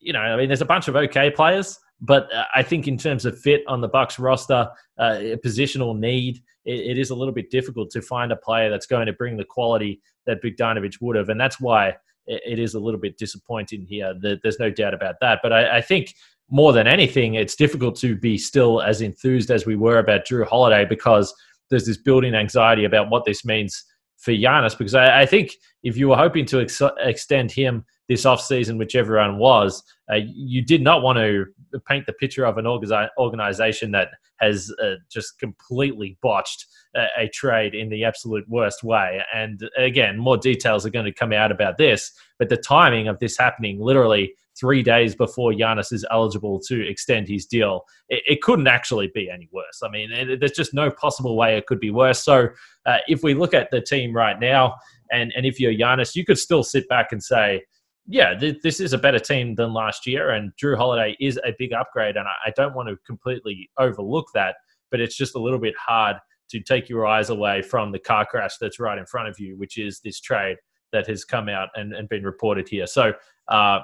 you 0.00 0.12
know, 0.12 0.20
I 0.20 0.36
mean, 0.36 0.48
there's 0.48 0.62
a 0.62 0.66
bunch 0.66 0.88
of 0.88 0.96
okay 0.96 1.30
players, 1.30 1.78
but 2.00 2.32
uh, 2.34 2.44
I 2.54 2.62
think 2.62 2.88
in 2.88 2.98
terms 2.98 3.24
of 3.24 3.38
fit 3.38 3.62
on 3.66 3.80
the 3.80 3.88
Bucks 3.88 4.18
roster, 4.18 4.68
uh, 4.98 5.18
positional 5.44 5.98
need, 5.98 6.38
it, 6.64 6.80
it 6.80 6.98
is 6.98 7.10
a 7.10 7.14
little 7.14 7.34
bit 7.34 7.50
difficult 7.50 7.90
to 7.90 8.02
find 8.02 8.32
a 8.32 8.36
player 8.36 8.70
that's 8.70 8.86
going 8.86 9.06
to 9.06 9.12
bring 9.12 9.36
the 9.36 9.44
quality 9.44 10.00
that 10.26 10.42
Bogdanovich 10.42 11.00
would 11.00 11.16
have, 11.16 11.28
and 11.28 11.40
that's 11.40 11.60
why 11.60 11.94
it, 12.26 12.42
it 12.44 12.58
is 12.58 12.74
a 12.74 12.80
little 12.80 13.00
bit 13.00 13.18
disappointing 13.18 13.86
here. 13.86 14.14
There's 14.20 14.58
no 14.58 14.70
doubt 14.70 14.94
about 14.94 15.16
that. 15.20 15.40
But 15.42 15.52
I, 15.52 15.78
I 15.78 15.80
think 15.80 16.14
more 16.50 16.72
than 16.72 16.86
anything, 16.86 17.34
it's 17.34 17.56
difficult 17.56 17.96
to 17.96 18.16
be 18.16 18.38
still 18.38 18.82
as 18.82 19.00
enthused 19.00 19.50
as 19.50 19.66
we 19.66 19.76
were 19.76 19.98
about 19.98 20.26
Jrue 20.26 20.46
Holiday 20.46 20.84
because 20.84 21.34
there's 21.70 21.86
this 21.86 21.96
building 21.96 22.34
anxiety 22.34 22.84
about 22.84 23.10
what 23.10 23.24
this 23.24 23.44
means 23.44 23.84
for 24.18 24.32
Giannis. 24.32 24.76
Because 24.76 24.94
I, 24.94 25.22
I 25.22 25.26
think 25.26 25.52
if 25.82 25.96
you 25.96 26.08
were 26.08 26.16
hoping 26.16 26.44
to 26.46 26.60
ex- 26.60 26.82
extend 26.98 27.50
him 27.50 27.84
this 28.08 28.24
offseason, 28.24 28.78
which 28.78 28.94
everyone 28.94 29.38
was, 29.38 29.82
uh, 30.12 30.18
you 30.26 30.62
did 30.62 30.82
not 30.82 31.02
want 31.02 31.18
to 31.18 31.46
paint 31.88 32.06
the 32.06 32.12
picture 32.12 32.44
of 32.44 32.58
an 32.58 32.66
organization 32.66 33.90
that 33.92 34.08
has 34.36 34.70
uh, 34.82 34.94
just 35.10 35.38
completely 35.38 36.18
botched 36.22 36.66
a, 36.94 37.06
a, 37.18 37.28
trade 37.28 37.74
in 37.74 37.88
the 37.88 38.04
absolute 38.04 38.46
worst 38.48 38.82
way. 38.82 39.22
And 39.34 39.68
again, 39.76 40.18
more 40.18 40.36
details 40.36 40.84
are 40.84 40.90
going 40.90 41.06
to 41.06 41.12
come 41.12 41.32
out 41.32 41.50
about 41.50 41.78
this, 41.78 42.12
but 42.38 42.50
the 42.50 42.56
timing 42.56 43.08
of 43.08 43.18
this 43.20 43.38
happening 43.38 43.80
literally 43.80 44.34
three 44.58 44.82
days 44.82 45.14
before 45.14 45.52
Giannis 45.52 45.92
is 45.92 46.04
eligible 46.10 46.60
to 46.60 46.86
extend 46.88 47.28
his 47.28 47.46
deal, 47.46 47.84
it, 48.08 48.22
it 48.26 48.42
couldn't 48.42 48.68
actually 48.68 49.10
be 49.14 49.30
any 49.30 49.48
worse. 49.52 49.80
I 49.82 49.88
mean, 49.88 50.12
it, 50.12 50.40
there's 50.40 50.52
just 50.52 50.74
no 50.74 50.90
possible 50.90 51.36
way 51.36 51.56
it 51.56 51.66
could 51.66 51.80
be 51.80 51.90
worse. 51.90 52.22
So 52.22 52.48
uh, 52.86 52.98
if 53.08 53.22
we 53.22 53.34
look 53.34 53.54
at 53.54 53.70
the 53.70 53.80
team 53.80 54.14
right 54.14 54.38
now, 54.38 54.74
and, 55.10 55.32
and 55.36 55.44
if 55.44 55.60
you're 55.60 55.74
Giannis, 55.74 56.14
you 56.14 56.24
could 56.24 56.38
still 56.38 56.62
sit 56.62 56.88
back 56.88 57.12
and 57.12 57.22
say, 57.22 57.62
yeah, 58.06 58.34
th- 58.34 58.60
this 58.62 58.80
is 58.80 58.92
a 58.92 58.98
better 58.98 59.18
team 59.18 59.54
than 59.54 59.72
last 59.72 60.06
year, 60.06 60.30
and 60.30 60.52
Jrue 60.62 60.76
Holiday 60.76 61.16
is 61.20 61.38
a 61.38 61.54
big 61.58 61.72
upgrade, 61.72 62.16
and 62.16 62.28
I, 62.28 62.48
I 62.48 62.52
don't 62.56 62.74
want 62.74 62.88
to 62.88 62.96
completely 63.06 63.70
overlook 63.78 64.26
that, 64.34 64.56
but 64.90 65.00
it's 65.00 65.16
just 65.16 65.34
a 65.34 65.38
little 65.38 65.58
bit 65.58 65.74
hard 65.78 66.16
to 66.50 66.60
take 66.60 66.88
your 66.88 67.06
eyes 67.06 67.30
away 67.30 67.62
from 67.62 67.90
the 67.90 67.98
car 67.98 68.26
crash 68.26 68.58
that's 68.60 68.78
right 68.78 68.98
in 68.98 69.06
front 69.06 69.28
of 69.28 69.40
you, 69.40 69.56
which 69.56 69.78
is 69.78 70.00
this 70.00 70.20
trade 70.20 70.56
that 70.92 71.06
has 71.06 71.24
come 71.24 71.48
out 71.48 71.70
and, 71.74 71.94
and 71.94 72.08
been 72.08 72.22
reported 72.22 72.68
here. 72.68 72.86
So 72.86 73.14
uh, 73.48 73.80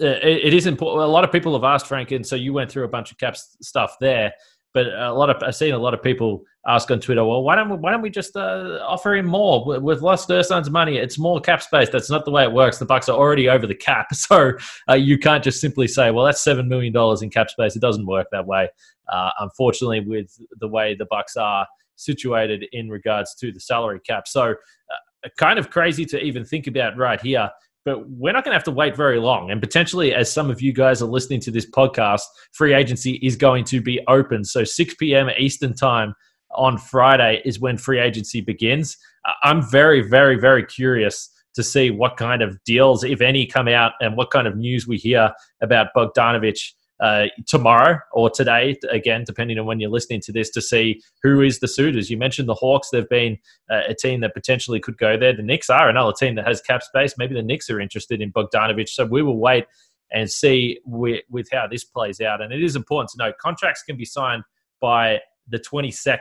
it, 0.00 0.46
it 0.46 0.54
is 0.54 0.66
important. 0.66 1.02
A 1.02 1.06
lot 1.06 1.24
of 1.24 1.32
people 1.32 1.52
have 1.52 1.64
asked 1.64 1.86
Frank, 1.86 2.10
and 2.10 2.26
so 2.26 2.36
you 2.36 2.52
went 2.52 2.70
through 2.70 2.84
a 2.84 2.88
bunch 2.88 3.10
of 3.12 3.18
caps 3.18 3.56
stuff 3.62 3.96
there. 4.00 4.32
But 4.72 4.86
a 4.86 5.12
lot 5.12 5.30
of 5.30 5.42
I've 5.42 5.56
seen 5.56 5.74
a 5.74 5.78
lot 5.78 5.94
of 5.94 6.02
people 6.02 6.44
ask 6.66 6.90
on 6.90 7.00
Twitter, 7.00 7.24
well, 7.24 7.42
why 7.42 7.56
don't 7.56 7.70
we, 7.70 7.76
why 7.76 7.90
don't 7.90 8.02
we 8.02 8.10
just 8.10 8.36
uh, 8.36 8.78
offer 8.86 9.14
him 9.14 9.26
more 9.26 9.80
with 9.80 10.00
Lost 10.00 10.30
Ersan's 10.30 10.70
money? 10.70 10.96
It's 10.96 11.18
more 11.18 11.40
cap 11.40 11.62
space. 11.62 11.88
That's 11.88 12.10
not 12.10 12.24
the 12.24 12.30
way 12.30 12.44
it 12.44 12.52
works. 12.52 12.78
The 12.78 12.86
Bucks 12.86 13.08
are 13.08 13.18
already 13.18 13.48
over 13.48 13.66
the 13.66 13.74
cap, 13.74 14.06
so 14.14 14.52
uh, 14.88 14.94
you 14.94 15.18
can't 15.18 15.42
just 15.42 15.60
simply 15.60 15.88
say, 15.88 16.10
well, 16.10 16.24
that's 16.24 16.42
seven 16.42 16.68
million 16.68 16.92
dollars 16.92 17.22
in 17.22 17.30
cap 17.30 17.50
space. 17.50 17.74
It 17.74 17.82
doesn't 17.82 18.06
work 18.06 18.28
that 18.30 18.46
way. 18.46 18.68
Uh, 19.08 19.30
unfortunately, 19.40 20.00
with 20.00 20.38
the 20.60 20.68
way 20.68 20.94
the 20.94 21.06
Bucks 21.06 21.36
are 21.36 21.66
situated 21.96 22.64
in 22.72 22.88
regards 22.88 23.34
to 23.34 23.50
the 23.50 23.60
salary 23.60 24.00
cap, 24.00 24.28
so 24.28 24.52
uh, 24.52 25.28
kind 25.36 25.58
of 25.58 25.70
crazy 25.70 26.06
to 26.06 26.20
even 26.20 26.44
think 26.44 26.68
about 26.68 26.96
right 26.96 27.20
here 27.20 27.50
but 27.84 28.08
we're 28.10 28.32
not 28.32 28.44
going 28.44 28.52
to 28.52 28.56
have 28.56 28.64
to 28.64 28.70
wait 28.70 28.96
very 28.96 29.18
long. 29.18 29.50
And 29.50 29.60
potentially, 29.60 30.14
as 30.14 30.30
some 30.30 30.50
of 30.50 30.60
you 30.60 30.72
guys 30.72 31.00
are 31.00 31.06
listening 31.06 31.40
to 31.40 31.50
this 31.50 31.68
podcast, 31.70 32.22
free 32.52 32.74
agency 32.74 33.14
is 33.22 33.36
going 33.36 33.64
to 33.64 33.80
be 33.80 34.00
open. 34.08 34.44
So 34.44 34.64
6 34.64 34.94
p.m. 34.94 35.30
Eastern 35.38 35.74
time 35.74 36.14
on 36.52 36.78
Friday 36.78 37.40
is 37.44 37.60
when 37.60 37.78
free 37.78 37.98
agency 37.98 38.40
begins. 38.40 38.96
I'm 39.42 39.62
very, 39.62 40.02
very, 40.02 40.38
very 40.38 40.64
curious 40.64 41.30
to 41.54 41.62
see 41.62 41.90
what 41.90 42.16
kind 42.16 42.42
of 42.42 42.62
deals, 42.64 43.02
if 43.02 43.20
any, 43.20 43.46
come 43.46 43.68
out 43.68 43.92
and 44.00 44.16
what 44.16 44.30
kind 44.30 44.46
of 44.46 44.56
news 44.56 44.86
we 44.86 44.96
hear 44.96 45.32
about 45.60 45.88
Bogdanovic 45.96 46.72
uh, 47.00 47.26
tomorrow 47.46 47.98
or 48.12 48.30
today, 48.30 48.76
again, 48.90 49.24
depending 49.24 49.58
on 49.58 49.66
when 49.66 49.80
you're 49.80 49.90
listening 49.90 50.20
to 50.20 50.32
this, 50.32 50.50
to 50.50 50.60
see 50.60 51.00
who 51.22 51.40
is 51.40 51.60
the 51.60 51.68
suitors. 51.68 52.10
You 52.10 52.16
mentioned 52.16 52.48
the 52.48 52.54
Hawks; 52.54 52.90
they've 52.90 53.08
been 53.08 53.38
uh, 53.70 53.82
a 53.88 53.94
team 53.94 54.20
that 54.20 54.34
potentially 54.34 54.80
could 54.80 54.98
go 54.98 55.16
there. 55.16 55.34
The 55.34 55.42
Knicks 55.42 55.70
are 55.70 55.88
another 55.88 56.12
team 56.12 56.34
that 56.34 56.46
has 56.46 56.60
cap 56.60 56.82
space. 56.82 57.14
Maybe 57.16 57.34
the 57.34 57.42
Knicks 57.42 57.70
are 57.70 57.80
interested 57.80 58.20
in 58.20 58.32
Bogdanovic. 58.32 58.88
So 58.88 59.04
we 59.06 59.22
will 59.22 59.38
wait 59.38 59.64
and 60.12 60.30
see 60.30 60.78
with, 60.84 61.22
with 61.30 61.48
how 61.52 61.66
this 61.66 61.84
plays 61.84 62.20
out. 62.20 62.40
And 62.40 62.52
it 62.52 62.62
is 62.62 62.76
important 62.76 63.10
to 63.10 63.18
note 63.18 63.38
contracts 63.38 63.82
can 63.82 63.96
be 63.96 64.04
signed 64.04 64.42
by 64.80 65.20
the 65.48 65.58
22nd. 65.58 66.18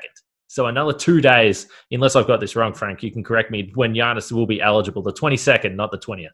So 0.48 0.66
another 0.66 0.94
two 0.94 1.22
days, 1.22 1.68
unless 1.92 2.16
I've 2.16 2.28
got 2.28 2.40
this 2.40 2.56
wrong, 2.56 2.74
Frank, 2.74 3.04
you 3.04 3.12
can 3.12 3.24
correct 3.24 3.52
me. 3.52 3.72
When 3.76 3.94
Giannis 3.94 4.32
will 4.32 4.48
be 4.48 4.62
eligible, 4.62 5.04
the 5.04 5.14
22nd, 5.14 5.76
not 5.76 5.92
the 5.92 6.00
20th. 6.00 6.30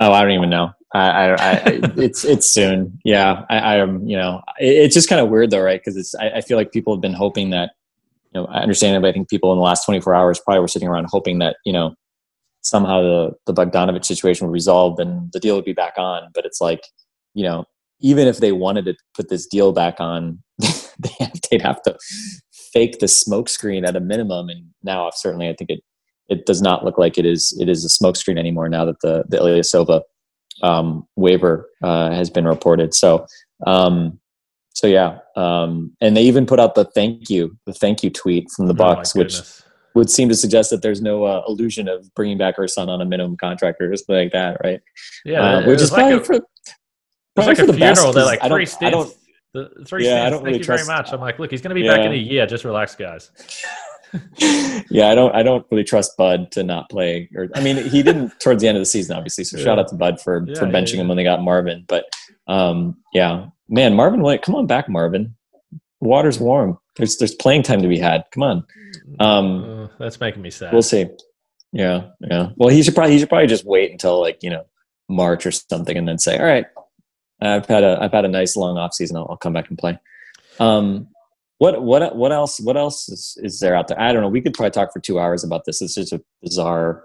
Oh, 0.00 0.12
I 0.12 0.22
don't 0.22 0.32
even 0.32 0.50
know. 0.50 0.70
I, 0.94 1.00
I, 1.00 1.34
I 1.34 1.62
it's 1.96 2.24
it's 2.24 2.48
soon. 2.48 2.98
Yeah, 3.04 3.44
I, 3.50 3.76
am. 3.76 3.90
Um, 3.90 4.06
you 4.06 4.16
know, 4.16 4.42
it, 4.58 4.68
it's 4.68 4.94
just 4.94 5.08
kind 5.08 5.20
of 5.20 5.28
weird 5.28 5.50
though, 5.50 5.62
right? 5.62 5.80
Because 5.80 5.96
it's. 5.96 6.14
I, 6.14 6.30
I, 6.36 6.40
feel 6.40 6.56
like 6.56 6.72
people 6.72 6.94
have 6.94 7.00
been 7.02 7.14
hoping 7.14 7.50
that. 7.50 7.72
You 8.32 8.40
know, 8.40 8.46
I 8.46 8.60
understand 8.60 8.96
it, 8.96 9.00
but 9.00 9.08
I 9.08 9.12
think 9.12 9.28
people 9.28 9.52
in 9.52 9.58
the 9.58 9.64
last 9.64 9.84
24 9.86 10.14
hours 10.14 10.40
probably 10.40 10.60
were 10.60 10.68
sitting 10.68 10.88
around 10.88 11.06
hoping 11.10 11.38
that 11.38 11.56
you 11.64 11.72
know 11.72 11.94
somehow 12.62 13.00
the 13.00 13.32
the 13.46 13.54
Bogdanovic 13.54 14.04
situation 14.04 14.46
would 14.46 14.52
resolve 14.52 14.98
and 14.98 15.32
the 15.32 15.40
deal 15.40 15.56
would 15.56 15.64
be 15.64 15.72
back 15.72 15.94
on. 15.96 16.30
But 16.34 16.44
it's 16.44 16.60
like, 16.60 16.82
you 17.34 17.44
know, 17.44 17.64
even 18.00 18.28
if 18.28 18.38
they 18.38 18.52
wanted 18.52 18.84
to 18.86 18.94
put 19.14 19.28
this 19.28 19.46
deal 19.46 19.72
back 19.72 19.96
on, 20.00 20.42
they 20.58 21.10
have, 21.20 21.40
they'd 21.50 21.62
have 21.62 21.82
to 21.82 21.98
fake 22.72 22.98
the 22.98 23.06
smokescreen 23.06 23.86
at 23.86 23.96
a 23.96 24.00
minimum. 24.00 24.48
And 24.48 24.66
now, 24.82 25.06
I've 25.06 25.14
certainly, 25.14 25.48
I 25.48 25.54
think 25.54 25.70
it 25.70 25.80
it 26.28 26.46
does 26.46 26.60
not 26.60 26.84
look 26.84 26.98
like 26.98 27.18
it 27.18 27.26
is 27.26 27.56
it 27.60 27.68
is 27.68 27.84
a 27.84 27.88
smokescreen 27.88 28.38
anymore 28.38 28.68
now 28.68 28.84
that 28.84 29.00
the 29.00 29.24
the 29.28 29.38
Ilyasova 29.38 30.02
um, 30.62 31.06
waiver 31.16 31.68
uh, 31.82 32.10
has 32.10 32.30
been 32.30 32.46
reported. 32.46 32.94
So 32.94 33.26
um, 33.66 34.18
so 34.74 34.86
yeah, 34.86 35.18
um, 35.36 35.96
and 36.00 36.16
they 36.16 36.22
even 36.22 36.46
put 36.46 36.60
out 36.60 36.74
the 36.74 36.84
thank 36.84 37.28
you 37.30 37.56
the 37.66 37.72
thank 37.72 38.02
you 38.02 38.10
tweet 38.10 38.50
from 38.50 38.66
the 38.66 38.74
oh 38.74 38.76
Bucks, 38.76 39.14
which 39.14 39.40
would 39.94 40.10
seem 40.10 40.28
to 40.28 40.34
suggest 40.36 40.70
that 40.70 40.82
there's 40.82 41.02
no 41.02 41.24
uh, 41.24 41.42
illusion 41.48 41.88
of 41.88 42.12
bringing 42.14 42.38
back 42.38 42.56
Ersan 42.56 42.88
on 42.88 43.00
a 43.00 43.04
minimum 43.04 43.36
contract 43.36 43.80
or 43.80 43.94
something 43.96 44.14
like 44.14 44.32
that, 44.32 44.58
right? 44.62 44.80
Yeah, 45.24 45.42
uh, 45.42 45.66
which 45.66 45.80
is 45.80 45.90
like 45.90 46.12
a, 46.12 46.24
for 46.24 46.40
probably 47.34 47.50
like 47.50 47.56
for 47.56 47.66
the 47.66 47.72
funeral. 47.72 47.94
Best, 47.94 48.14
They're 48.14 48.24
like 48.24 48.42
three 48.42 48.66
stints. 48.66 49.14
The 49.54 49.70
three 49.86 50.06
yeah, 50.06 50.26
I 50.26 50.30
don't 50.30 50.40
Thank 50.40 50.46
really 50.46 50.58
you 50.58 50.64
trust, 50.64 50.86
very 50.86 50.96
much. 50.96 51.12
I'm 51.12 51.20
like, 51.20 51.38
look, 51.38 51.50
he's 51.50 51.62
going 51.62 51.70
to 51.70 51.74
be 51.74 51.80
yeah. 51.80 51.96
back 51.96 52.04
in 52.04 52.12
a 52.12 52.16
year. 52.16 52.46
Just 52.46 52.64
relax, 52.64 52.94
guys. 52.94 53.30
yeah, 54.90 55.08
I 55.08 55.14
don't 55.14 55.34
I 55.34 55.42
don't 55.42 55.66
really 55.70 55.84
trust 55.84 56.16
Bud 56.16 56.50
to 56.52 56.62
not 56.62 56.88
play. 56.90 57.28
Or 57.34 57.48
I 57.54 57.60
mean, 57.60 57.76
he 57.76 58.02
didn't 58.02 58.32
towards 58.40 58.62
the 58.62 58.68
end 58.68 58.76
of 58.76 58.82
the 58.82 58.86
season, 58.86 59.16
obviously. 59.16 59.44
So 59.44 59.58
yeah. 59.58 59.64
shout 59.64 59.78
out 59.78 59.88
to 59.88 59.94
Bud 59.94 60.20
for 60.20 60.44
yeah, 60.46 60.58
for 60.58 60.66
benching 60.66 60.94
yeah, 60.94 61.02
him 61.02 61.08
when 61.08 61.16
they 61.16 61.24
got 61.24 61.42
Marvin. 61.42 61.84
But 61.86 62.04
um, 62.46 62.96
yeah, 63.12 63.46
man, 63.68 63.94
Marvin, 63.94 64.22
wait, 64.22 64.42
come 64.42 64.54
on 64.54 64.66
back, 64.66 64.88
Marvin. 64.88 65.34
Water's 66.00 66.38
warm. 66.38 66.78
There's 66.96 67.16
there's 67.16 67.34
playing 67.34 67.62
time 67.62 67.82
to 67.82 67.88
be 67.88 67.98
had. 67.98 68.24
Come 68.32 68.42
on. 68.42 68.64
Um, 69.20 69.64
uh, 69.64 69.88
that's 69.98 70.20
making 70.20 70.42
me 70.42 70.50
sad. 70.50 70.72
We'll 70.72 70.82
see. 70.82 71.06
Yeah, 71.72 72.08
yeah. 72.20 72.50
Well, 72.56 72.70
he 72.70 72.82
should 72.82 72.94
probably 72.94 73.12
he 73.12 73.18
should 73.18 73.28
probably 73.28 73.46
just 73.46 73.64
wait 73.64 73.90
until 73.90 74.20
like 74.20 74.42
you 74.42 74.50
know 74.50 74.64
March 75.08 75.44
or 75.44 75.50
something, 75.50 75.96
and 75.96 76.08
then 76.08 76.18
say, 76.18 76.38
all 76.38 76.46
right, 76.46 76.66
I've 77.40 77.66
had 77.66 77.84
a 77.84 77.98
I've 78.00 78.12
had 78.12 78.24
a 78.24 78.28
nice 78.28 78.56
long 78.56 78.78
off 78.78 78.94
season. 78.94 79.16
I'll, 79.16 79.26
I'll 79.30 79.36
come 79.36 79.52
back 79.52 79.68
and 79.68 79.78
play. 79.78 79.98
Um, 80.60 81.08
what 81.58 81.82
what 81.82 82.16
what 82.16 82.32
else 82.32 82.60
what 82.60 82.76
else 82.76 83.08
is, 83.08 83.36
is 83.42 83.60
there 83.60 83.74
out 83.74 83.88
there? 83.88 84.00
I 84.00 84.12
don't 84.12 84.22
know. 84.22 84.28
We 84.28 84.40
could 84.40 84.54
probably 84.54 84.70
talk 84.70 84.92
for 84.92 85.00
two 85.00 85.18
hours 85.18 85.44
about 85.44 85.64
this. 85.64 85.82
It's 85.82 85.94
just 85.94 86.12
a 86.12 86.22
bizarre 86.42 87.04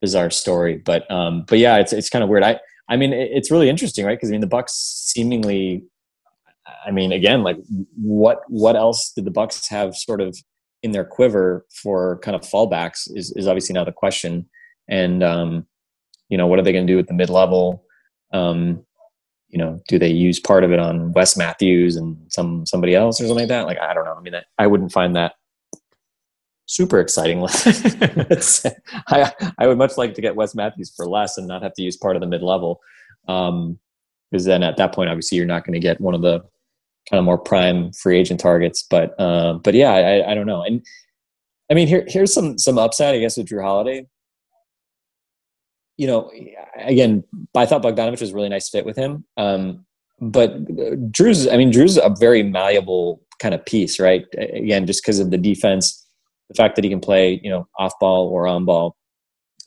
bizarre 0.00 0.30
story, 0.30 0.78
but 0.78 1.08
um, 1.10 1.44
but 1.48 1.58
yeah, 1.58 1.78
it's 1.78 1.92
it's 1.92 2.10
kind 2.10 2.24
of 2.24 2.28
weird. 2.28 2.42
I 2.42 2.60
I 2.88 2.96
mean, 2.96 3.12
it's 3.12 3.50
really 3.50 3.68
interesting, 3.70 4.04
right? 4.04 4.18
Because 4.18 4.30
I 4.30 4.32
mean, 4.32 4.40
the 4.40 4.46
Bucks 4.48 4.74
seemingly, 4.74 5.84
I 6.84 6.90
mean, 6.90 7.12
again, 7.12 7.42
like 7.42 7.56
what 7.96 8.40
what 8.48 8.76
else 8.76 9.12
did 9.14 9.24
the 9.24 9.30
Bucks 9.30 9.68
have 9.68 9.94
sort 9.94 10.20
of 10.20 10.36
in 10.82 10.90
their 10.90 11.04
quiver 11.04 11.64
for 11.70 12.18
kind 12.18 12.34
of 12.34 12.42
fallbacks 12.42 13.08
is 13.14 13.32
is 13.36 13.46
obviously 13.46 13.74
now 13.74 13.84
the 13.84 13.92
question, 13.92 14.48
and 14.88 15.22
um, 15.22 15.66
you 16.28 16.36
know, 16.36 16.48
what 16.48 16.58
are 16.58 16.62
they 16.62 16.72
going 16.72 16.86
to 16.86 16.92
do 16.92 16.96
with 16.96 17.06
the 17.06 17.14
mid 17.14 17.30
level? 17.30 17.84
Um, 18.32 18.84
you 19.52 19.58
know, 19.58 19.78
do 19.86 19.98
they 19.98 20.08
use 20.08 20.40
part 20.40 20.64
of 20.64 20.72
it 20.72 20.78
on 20.78 21.12
Wes 21.12 21.36
Matthews 21.36 21.96
and 21.96 22.16
some 22.28 22.64
somebody 22.64 22.94
else 22.94 23.20
or 23.20 23.26
something 23.26 23.42
like 23.42 23.48
that? 23.48 23.66
Like, 23.66 23.78
I 23.78 23.92
don't 23.92 24.06
know. 24.06 24.14
I 24.14 24.20
mean, 24.20 24.34
I 24.58 24.66
wouldn't 24.66 24.92
find 24.92 25.14
that 25.14 25.34
super 26.66 26.98
exciting. 26.98 27.38
I, 29.08 29.30
I 29.58 29.66
would 29.66 29.76
much 29.76 29.98
like 29.98 30.14
to 30.14 30.22
get 30.22 30.36
Wes 30.36 30.54
Matthews 30.54 30.92
for 30.96 31.06
less 31.06 31.36
and 31.36 31.46
not 31.46 31.62
have 31.62 31.74
to 31.74 31.82
use 31.82 31.98
part 31.98 32.16
of 32.16 32.20
the 32.20 32.26
mid 32.26 32.42
level. 32.42 32.80
Um, 33.28 33.78
because 34.30 34.46
then 34.46 34.62
at 34.62 34.78
that 34.78 34.94
point, 34.94 35.10
obviously, 35.10 35.36
you're 35.36 35.46
not 35.46 35.66
going 35.66 35.74
to 35.74 35.80
get 35.80 36.00
one 36.00 36.14
of 36.14 36.22
the 36.22 36.40
kind 37.10 37.18
of 37.18 37.24
more 37.24 37.36
prime 37.36 37.92
free 37.92 38.18
agent 38.18 38.40
targets. 38.40 38.82
But, 38.82 39.14
uh, 39.20 39.54
but 39.54 39.74
yeah, 39.74 39.90
I, 39.90 40.30
I 40.30 40.34
don't 40.34 40.46
know. 40.46 40.62
And 40.62 40.82
I 41.70 41.74
mean, 41.74 41.86
here, 41.86 42.06
here's 42.08 42.32
some, 42.32 42.56
some 42.56 42.78
upside, 42.78 43.14
I 43.14 43.18
guess, 43.18 43.36
with 43.36 43.48
Jrue 43.48 43.62
Holiday 43.62 44.06
you 45.96 46.06
know, 46.06 46.30
again, 46.76 47.24
I 47.54 47.66
thought 47.66 47.82
Bogdanovic 47.82 48.20
was 48.20 48.30
a 48.30 48.34
really 48.34 48.48
nice 48.48 48.68
fit 48.68 48.86
with 48.86 48.96
him. 48.96 49.24
Um, 49.36 49.84
but 50.20 50.64
Jrue's, 51.12 51.48
I 51.48 51.56
mean, 51.56 51.72
Jrue's 51.72 51.96
a 51.96 52.14
very 52.18 52.42
malleable 52.42 53.20
kind 53.40 53.54
of 53.54 53.64
piece, 53.66 53.98
right? 53.98 54.24
Again, 54.38 54.86
just 54.86 55.02
because 55.02 55.18
of 55.18 55.30
the 55.30 55.38
defense, 55.38 56.06
the 56.48 56.54
fact 56.54 56.76
that 56.76 56.84
he 56.84 56.90
can 56.90 57.00
play, 57.00 57.40
you 57.42 57.50
know, 57.50 57.66
off 57.78 57.92
ball 58.00 58.28
or 58.28 58.46
on 58.46 58.64
ball. 58.64 58.96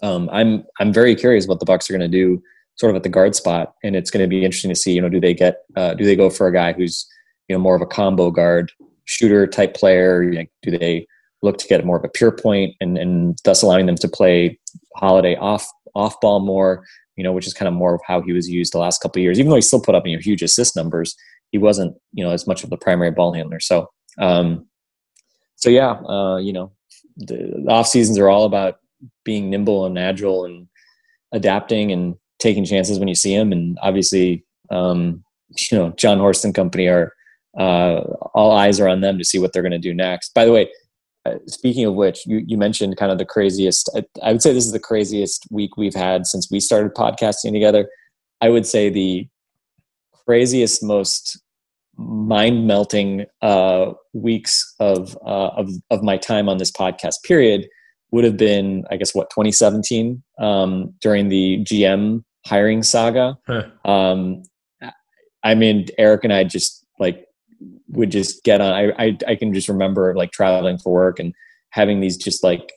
Um, 0.02 0.30
I'm 0.32 0.64
I'm 0.80 0.94
very 0.94 1.16
curious 1.16 1.48
what 1.48 1.60
the 1.60 1.66
Bucks 1.66 1.90
are 1.90 1.94
going 1.94 2.10
to 2.10 2.18
do, 2.18 2.42
sort 2.76 2.92
of 2.92 2.96
at 2.96 3.04
the 3.04 3.10
guard 3.10 3.36
spot, 3.36 3.74
and 3.84 3.96
it's 3.96 4.12
going 4.12 4.24
to 4.24 4.28
be 4.28 4.44
interesting 4.44 4.70
to 4.70 4.76
see. 4.76 4.94
You 4.94 5.02
know, 5.02 5.10
do 5.10 5.20
they 5.20 5.34
get 5.34 5.64
uh, 5.76 5.94
do 5.94 6.06
they 6.06 6.16
go 6.16 6.30
for 6.30 6.48
a 6.48 6.54
guy 6.54 6.74
who's 6.74 7.08
you 7.48 7.56
know 7.56 7.62
more 7.62 7.76
of 7.76 7.82
a 7.82 7.88
combo 7.88 8.30
guard 8.30 8.72
shooter 9.06 9.48
type 9.48 9.74
player? 9.74 10.24
You 10.24 10.40
know, 10.40 10.46
do 10.62 10.78
they 10.78 11.08
look 11.42 11.58
to 11.60 11.68
get 11.68 11.86
more 11.86 11.98
of 11.98 12.04
a 12.04 12.10
pure 12.10 12.32
point 12.32 12.76
and 12.82 12.98
and 12.98 13.38
thus 13.44 13.62
allowing 13.62 13.86
them 13.86 13.96
to 13.96 14.08
play 14.08 14.60
Holiday 14.96 15.36
off 15.38 15.66
off 15.96 16.20
ball 16.22 16.40
more, 16.40 16.84
you 17.16 17.24
know, 17.24 17.32
which 17.32 17.48
is 17.48 17.54
kind 17.54 17.68
of 17.68 17.74
more 17.74 17.96
of 17.96 18.02
how 18.06 18.22
he 18.22 18.34
was 18.34 18.50
used 18.50 18.74
the 18.74 18.80
last 18.80 19.02
couple 19.02 19.20
of 19.20 19.24
years. 19.24 19.40
Even 19.40 19.50
though 19.50 19.56
he 19.56 19.62
still 19.62 19.82
put 19.82 19.96
up 19.96 20.06
you 20.06 20.16
know, 20.16 20.22
huge 20.22 20.42
assist 20.42 20.76
numbers, 20.76 21.16
he 21.52 21.58
wasn't 21.58 21.96
you 22.14 22.24
know 22.24 22.32
as 22.32 22.48
much 22.48 22.64
of 22.64 22.70
the 22.70 22.78
primary 22.78 23.12
ball 23.12 23.34
handler. 23.34 23.60
So, 23.60 23.90
um, 24.20 24.68
so 25.56 25.70
yeah, 25.70 25.92
uh, 25.92 26.38
you 26.38 26.54
know, 26.54 26.72
the, 27.18 27.66
off 27.70 27.88
seasons 27.88 28.18
are 28.18 28.30
all 28.30 28.46
about 28.46 28.76
being 29.24 29.50
nimble 29.50 29.86
and 29.86 29.98
agile 29.98 30.46
and 30.46 30.68
adapting 31.32 31.92
and 31.92 32.16
taking 32.40 32.66
chances 32.66 33.00
when 33.00 33.08
you 33.08 33.16
see 33.16 33.36
them. 33.36 33.52
And 33.52 33.78
obviously, 33.82 34.46
um, 34.70 35.24
you 35.72 35.78
know, 35.78 35.92
Jon 35.92 36.20
Horst 36.20 36.46
and 36.46 36.56
company 36.56 36.88
are 36.88 37.14
uh, 37.58 38.02
all 38.34 38.52
eyes 38.52 38.80
are 38.80 38.90
on 38.90 39.02
them 39.02 39.18
to 39.18 39.24
see 39.24 39.40
what 39.40 39.54
they're 39.54 39.62
going 39.62 39.72
to 39.72 39.80
do 39.80 39.94
next. 39.94 40.34
By 40.34 40.46
the 40.46 40.52
way, 40.52 40.70
speaking 41.48 41.86
of 41.86 41.96
which, 41.96 42.26
you, 42.26 42.44
you 42.46 42.58
mentioned 42.58 42.98
kind 42.98 43.12
of 43.12 43.18
the 43.18 43.26
craziest. 43.26 43.90
I, 43.96 44.04
I, 44.24 44.32
would 44.32 44.42
say 44.42 44.54
this 44.54 44.66
is 44.66 44.72
the 44.72 44.80
craziest 44.80 45.48
week 45.52 45.78
we've 45.78 45.96
had 45.96 46.26
since 46.26 46.50
we 46.52 46.60
started 46.60 46.94
podcasting 46.94 47.52
together. 47.52 47.90
I 48.42 48.50
would 48.50 48.66
say 48.66 48.90
the 48.90 49.28
craziest, 50.26 50.84
most 50.84 51.40
mind 51.98 52.68
melting 52.68 53.26
uh, 53.42 53.94
weeks 54.14 54.76
of, 54.80 55.18
uh, 55.26 55.48
of 55.56 55.70
of 55.90 56.04
my 56.04 56.18
time 56.18 56.50
on 56.50 56.58
this 56.58 56.72
podcast. 56.72 57.24
Period 57.24 57.68
would 58.12 58.24
have 58.24 58.38
been, 58.38 58.86
I 58.92 58.98
guess, 58.98 59.16
what 59.16 59.30
2017 59.32 60.22
um, 60.40 60.94
during 61.02 61.30
the 61.30 61.60
GM 61.64 62.24
hiring 62.46 62.84
saga. 62.84 63.38
Huh. 63.48 63.64
Um, 63.84 64.44
I 65.44 65.56
mean, 65.56 65.88
Eric 65.98 66.24
and 66.24 66.34
I 66.34 66.44
just 66.44 66.86
like 67.00 67.25
would 67.90 68.12
just 68.12 68.44
get 68.44 68.62
on. 68.62 68.74
I, 68.74 68.92
I, 68.98 69.18
I 69.28 69.36
can 69.36 69.54
just 69.54 69.70
remember 69.70 70.16
like 70.16 70.32
traveling 70.32 70.78
for 70.78 70.94
work 70.94 71.20
and 71.20 71.34
having 71.70 72.00
these 72.00 72.18
just 72.18 72.44
like 72.44 72.72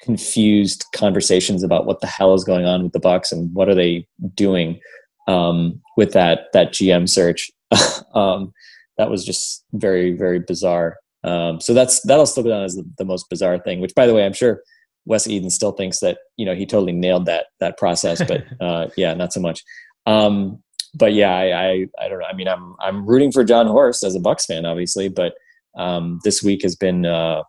confused 0.00 0.84
conversations 0.94 1.62
about 1.62 1.86
what 1.86 2.00
the 2.00 2.06
hell 2.06 2.34
is 2.34 2.44
going 2.44 2.66
on 2.66 2.82
with 2.82 2.92
the 2.92 3.00
Bucks 3.00 3.32
and 3.32 3.52
what 3.54 3.68
are 3.68 3.74
they 3.74 4.06
doing 4.34 4.80
um, 5.26 5.80
with 5.96 6.12
that 6.12 6.52
that 6.52 6.72
GM 6.72 7.08
search. 7.08 7.50
um, 8.14 8.52
that 8.98 9.10
was 9.10 9.24
just 9.24 9.64
very 9.72 10.12
very 10.12 10.38
bizarre. 10.38 10.96
Um, 11.24 11.60
so 11.60 11.74
that's 11.74 12.00
that'll 12.02 12.26
still 12.26 12.44
go 12.44 12.50
down 12.50 12.64
as 12.64 12.76
the, 12.76 12.88
the, 12.98 13.04
most 13.04 13.28
bizarre 13.28 13.58
thing. 13.58 13.80
Which, 13.80 13.94
by 13.94 14.06
the 14.06 14.14
way, 14.14 14.24
I'm 14.24 14.32
sure 14.32 14.62
Wes 15.06 15.26
Edens 15.26 15.54
still 15.54 15.72
thinks 15.72 15.98
that 16.00 16.18
you 16.36 16.46
know 16.46 16.54
he 16.54 16.66
totally 16.66 16.92
nailed 16.92 17.26
that 17.26 17.46
that 17.60 17.78
process, 17.78 18.22
but 18.26 18.44
uh, 18.60 18.88
yeah, 18.96 19.12
not 19.14 19.32
so 19.32 19.40
much. 19.40 19.62
Um, 20.06 20.62
but 20.96 21.12
yeah, 21.12 21.34
I, 21.34 21.44
I, 21.44 21.86
I 22.00 22.08
don't 22.08 22.20
know. 22.20 22.26
I 22.26 22.32
mean, 22.34 22.48
I'm 22.48 22.74
I'm 22.80 23.06
rooting 23.06 23.32
for 23.32 23.44
Jon 23.44 23.66
Horst 23.66 24.02
as 24.02 24.14
a 24.14 24.20
Bucks 24.20 24.46
fan, 24.46 24.64
obviously, 24.64 25.08
but 25.08 25.34
um, 25.76 26.20
this 26.24 26.42
week 26.42 26.62
has 26.62 26.74
been 26.74 27.04
uh, 27.04 27.42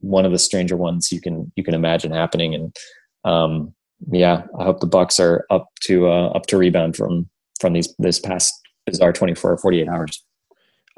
one 0.00 0.26
of 0.26 0.32
the 0.32 0.38
stranger 0.38 0.76
ones 0.76 1.10
you 1.10 1.20
can 1.20 1.50
you 1.56 1.64
can 1.64 1.74
imagine 1.74 2.12
happening, 2.12 2.54
and 2.54 2.76
um, 3.24 3.74
yeah, 4.10 4.44
I 4.58 4.64
hope 4.64 4.80
the 4.80 4.86
Bucks 4.86 5.18
are 5.18 5.46
up 5.50 5.68
to 5.84 6.08
uh, 6.08 6.28
up 6.28 6.46
to 6.46 6.58
rebound 6.58 6.96
from 6.96 7.28
from 7.60 7.72
these 7.72 7.94
this 7.98 8.20
past 8.20 8.52
bizarre 8.84 9.12
24 9.12 9.52
or 9.52 9.56
48 9.56 9.88
hours. 9.88 10.22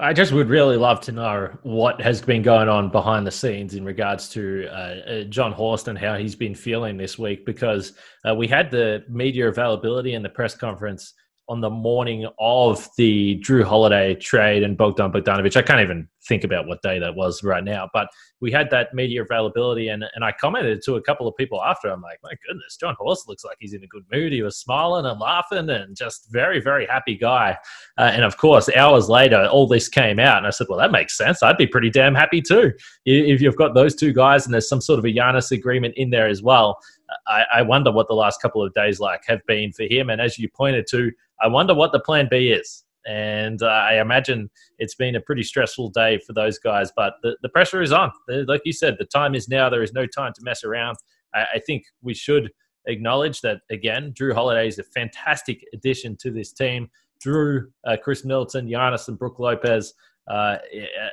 I 0.01 0.13
just 0.13 0.33
would 0.33 0.49
really 0.49 0.77
love 0.77 1.01
to 1.03 1.13
know 1.13 1.59
what 1.65 2.01
has 2.01 2.21
been 2.23 2.43
going 2.43 2.69
on 2.69 2.89
behind 2.89 3.27
the 3.27 3.33
scenes 3.33 3.75
in 3.75 3.85
regards 3.85 4.29
to 4.31 4.69
uh, 4.69 4.75
uh, 4.75 5.23
Jon 5.25 5.51
Horst 5.51 5.89
and 5.89 5.99
how 5.99 6.17
he's 6.17 6.37
been 6.37 6.55
feeling 6.55 6.97
this 6.97 7.19
week 7.19 7.45
because 7.45 7.95
uh, 8.29 8.33
we 8.33 8.47
had 8.47 8.71
the 8.71 9.05
media 9.09 9.49
availability 9.49 10.15
and 10.15 10.25
the 10.25 10.29
press 10.29 10.55
conference 10.55 11.15
on 11.49 11.61
the 11.61 11.71
morning 11.71 12.27
of 12.39 12.89
the 12.97 13.41
Jrue 13.41 13.65
Holiday 13.65 14.15
trade 14.15 14.63
and 14.63 14.77
Bogdan 14.77 15.11
Bogdanovic. 15.11 15.57
I 15.57 15.63
can't 15.63 15.81
even 15.81 16.09
think 16.27 16.45
about 16.45 16.67
what 16.67 16.83
day 16.83 16.99
that 16.99 17.15
was 17.15 17.43
right 17.43 17.65
now, 17.65 17.89
but 17.93 18.09
we 18.41 18.51
had 18.51 18.71
that 18.71 18.95
media 18.95 19.23
availability, 19.23 19.89
and, 19.89 20.05
and 20.15 20.25
I 20.25 20.33
commented 20.33 20.83
to 20.85 20.97
a 20.97 21.03
couple 21.03 21.27
of 21.27 21.37
people 21.37 21.63
after. 21.63 21.89
I'm 21.89 22.03
like, 22.03 22.19
my 22.23 22.33
goodness, 22.47 22.77
Jon 22.77 22.95
Horst 22.99 23.29
looks 23.29 23.45
like 23.45 23.57
he's 23.61 23.75
in 23.75 23.83
a 23.83 23.87
good 23.87 24.05
mood. 24.13 24.33
He 24.33 24.43
was 24.43 24.57
smiling 24.57 25.07
and 25.07 25.19
laughing 25.19 25.71
and 25.71 25.97
just 25.97 26.29
very, 26.31 26.61
very 26.61 26.87
happy 26.87 27.17
guy. 27.17 27.57
Uh, 27.97 28.11
and 28.13 28.25
of 28.25 28.37
course, 28.37 28.69
hours 28.77 29.09
later, 29.09 29.47
all 29.47 29.67
this 29.67 29.89
came 29.89 30.19
out, 30.19 30.39
and 30.39 30.47
I 30.47 30.51
said, 30.51 30.67
well, 30.69 30.79
that 30.79 30.93
makes 30.93 31.17
sense. 31.17 31.43
I'd 31.43 31.57
be 31.57 31.67
pretty 31.67 31.91
damn 31.91 32.15
happy 32.15 32.43
too 32.43 32.73
if 33.05 33.41
you've 33.41 33.57
got 33.57 33.75
those 33.75 33.95
two 33.95 34.13
guys 34.13 34.45
and 34.45 34.53
there's 34.53 34.69
some 34.69 34.81
sort 34.81 34.99
of 34.99 35.05
a 35.05 35.09
Giannis 35.09 35.51
agreement 35.51 35.95
in 35.97 36.11
there 36.11 36.29
as 36.29 36.43
well. 36.43 36.79
I, 37.27 37.45
I 37.55 37.63
wonder 37.63 37.91
what 37.91 38.09
the 38.09 38.15
last 38.15 38.43
couple 38.43 38.63
of 38.63 38.75
days 38.75 39.01
like 39.01 39.23
have 39.27 39.41
been 39.47 39.73
for 39.73 39.85
him. 39.85 40.11
And 40.11 40.21
as 40.21 40.39
you 40.39 40.49
pointed 40.49 40.87
to, 40.91 41.11
I 41.41 41.49
wonder 41.49 41.75
what 41.75 41.93
the 41.93 42.01
plan 42.01 42.29
B 42.31 42.51
is. 42.51 42.85
And 43.09 43.63
uh, 43.63 43.67
I 43.67 44.01
imagine 44.01 44.51
it's 44.79 44.95
been 44.95 45.17
a 45.17 45.21
pretty 45.21 45.43
stressful 45.43 45.89
day 45.91 46.21
for 46.27 46.35
those 46.35 46.59
guys, 46.59 46.93
but 46.95 47.15
the, 47.23 47.39
the 47.41 47.49
pressure 47.49 47.81
is 47.81 47.91
on. 47.91 48.13
Like 48.29 48.61
you 48.67 48.73
said, 48.73 48.97
the 48.99 49.07
time 49.07 49.35
is 49.35 49.49
now. 49.49 49.71
There 49.71 49.83
is 49.83 49.95
no 49.95 50.05
time 50.07 50.35
to 50.35 50.45
mess 50.45 50.63
around. 50.63 50.97
I, 51.35 51.45
I 51.55 51.59
think 51.59 51.85
we 52.03 52.13
should 52.13 52.51
acknowledge 52.85 53.41
that, 53.41 53.61
again, 53.71 54.13
Jrue 54.13 54.35
Holiday 54.35 54.69
is 54.69 54.79
a 54.79 54.83
fantastic 54.83 55.65
addition 55.73 56.17
to 56.19 56.31
this 56.31 56.53
team. 56.53 56.91
Jrue, 57.25 57.65
uh, 57.87 57.97
Khris 58.03 58.27
Middleton, 58.27 58.69
Giannis, 58.69 59.09
and 59.09 59.19
Brook 59.19 59.39
Lopez 59.39 59.95
uh, 60.29 60.59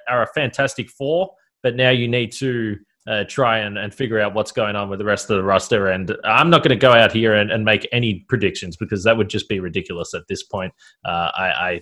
are 0.10 0.24
a 0.24 0.28
fantastic 0.36 0.90
four, 0.90 1.32
but 1.64 1.78
now 1.78 1.92
you 1.92 2.10
need 2.10 2.34
to 2.34 2.76
uh, 3.08 3.24
try 3.28 3.60
and, 3.60 3.78
and 3.78 3.94
figure 3.94 4.20
out 4.20 4.34
what's 4.34 4.52
going 4.52 4.76
on 4.76 4.90
with 4.90 5.00
the 5.00 5.06
rest 5.06 5.30
of 5.30 5.38
the 5.38 5.44
roster. 5.44 5.88
And 5.88 6.16
I'm 6.24 6.50
not 6.50 6.64
going 6.64 6.70
to 6.70 6.76
go 6.76 6.92
out 6.92 7.12
here 7.12 7.36
and, 7.36 7.52
and 7.52 7.64
make 7.64 7.88
any 7.92 8.26
predictions 8.28 8.78
because 8.78 9.04
that 9.04 9.16
would 9.16 9.30
just 9.30 9.48
be 9.48 9.60
ridiculous 9.60 10.14
at 10.14 10.24
this 10.28 10.44
point. 10.44 10.74
Uh, 11.06 11.30
I, 11.36 11.46
I, 11.46 11.82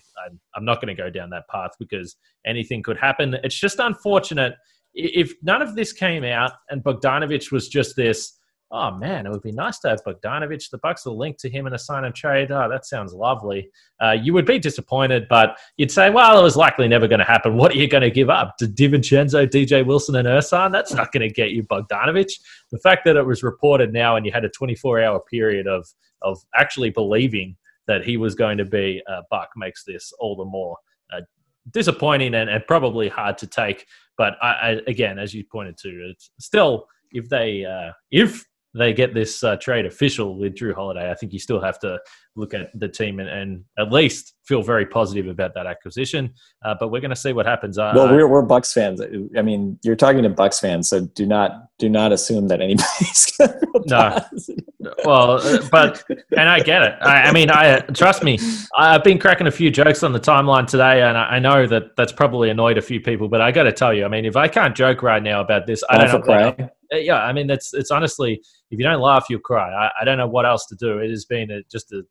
I'm 0.55 0.65
not 0.65 0.81
going 0.81 0.95
to 0.95 1.01
go 1.01 1.09
down 1.09 1.29
that 1.29 1.47
path 1.49 1.71
because 1.79 2.15
anything 2.45 2.83
could 2.83 2.97
happen. 2.97 3.35
It's 3.43 3.59
just 3.59 3.79
unfortunate 3.79 4.55
if 4.93 5.33
none 5.41 5.61
of 5.61 5.75
this 5.75 5.91
came 5.91 6.23
out 6.23 6.51
and 6.69 6.83
Bogdanovic 6.83 7.51
was 7.51 7.67
just 7.67 7.95
this 7.95 8.33
oh 8.73 8.89
man, 8.89 9.27
it 9.27 9.29
would 9.29 9.43
be 9.43 9.51
nice 9.51 9.77
to 9.79 9.87
have 9.87 10.03
Bogdanovic. 10.03 10.67
The 10.71 10.79
Bucks 10.79 11.05
will 11.05 11.15
link 11.15 11.37
to 11.37 11.49
him 11.49 11.67
in 11.67 11.73
a 11.73 11.79
sign 11.79 12.05
and 12.05 12.15
trade. 12.15 12.51
Oh, 12.51 12.67
that 12.67 12.87
sounds 12.87 13.13
lovely. 13.13 13.69
Uh, 14.01 14.17
you 14.19 14.33
would 14.33 14.47
be 14.47 14.57
disappointed, 14.57 15.27
but 15.29 15.59
you'd 15.77 15.91
say, 15.91 16.09
well, 16.09 16.39
it 16.39 16.43
was 16.43 16.57
likely 16.57 16.87
never 16.87 17.07
going 17.07 17.19
to 17.19 17.25
happen. 17.25 17.55
What 17.55 17.71
are 17.71 17.77
you 17.77 17.87
going 17.87 18.01
to 18.01 18.09
give 18.09 18.31
up? 18.31 18.57
To 18.57 18.65
DiVincenzo, 18.65 19.47
DJ 19.47 19.85
Wilson, 19.85 20.15
and 20.15 20.27
Ersan? 20.27 20.71
That's 20.71 20.91
not 20.91 21.11
going 21.11 21.27
to 21.27 21.33
get 21.33 21.51
you 21.51 21.63
Bogdanovic. 21.63 22.31
The 22.71 22.79
fact 22.79 23.05
that 23.05 23.15
it 23.15 23.25
was 23.25 23.43
reported 23.43 23.93
now 23.93 24.15
and 24.15 24.25
you 24.25 24.31
had 24.31 24.43
a 24.43 24.49
24 24.49 25.03
hour 25.03 25.21
period 25.29 25.67
of, 25.67 25.87
of 26.23 26.39
actually 26.55 26.89
believing 26.89 27.55
that 27.85 28.03
he 28.03 28.17
was 28.17 28.33
going 28.33 28.57
to 28.57 28.65
be 28.65 29.03
a 29.07 29.21
Buck 29.29 29.49
makes 29.55 29.83
this 29.83 30.11
all 30.19 30.35
the 30.35 30.45
more 30.45 30.77
uh, 31.15 31.21
disappointing 31.69 32.33
and, 32.33 32.49
and, 32.49 32.65
probably 32.65 33.07
hard 33.07 33.37
to 33.37 33.45
take. 33.45 33.85
But 34.17 34.35
I, 34.41 34.47
I, 34.47 34.69
again, 34.87 35.19
as 35.19 35.33
you 35.33 35.43
pointed 35.43 35.77
to, 35.79 35.89
it's 36.09 36.31
still 36.39 36.87
if 37.11 37.29
they 37.29 37.65
uh, 37.65 37.91
if 38.09 38.45
they 38.73 38.93
get 38.93 39.13
this 39.13 39.43
uh, 39.43 39.55
trade 39.57 39.85
official 39.85 40.37
with 40.37 40.55
Jrue 40.55 40.73
Holiday, 40.73 41.11
I 41.11 41.13
think 41.13 41.31
you 41.31 41.39
still 41.39 41.61
have 41.61 41.79
to 41.79 41.99
look 42.35 42.53
at 42.53 42.71
the 42.79 42.87
team 42.87 43.19
and, 43.19 43.29
and 43.29 43.63
at 43.77 43.91
least 43.91 44.33
feel 44.45 44.63
very 44.63 44.85
positive 44.85 45.27
about 45.27 45.53
that 45.53 45.67
acquisition. 45.67 46.33
Uh, 46.65 46.73
but 46.79 46.89
we're 46.89 46.99
going 46.99 47.11
to 47.11 47.15
see 47.15 47.33
what 47.33 47.45
happens. 47.45 47.77
Uh, 47.77 47.93
well, 47.95 48.09
we're, 48.09 48.27
we're 48.27 48.41
Bucks 48.41 48.73
fans. 48.73 48.99
I 49.37 49.41
mean, 49.41 49.77
you're 49.83 49.95
talking 49.95 50.23
to 50.23 50.29
Bucks 50.29 50.59
fans, 50.59 50.89
so 50.89 51.01
do 51.01 51.25
not 51.25 51.69
do 51.77 51.89
not 51.89 52.11
assume 52.11 52.47
that 52.47 52.61
anybody's 52.61 53.31
going 53.37 53.51
to 53.51 53.69
no. 53.85 54.93
Well, 55.05 55.31
uh, 55.33 55.67
but 55.71 56.03
and 56.35 56.49
I 56.49 56.59
get 56.59 56.81
it. 56.81 56.95
I, 57.01 57.23
I 57.23 57.31
mean, 57.31 57.49
I 57.51 57.79
trust 57.79 58.23
me. 58.23 58.39
I've 58.75 59.03
been 59.03 59.19
cracking 59.19 59.47
a 59.47 59.51
few 59.51 59.69
jokes 59.69 60.03
on 60.03 60.13
the 60.13 60.19
timeline 60.19 60.67
today, 60.67 61.03
and 61.03 61.17
I, 61.17 61.23
I 61.35 61.39
know 61.39 61.67
that 61.67 61.95
that's 61.95 62.11
probably 62.11 62.49
annoyed 62.49 62.77
a 62.77 62.81
few 62.81 62.99
people. 62.99 63.27
But 63.27 63.41
I 63.41 63.51
got 63.51 63.63
to 63.63 63.71
tell 63.71 63.93
you, 63.93 64.05
I 64.05 64.07
mean, 64.07 64.25
if 64.25 64.35
I 64.35 64.47
can't 64.47 64.75
joke 64.75 65.03
right 65.03 65.21
now 65.21 65.41
about 65.41 65.67
this, 65.67 65.83
I 65.89 65.97
don't 65.97 66.27
know. 66.59 66.69
Uh, 66.93 66.97
yeah, 66.97 67.23
I 67.23 67.33
mean, 67.33 67.47
that's 67.47 67.73
it's 67.73 67.91
honestly, 67.91 68.41
if 68.69 68.79
you 68.79 68.83
don't 68.83 69.01
laugh, 69.01 69.25
you'll 69.29 69.39
cry. 69.39 69.71
I, 69.71 69.91
I 70.01 70.05
don't 70.05 70.17
know 70.17 70.27
what 70.27 70.45
else 70.45 70.65
to 70.67 70.75
do. 70.75 70.99
It 70.99 71.09
has 71.09 71.25
been 71.25 71.49
a, 71.51 71.61
just 71.71 71.91
a, 71.91 72.03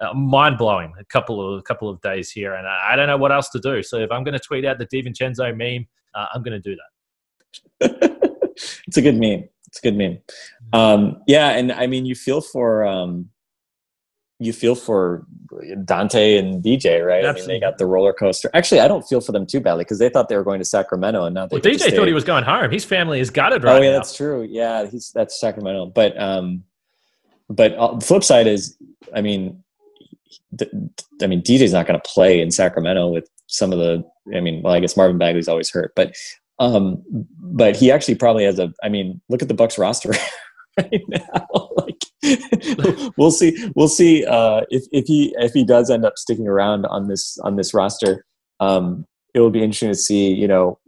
a 0.00 0.14
mind 0.14 0.58
blowing 0.58 0.92
a 0.98 1.04
couple 1.04 1.54
of 1.54 1.58
a 1.58 1.62
couple 1.62 1.88
of 1.88 2.00
days 2.02 2.30
here, 2.30 2.54
and 2.54 2.66
I, 2.66 2.90
I, 2.90 2.96
don't 2.96 3.06
know 3.06 3.16
what 3.16 3.32
else 3.32 3.48
to 3.50 3.60
do. 3.60 3.82
So 3.82 3.98
if 3.98 4.10
I'm 4.10 4.24
going 4.24 4.34
to 4.34 4.40
tweet 4.40 4.64
out 4.64 4.78
the 4.78 4.86
DiVincenzo 4.86 5.56
meme, 5.56 5.86
uh, 6.14 6.26
I'm 6.34 6.42
going 6.42 6.60
to 6.60 6.70
do 6.70 6.76
that. 6.76 8.20
it's 8.86 8.96
a 8.96 9.02
good 9.02 9.16
meme. 9.16 9.44
It's 9.68 9.78
a 9.78 9.82
good 9.82 9.96
meme. 9.96 10.18
Um, 10.72 11.22
yeah, 11.26 11.50
and 11.50 11.72
I 11.72 11.86
mean, 11.86 12.04
you 12.04 12.14
feel 12.14 12.40
for 12.40 12.84
um, 12.84 13.30
you 14.44 14.52
feel 14.52 14.74
for 14.74 15.26
Dante 15.84 16.36
and 16.36 16.62
DJ, 16.62 17.04
right? 17.04 17.24
Absolutely. 17.24 17.28
I 17.28 17.34
mean, 17.34 17.48
they 17.48 17.60
got 17.60 17.78
the 17.78 17.86
roller 17.86 18.12
coaster. 18.12 18.50
Actually, 18.54 18.80
I 18.80 18.88
don't 18.88 19.02
feel 19.02 19.20
for 19.20 19.32
them 19.32 19.46
too 19.46 19.60
badly 19.60 19.84
because 19.84 19.98
they 19.98 20.08
thought 20.08 20.28
they 20.28 20.36
were 20.36 20.44
going 20.44 20.58
to 20.58 20.64
Sacramento, 20.64 21.24
and 21.24 21.34
now 21.34 21.46
they. 21.46 21.56
Well, 21.56 21.62
DJ 21.62 21.94
thought 21.94 22.06
he 22.06 22.14
was 22.14 22.24
going 22.24 22.44
home. 22.44 22.70
His 22.70 22.84
family 22.84 23.20
is 23.20 23.30
gutted 23.30 23.64
right 23.64 23.74
now. 23.74 23.78
Oh 23.78 23.82
yeah, 23.82 23.90
now. 23.90 23.96
that's 23.98 24.16
true. 24.16 24.46
Yeah, 24.48 24.86
he's 24.86 25.10
that's 25.14 25.40
Sacramento. 25.40 25.86
But 25.86 26.20
um, 26.20 26.64
but 27.48 27.74
uh, 27.74 27.94
the 27.96 28.04
flip 28.04 28.24
side 28.24 28.46
is, 28.46 28.76
I 29.14 29.20
mean, 29.20 29.62
I 31.22 31.26
mean, 31.26 31.42
DJ's 31.42 31.72
not 31.72 31.86
going 31.86 32.00
to 32.00 32.08
play 32.08 32.40
in 32.40 32.50
Sacramento 32.50 33.08
with 33.08 33.28
some 33.46 33.72
of 33.72 33.78
the. 33.78 34.04
I 34.34 34.40
mean, 34.40 34.62
well, 34.62 34.72
I 34.72 34.80
guess 34.80 34.96
Marvin 34.96 35.18
Bagley's 35.18 35.48
always 35.48 35.70
hurt, 35.70 35.92
but 35.96 36.14
um, 36.58 37.02
but 37.38 37.76
he 37.76 37.90
actually 37.90 38.14
probably 38.14 38.44
has 38.44 38.58
a. 38.58 38.72
I 38.82 38.88
mean, 38.88 39.20
look 39.28 39.42
at 39.42 39.48
the 39.48 39.54
Bucks 39.54 39.78
roster 39.78 40.12
right 40.78 41.02
now. 41.08 41.68
like 41.76 42.04
we'll 43.16 43.30
see. 43.30 43.68
We'll 43.74 43.88
see 43.88 44.24
uh, 44.24 44.62
if 44.70 44.84
if 44.92 45.06
he 45.06 45.34
if 45.38 45.52
he 45.52 45.64
does 45.64 45.90
end 45.90 46.04
up 46.04 46.16
sticking 46.16 46.46
around 46.46 46.86
on 46.86 47.08
this 47.08 47.38
on 47.42 47.56
this 47.56 47.74
roster. 47.74 48.24
Um, 48.60 49.06
it 49.34 49.40
will 49.40 49.50
be 49.50 49.62
interesting 49.62 49.88
to 49.88 49.94
see, 49.94 50.32
you 50.32 50.46
know, 50.46 50.78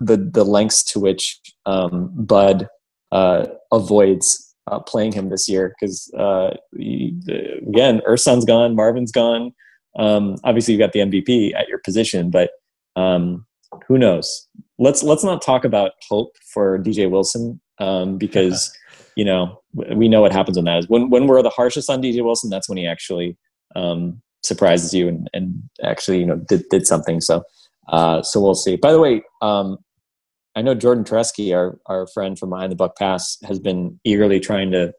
the 0.00 0.16
the 0.16 0.44
lengths 0.44 0.82
to 0.92 1.00
which 1.00 1.40
um, 1.66 2.10
Bud 2.14 2.68
uh, 3.12 3.46
avoids 3.72 4.54
uh, 4.70 4.78
playing 4.80 5.12
him 5.12 5.28
this 5.28 5.48
year 5.48 5.74
because 5.78 6.10
uh, 6.16 6.56
again, 6.74 8.00
Ersan's 8.06 8.44
gone, 8.44 8.74
Marvin's 8.74 9.12
gone. 9.12 9.52
Um, 9.98 10.36
obviously, 10.44 10.74
you've 10.74 10.80
got 10.80 10.92
the 10.92 11.00
MVP 11.00 11.54
at 11.54 11.68
your 11.68 11.78
position, 11.78 12.30
but 12.30 12.50
um, 12.96 13.46
who 13.86 13.98
knows? 13.98 14.46
Let's 14.78 15.02
let's 15.02 15.24
not 15.24 15.42
talk 15.42 15.64
about 15.64 15.92
hope 16.08 16.36
for 16.52 16.78
DJ 16.78 17.10
Wilson 17.10 17.60
um, 17.78 18.16
because 18.16 18.72
you 19.18 19.24
know 19.24 19.60
we 19.74 20.08
know 20.08 20.20
what 20.20 20.32
happens 20.32 20.56
when 20.56 20.64
that 20.66 20.78
is. 20.78 20.88
When 20.88 21.10
when 21.10 21.26
we're 21.26 21.42
the 21.42 21.50
harshest 21.50 21.90
on 21.90 22.00
DJ 22.00 22.24
Wilson, 22.24 22.50
that's 22.50 22.68
when 22.68 22.78
he 22.78 22.86
actually 22.86 23.36
um, 23.74 24.22
surprises 24.44 24.94
you 24.94 25.08
and, 25.08 25.28
and 25.32 25.60
actually 25.82 26.20
you 26.20 26.26
know 26.26 26.36
did, 26.48 26.62
did 26.70 26.86
something. 26.86 27.20
So 27.20 27.42
uh, 27.88 28.22
so 28.22 28.40
we'll 28.40 28.54
see. 28.54 28.76
By 28.76 28.92
the 28.92 29.00
way, 29.00 29.22
um, 29.42 29.78
I 30.54 30.62
know 30.62 30.76
Jordan 30.76 31.02
Tereski, 31.02 31.52
our 31.52 31.80
our 31.86 32.06
friend 32.06 32.38
from 32.38 32.50
Behind 32.50 32.70
the 32.70 32.76
Buck 32.76 32.96
Pass, 32.96 33.36
has 33.42 33.58
been 33.58 33.98
eagerly 34.04 34.38
trying 34.38 34.70
to 34.70 34.92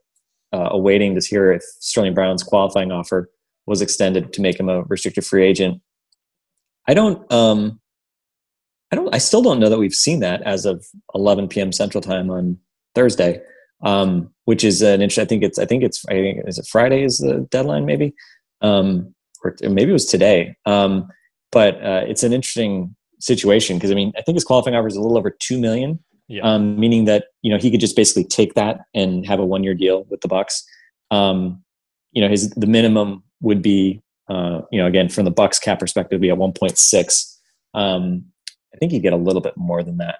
uh, 0.52 0.68
awaiting 0.70 1.18
to 1.18 1.26
hear 1.26 1.54
if 1.54 1.64
Sterling 1.80 2.14
Brown's 2.14 2.44
qualifying 2.44 2.92
offer 2.92 3.30
was 3.68 3.82
extended 3.82 4.34
to 4.34 4.42
make 4.42 4.60
him 4.60 4.68
a 4.68 4.84
restricted 4.84 5.26
free 5.26 5.46
agent. 5.46 5.82
I 6.90 6.94
don't. 6.94 7.32
Um, 7.32 7.80
I 8.92 8.98
don't. 8.98 9.16
I 9.16 9.18
still 9.20 9.42
don't 9.42 9.62
know 9.62 9.70
that 9.70 9.80
we've 9.80 9.94
seen 9.94 10.20
that 10.20 10.42
as 10.42 10.66
of 10.66 10.86
11 11.16 11.48
p.m. 11.48 11.72
Central 11.72 12.02
Time 12.02 12.30
on 12.30 12.58
Thursday 12.96 13.42
um, 13.82 14.30
which 14.46 14.64
is 14.64 14.82
an 14.82 15.02
interesting. 15.02 15.24
I 15.24 15.28
think 15.28 15.44
it's. 15.44 15.60
I 15.60 15.66
think 15.66 15.84
it's. 15.84 16.06
I 16.08 16.14
think 16.14 16.48
is 16.48 16.58
it 16.58 16.68
Friday 16.68 17.04
is 17.04 17.20
the 17.20 17.48
deadline 17.52 17.86
maybe, 17.86 18.14
um, 18.62 19.14
or 19.44 19.56
maybe 19.62 19.92
it 19.92 19.94
was 19.94 20.06
today. 20.06 20.56
Um, 20.66 21.10
but 21.52 21.76
uh, 21.84 22.04
it's 22.08 22.24
an 22.24 22.34
interesting 22.34 22.96
situation 23.20 23.78
because 23.78 23.92
I 23.92 23.96
mean 23.96 24.14
I 24.18 24.22
think 24.22 24.36
his 24.36 24.44
qualifying 24.44 24.76
offer 24.76 24.88
is 24.88 24.96
a 24.96 25.02
little 25.02 25.18
over 25.18 25.30
two 25.30 25.60
million, 25.60 26.00
yeah. 26.28 26.42
um, 26.44 26.80
meaning 26.80 27.06
that 27.06 27.26
you 27.42 27.52
know 27.52 27.58
he 27.58 27.72
could 27.72 27.80
just 27.80 27.96
basically 27.96 28.24
take 28.24 28.54
that 28.56 28.82
and 28.94 29.26
have 29.26 29.40
a 29.40 29.46
one 29.46 29.64
year 29.64 29.74
deal 29.74 30.06
with 30.10 30.22
the 30.22 30.28
Bucks. 30.28 30.66
Um, 31.12 31.64
you 32.12 32.22
know 32.22 32.30
his 32.30 32.50
the 32.52 32.68
minimum 32.68 33.24
would 33.42 33.62
be 33.62 34.02
uh, 34.30 34.62
you 34.72 34.80
know 34.80 34.88
again 34.88 35.10
from 35.10 35.26
the 35.26 35.32
Bucks 35.32 35.60
cap 35.60 35.80
perspective 35.80 36.22
be 36.22 36.30
at 36.30 36.38
one 36.38 36.54
point 36.54 36.78
six. 36.78 37.40
Um, 37.74 38.26
I 38.74 38.78
think 38.78 38.92
you 38.92 39.00
get 39.00 39.14
a 39.14 39.18
little 39.18 39.42
bit 39.42 39.58
more 39.58 39.84
than 39.84 39.98
that. 39.98 40.20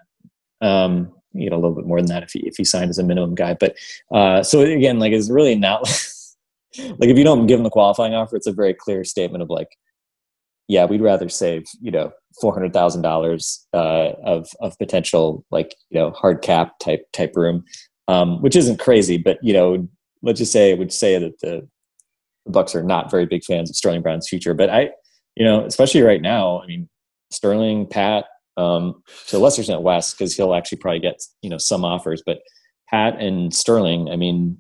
Um, 0.62 1.14
you 1.34 1.44
get 1.44 1.54
a 1.54 1.58
little 1.58 1.76
bit 1.76 1.86
more 1.86 2.00
than 2.00 2.10
that 2.10 2.24
if 2.24 2.32
he 2.32 2.40
if 2.48 2.56
he 2.58 2.64
signed 2.64 2.90
as 2.90 2.98
a 2.98 3.04
minimum 3.04 3.36
guy. 3.36 3.54
But 3.54 3.76
uh, 4.12 4.44
so 4.44 4.62
again, 4.62 5.00
like 5.00 5.14
it's 5.14 5.30
really 5.30 5.56
not 5.56 5.82
like 6.78 7.10
if 7.10 7.18
you 7.18 7.24
don't 7.24 7.48
give 7.48 7.60
him 7.60 7.64
the 7.64 7.70
qualifying 7.70 8.14
offer, 8.14 8.36
it's 8.36 8.48
a 8.48 8.52
very 8.52 8.74
clear 8.74 9.04
statement 9.04 9.42
of 9.42 9.50
like, 9.50 9.70
yeah, 10.68 10.86
we'd 10.86 11.02
rather 11.02 11.30
save 11.30 11.66
you 11.82 11.92
know 11.92 12.12
four 12.42 12.54
hundred 12.54 12.74
thousand 12.74 13.06
uh, 13.06 13.10
dollars 13.10 13.68
of 13.74 14.48
of 14.62 14.78
potential 14.78 15.46
like 15.52 15.76
you 15.90 16.00
know 16.00 16.12
hard 16.12 16.42
cap 16.42 16.80
type 16.80 17.08
type 17.14 17.36
room, 17.36 17.64
um, 18.08 18.42
which 18.42 18.56
isn't 18.56 18.80
crazy, 18.80 19.18
but 19.18 19.38
you 19.42 19.54
know 19.54 19.88
let's 20.22 20.40
just 20.40 20.52
say 20.52 20.72
it 20.72 20.78
would 20.78 20.92
say 20.92 21.18
that 21.18 21.40
the, 21.40 21.68
the 22.46 22.52
Bucks 22.52 22.76
are 22.76 22.84
not 22.84 23.12
very 23.12 23.26
big 23.26 23.44
fans 23.44 23.70
of 23.70 23.76
Sterling 23.76 24.02
Brown's 24.02 24.28
future. 24.28 24.54
But 24.54 24.70
I, 24.70 24.90
you 25.36 25.46
know, 25.46 25.66
especially 25.66 26.02
right 26.02 26.22
now, 26.22 26.62
I 26.62 26.68
mean, 26.68 26.90
Sterling, 27.32 27.88
Pat, 27.88 28.26
um, 28.60 29.02
to 29.28 29.38
a 29.38 29.40
lesser 29.40 29.62
extent 29.62 29.82
Wes, 29.82 30.14
because 30.14 30.36
he'll 30.36 30.54
actually 30.54 30.80
probably 30.80 31.00
get 31.00 31.22
you 31.42 31.50
know 31.50 31.58
some 31.58 31.86
offers. 31.86 32.22
But 32.26 32.40
Pat 32.90 33.20
and 33.20 33.54
Sterling, 33.54 34.10
I 34.10 34.16
mean, 34.16 34.58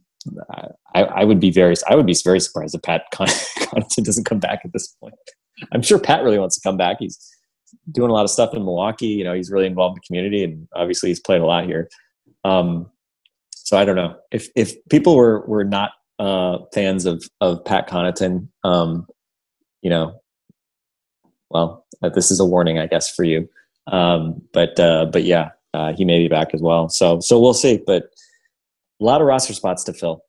I, 0.95 1.04
I 1.04 1.24
would 1.26 1.39
be 1.39 1.52
very 1.52 1.76
I 1.89 1.95
would 1.95 2.06
be 2.06 2.16
very 2.24 2.39
surprised 2.39 2.76
if 2.76 2.82
Pat 2.82 3.04
Connaughton 3.14 4.04
doesn't 4.04 4.26
come 4.26 4.39
back 4.39 4.62
at 4.64 4.74
this 4.74 4.88
point. 5.02 5.16
I'm 5.74 5.82
sure 5.82 6.00
Pat 6.00 6.24
really 6.24 6.39
wants 6.39 6.56
to 6.56 6.62
come 6.62 6.78
back. 6.78 6.97
He's 7.00 7.20
doing 7.91 8.10
a 8.10 8.14
lot 8.14 8.24
of 8.24 8.30
stuff 8.30 8.54
in 8.54 8.64
Milwaukee. 8.64 9.08
You 9.08 9.26
know, 9.26 9.34
he's 9.34 9.52
really 9.52 9.68
involved 9.68 9.97
in 9.97 10.02
the 10.02 10.08
community, 10.08 10.43
and 10.43 10.68
obviously 10.74 11.10
he's 11.10 11.20
played 11.20 11.41
a 11.41 11.45
lot 11.45 11.66
here. 11.66 11.89
Um, 12.45 12.89
so 13.52 13.78
I 13.78 13.86
don't 13.86 13.97
know 13.97 14.16
if 14.32 14.47
if 14.56 14.74
people 14.89 15.16
were 15.16 15.45
were 15.45 15.66
not 15.66 15.91
uh, 16.20 16.60
fans 16.74 17.06
of 17.06 17.24
of 17.41 17.64
Pat 17.66 17.89
Connaughton, 17.89 18.47
um, 18.64 19.08
you 19.82 19.89
know, 19.89 20.22
well, 21.50 21.86
this 22.14 22.32
is 22.32 22.39
a 22.39 22.45
warning, 22.45 22.80
I 22.80 22.88
guess, 22.88 23.14
for 23.14 23.24
you. 23.24 23.50
Um, 23.92 24.42
but 24.54 24.80
uh, 24.80 25.06
but 25.06 25.24
yeah, 25.24 25.52
uh, 25.74 25.94
he 25.94 26.06
may 26.06 26.20
be 26.20 26.28
back 26.28 26.54
as 26.54 26.62
well. 26.62 26.90
So 26.90 27.20
so 27.20 27.40
we'll 27.40 27.54
see. 27.54 27.82
But 27.86 28.04
a 29.02 29.04
lot 29.04 29.22
of 29.22 29.28
roster 29.28 29.54
spots 29.54 29.84
to 29.86 29.94
fill. 29.94 30.24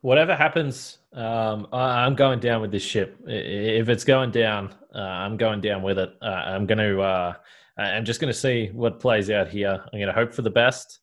Whatever 0.00 0.36
happens, 0.36 0.98
um, 1.12 1.66
I'm 1.72 2.14
going 2.14 2.38
down 2.40 2.60
with 2.60 2.70
this 2.70 2.82
ship. 2.82 3.18
If 3.26 3.88
it's 3.88 4.04
going 4.04 4.30
down, 4.30 4.74
uh, 4.94 4.98
I'm 4.98 5.36
going 5.36 5.60
down 5.60 5.82
with 5.82 5.98
it. 5.98 6.10
Uh, 6.22 6.26
I'm 6.26 6.66
going 6.66 6.78
to. 6.78 7.00
Uh, 7.00 7.32
I'm 7.76 8.04
just 8.04 8.20
going 8.20 8.32
to 8.32 8.38
see 8.38 8.70
what 8.72 8.98
plays 8.98 9.30
out 9.30 9.48
here. 9.48 9.70
I'm 9.70 9.98
going 9.98 10.08
to 10.08 10.12
hope 10.12 10.32
for 10.32 10.42
the 10.42 10.50
best. 10.50 11.00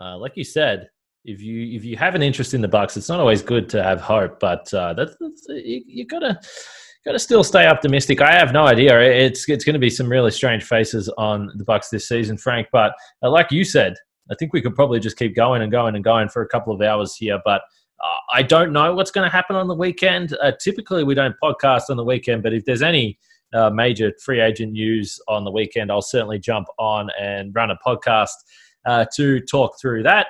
Uh, 0.00 0.16
like 0.18 0.36
you 0.36 0.44
said, 0.44 0.88
if 1.24 1.42
you 1.42 1.76
if 1.76 1.84
you 1.84 1.96
have 1.96 2.14
an 2.14 2.22
interest 2.22 2.54
in 2.54 2.60
the 2.60 2.68
Bucks, 2.68 2.96
it's 2.96 3.08
not 3.08 3.20
always 3.20 3.42
good 3.42 3.68
to 3.70 3.82
have 3.82 4.00
hope, 4.00 4.40
but 4.40 4.72
uh, 4.72 4.94
that's, 4.94 5.14
that's 5.20 5.46
you, 5.48 5.82
you 5.86 6.06
gotta 6.06 6.40
got 7.04 7.12
to 7.12 7.18
still 7.18 7.44
stay 7.44 7.66
optimistic. 7.66 8.20
I 8.20 8.32
have 8.32 8.52
no 8.52 8.66
idea. 8.66 9.00
It's 9.00 9.48
it's 9.48 9.64
going 9.64 9.74
to 9.74 9.80
be 9.80 9.90
some 9.90 10.08
really 10.08 10.30
strange 10.30 10.64
faces 10.64 11.08
on 11.18 11.50
the 11.56 11.64
Bucks 11.64 11.88
this 11.88 12.08
season, 12.08 12.36
Frank. 12.36 12.68
But 12.72 12.92
uh, 13.22 13.30
like 13.30 13.50
you 13.50 13.64
said, 13.64 13.94
I 14.30 14.34
think 14.34 14.52
we 14.52 14.60
could 14.60 14.74
probably 14.74 15.00
just 15.00 15.16
keep 15.16 15.34
going 15.34 15.62
and 15.62 15.72
going 15.72 15.94
and 15.94 16.04
going 16.04 16.28
for 16.28 16.42
a 16.42 16.48
couple 16.48 16.74
of 16.74 16.82
hours 16.82 17.16
here. 17.16 17.40
But 17.44 17.62
uh, 18.02 18.20
I 18.32 18.42
don't 18.42 18.72
know 18.72 18.94
what's 18.94 19.10
going 19.10 19.28
to 19.28 19.34
happen 19.34 19.56
on 19.56 19.68
the 19.68 19.74
weekend. 19.74 20.36
Uh, 20.40 20.52
typically, 20.60 21.04
we 21.04 21.14
don't 21.14 21.34
podcast 21.42 21.90
on 21.90 21.96
the 21.96 22.04
weekend, 22.04 22.42
but 22.42 22.52
if 22.52 22.64
there's 22.64 22.82
any 22.82 23.18
uh, 23.52 23.70
major 23.70 24.12
free 24.22 24.40
agent 24.40 24.72
news 24.72 25.18
on 25.28 25.44
the 25.44 25.50
weekend, 25.50 25.90
I'll 25.90 26.02
certainly 26.02 26.38
jump 26.38 26.68
on 26.78 27.10
and 27.20 27.54
run 27.54 27.70
a 27.70 27.78
podcast 27.84 28.34
uh, 28.86 29.06
to 29.16 29.40
talk 29.40 29.80
through 29.80 30.02
that. 30.04 30.28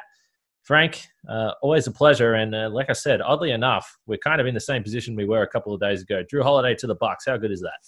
Frank, 0.68 1.08
uh, 1.26 1.52
always 1.62 1.86
a 1.86 1.90
pleasure. 1.90 2.34
And 2.34 2.54
uh, 2.54 2.68
like 2.70 2.90
I 2.90 2.92
said, 2.92 3.22
oddly 3.22 3.52
enough, 3.52 3.98
we're 4.06 4.18
kind 4.18 4.38
of 4.38 4.46
in 4.46 4.52
the 4.52 4.60
same 4.60 4.82
position 4.82 5.16
we 5.16 5.24
were 5.24 5.40
a 5.40 5.48
couple 5.48 5.72
of 5.72 5.80
days 5.80 6.02
ago. 6.02 6.22
Jrue 6.30 6.42
Holiday 6.42 6.74
to 6.74 6.86
the 6.86 6.94
Bucks. 6.94 7.24
How 7.26 7.38
good 7.38 7.50
is 7.50 7.62
that? 7.62 7.78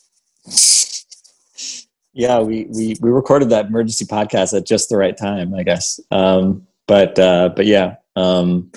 Yeah, 2.14 2.40
we 2.40 2.68
we 2.74 2.96
we 3.02 3.10
recorded 3.10 3.50
that 3.50 3.66
emergency 3.66 4.06
podcast 4.06 4.56
at 4.56 4.66
just 4.66 4.88
the 4.88 4.96
right 4.96 5.14
time, 5.14 5.54
I 5.54 5.62
guess. 5.62 6.00
Um, 6.10 6.66
but 6.88 7.18
uh, 7.18 7.50
but 7.54 7.66
yeah, 7.66 7.96
um, 8.16 8.72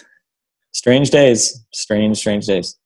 strange 0.73 1.09
days, 1.09 1.65
strange 1.71 2.17
strange 2.17 2.45
days. 2.45 2.77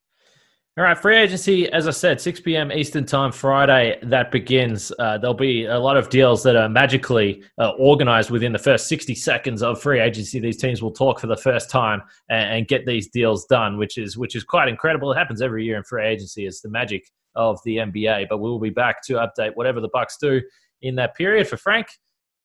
All 0.78 0.84
right, 0.84 0.96
free 0.96 1.16
agency, 1.16 1.68
as 1.72 1.88
I 1.88 1.90
said, 1.90 2.20
6 2.20 2.38
p.m. 2.42 2.70
Eastern 2.70 3.04
Time 3.04 3.32
Friday, 3.32 3.98
that 4.00 4.30
begins. 4.30 4.92
Uh, 5.00 5.18
there'll 5.18 5.34
be 5.34 5.64
a 5.64 5.76
lot 5.76 5.96
of 5.96 6.08
deals 6.08 6.44
that 6.44 6.54
are 6.54 6.68
magically 6.68 7.42
uh, 7.58 7.70
organized 7.70 8.30
within 8.30 8.52
the 8.52 8.60
first 8.60 8.86
60 8.86 9.12
seconds 9.16 9.60
of 9.60 9.82
free 9.82 9.98
agency. 9.98 10.38
These 10.38 10.58
teams 10.58 10.80
will 10.80 10.92
talk 10.92 11.18
for 11.18 11.26
the 11.26 11.36
first 11.36 11.68
time 11.68 12.00
and, 12.30 12.58
and, 12.58 12.68
get 12.68 12.86
these 12.86 13.08
deals 13.08 13.44
done, 13.46 13.76
which 13.76 13.98
is 13.98 14.16
which 14.16 14.36
is 14.36 14.44
quite 14.44 14.68
incredible. 14.68 15.10
It 15.10 15.16
happens 15.16 15.42
every 15.42 15.64
year 15.64 15.78
in 15.78 15.82
free 15.82 16.06
agency. 16.06 16.46
It's 16.46 16.60
the 16.60 16.68
magic 16.68 17.10
of 17.34 17.58
the 17.64 17.78
NBA. 17.78 18.28
But 18.30 18.38
we'll 18.38 18.60
be 18.60 18.70
back 18.70 19.02
to 19.06 19.14
update 19.14 19.56
whatever 19.56 19.80
the 19.80 19.90
Bucks 19.92 20.16
do 20.16 20.40
in 20.82 20.94
that 20.94 21.16
period. 21.16 21.48
For 21.48 21.56
Frank 21.56 21.88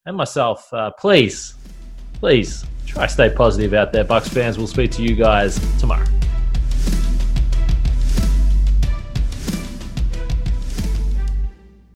and 0.08 0.18
myself, 0.18 0.74
uh, 0.74 0.90
please, 0.98 1.54
please 2.14 2.66
try 2.88 3.06
stay 3.06 3.30
positive 3.30 3.76
out 3.76 3.94
there, 3.94 4.04
Bucks 4.04 4.30
fans. 4.30 4.58
We'll 4.58 4.66
speak 4.66 4.90
to 4.94 5.04
you 5.04 5.14
guys 5.14 5.60
tomorrow. 5.80 6.08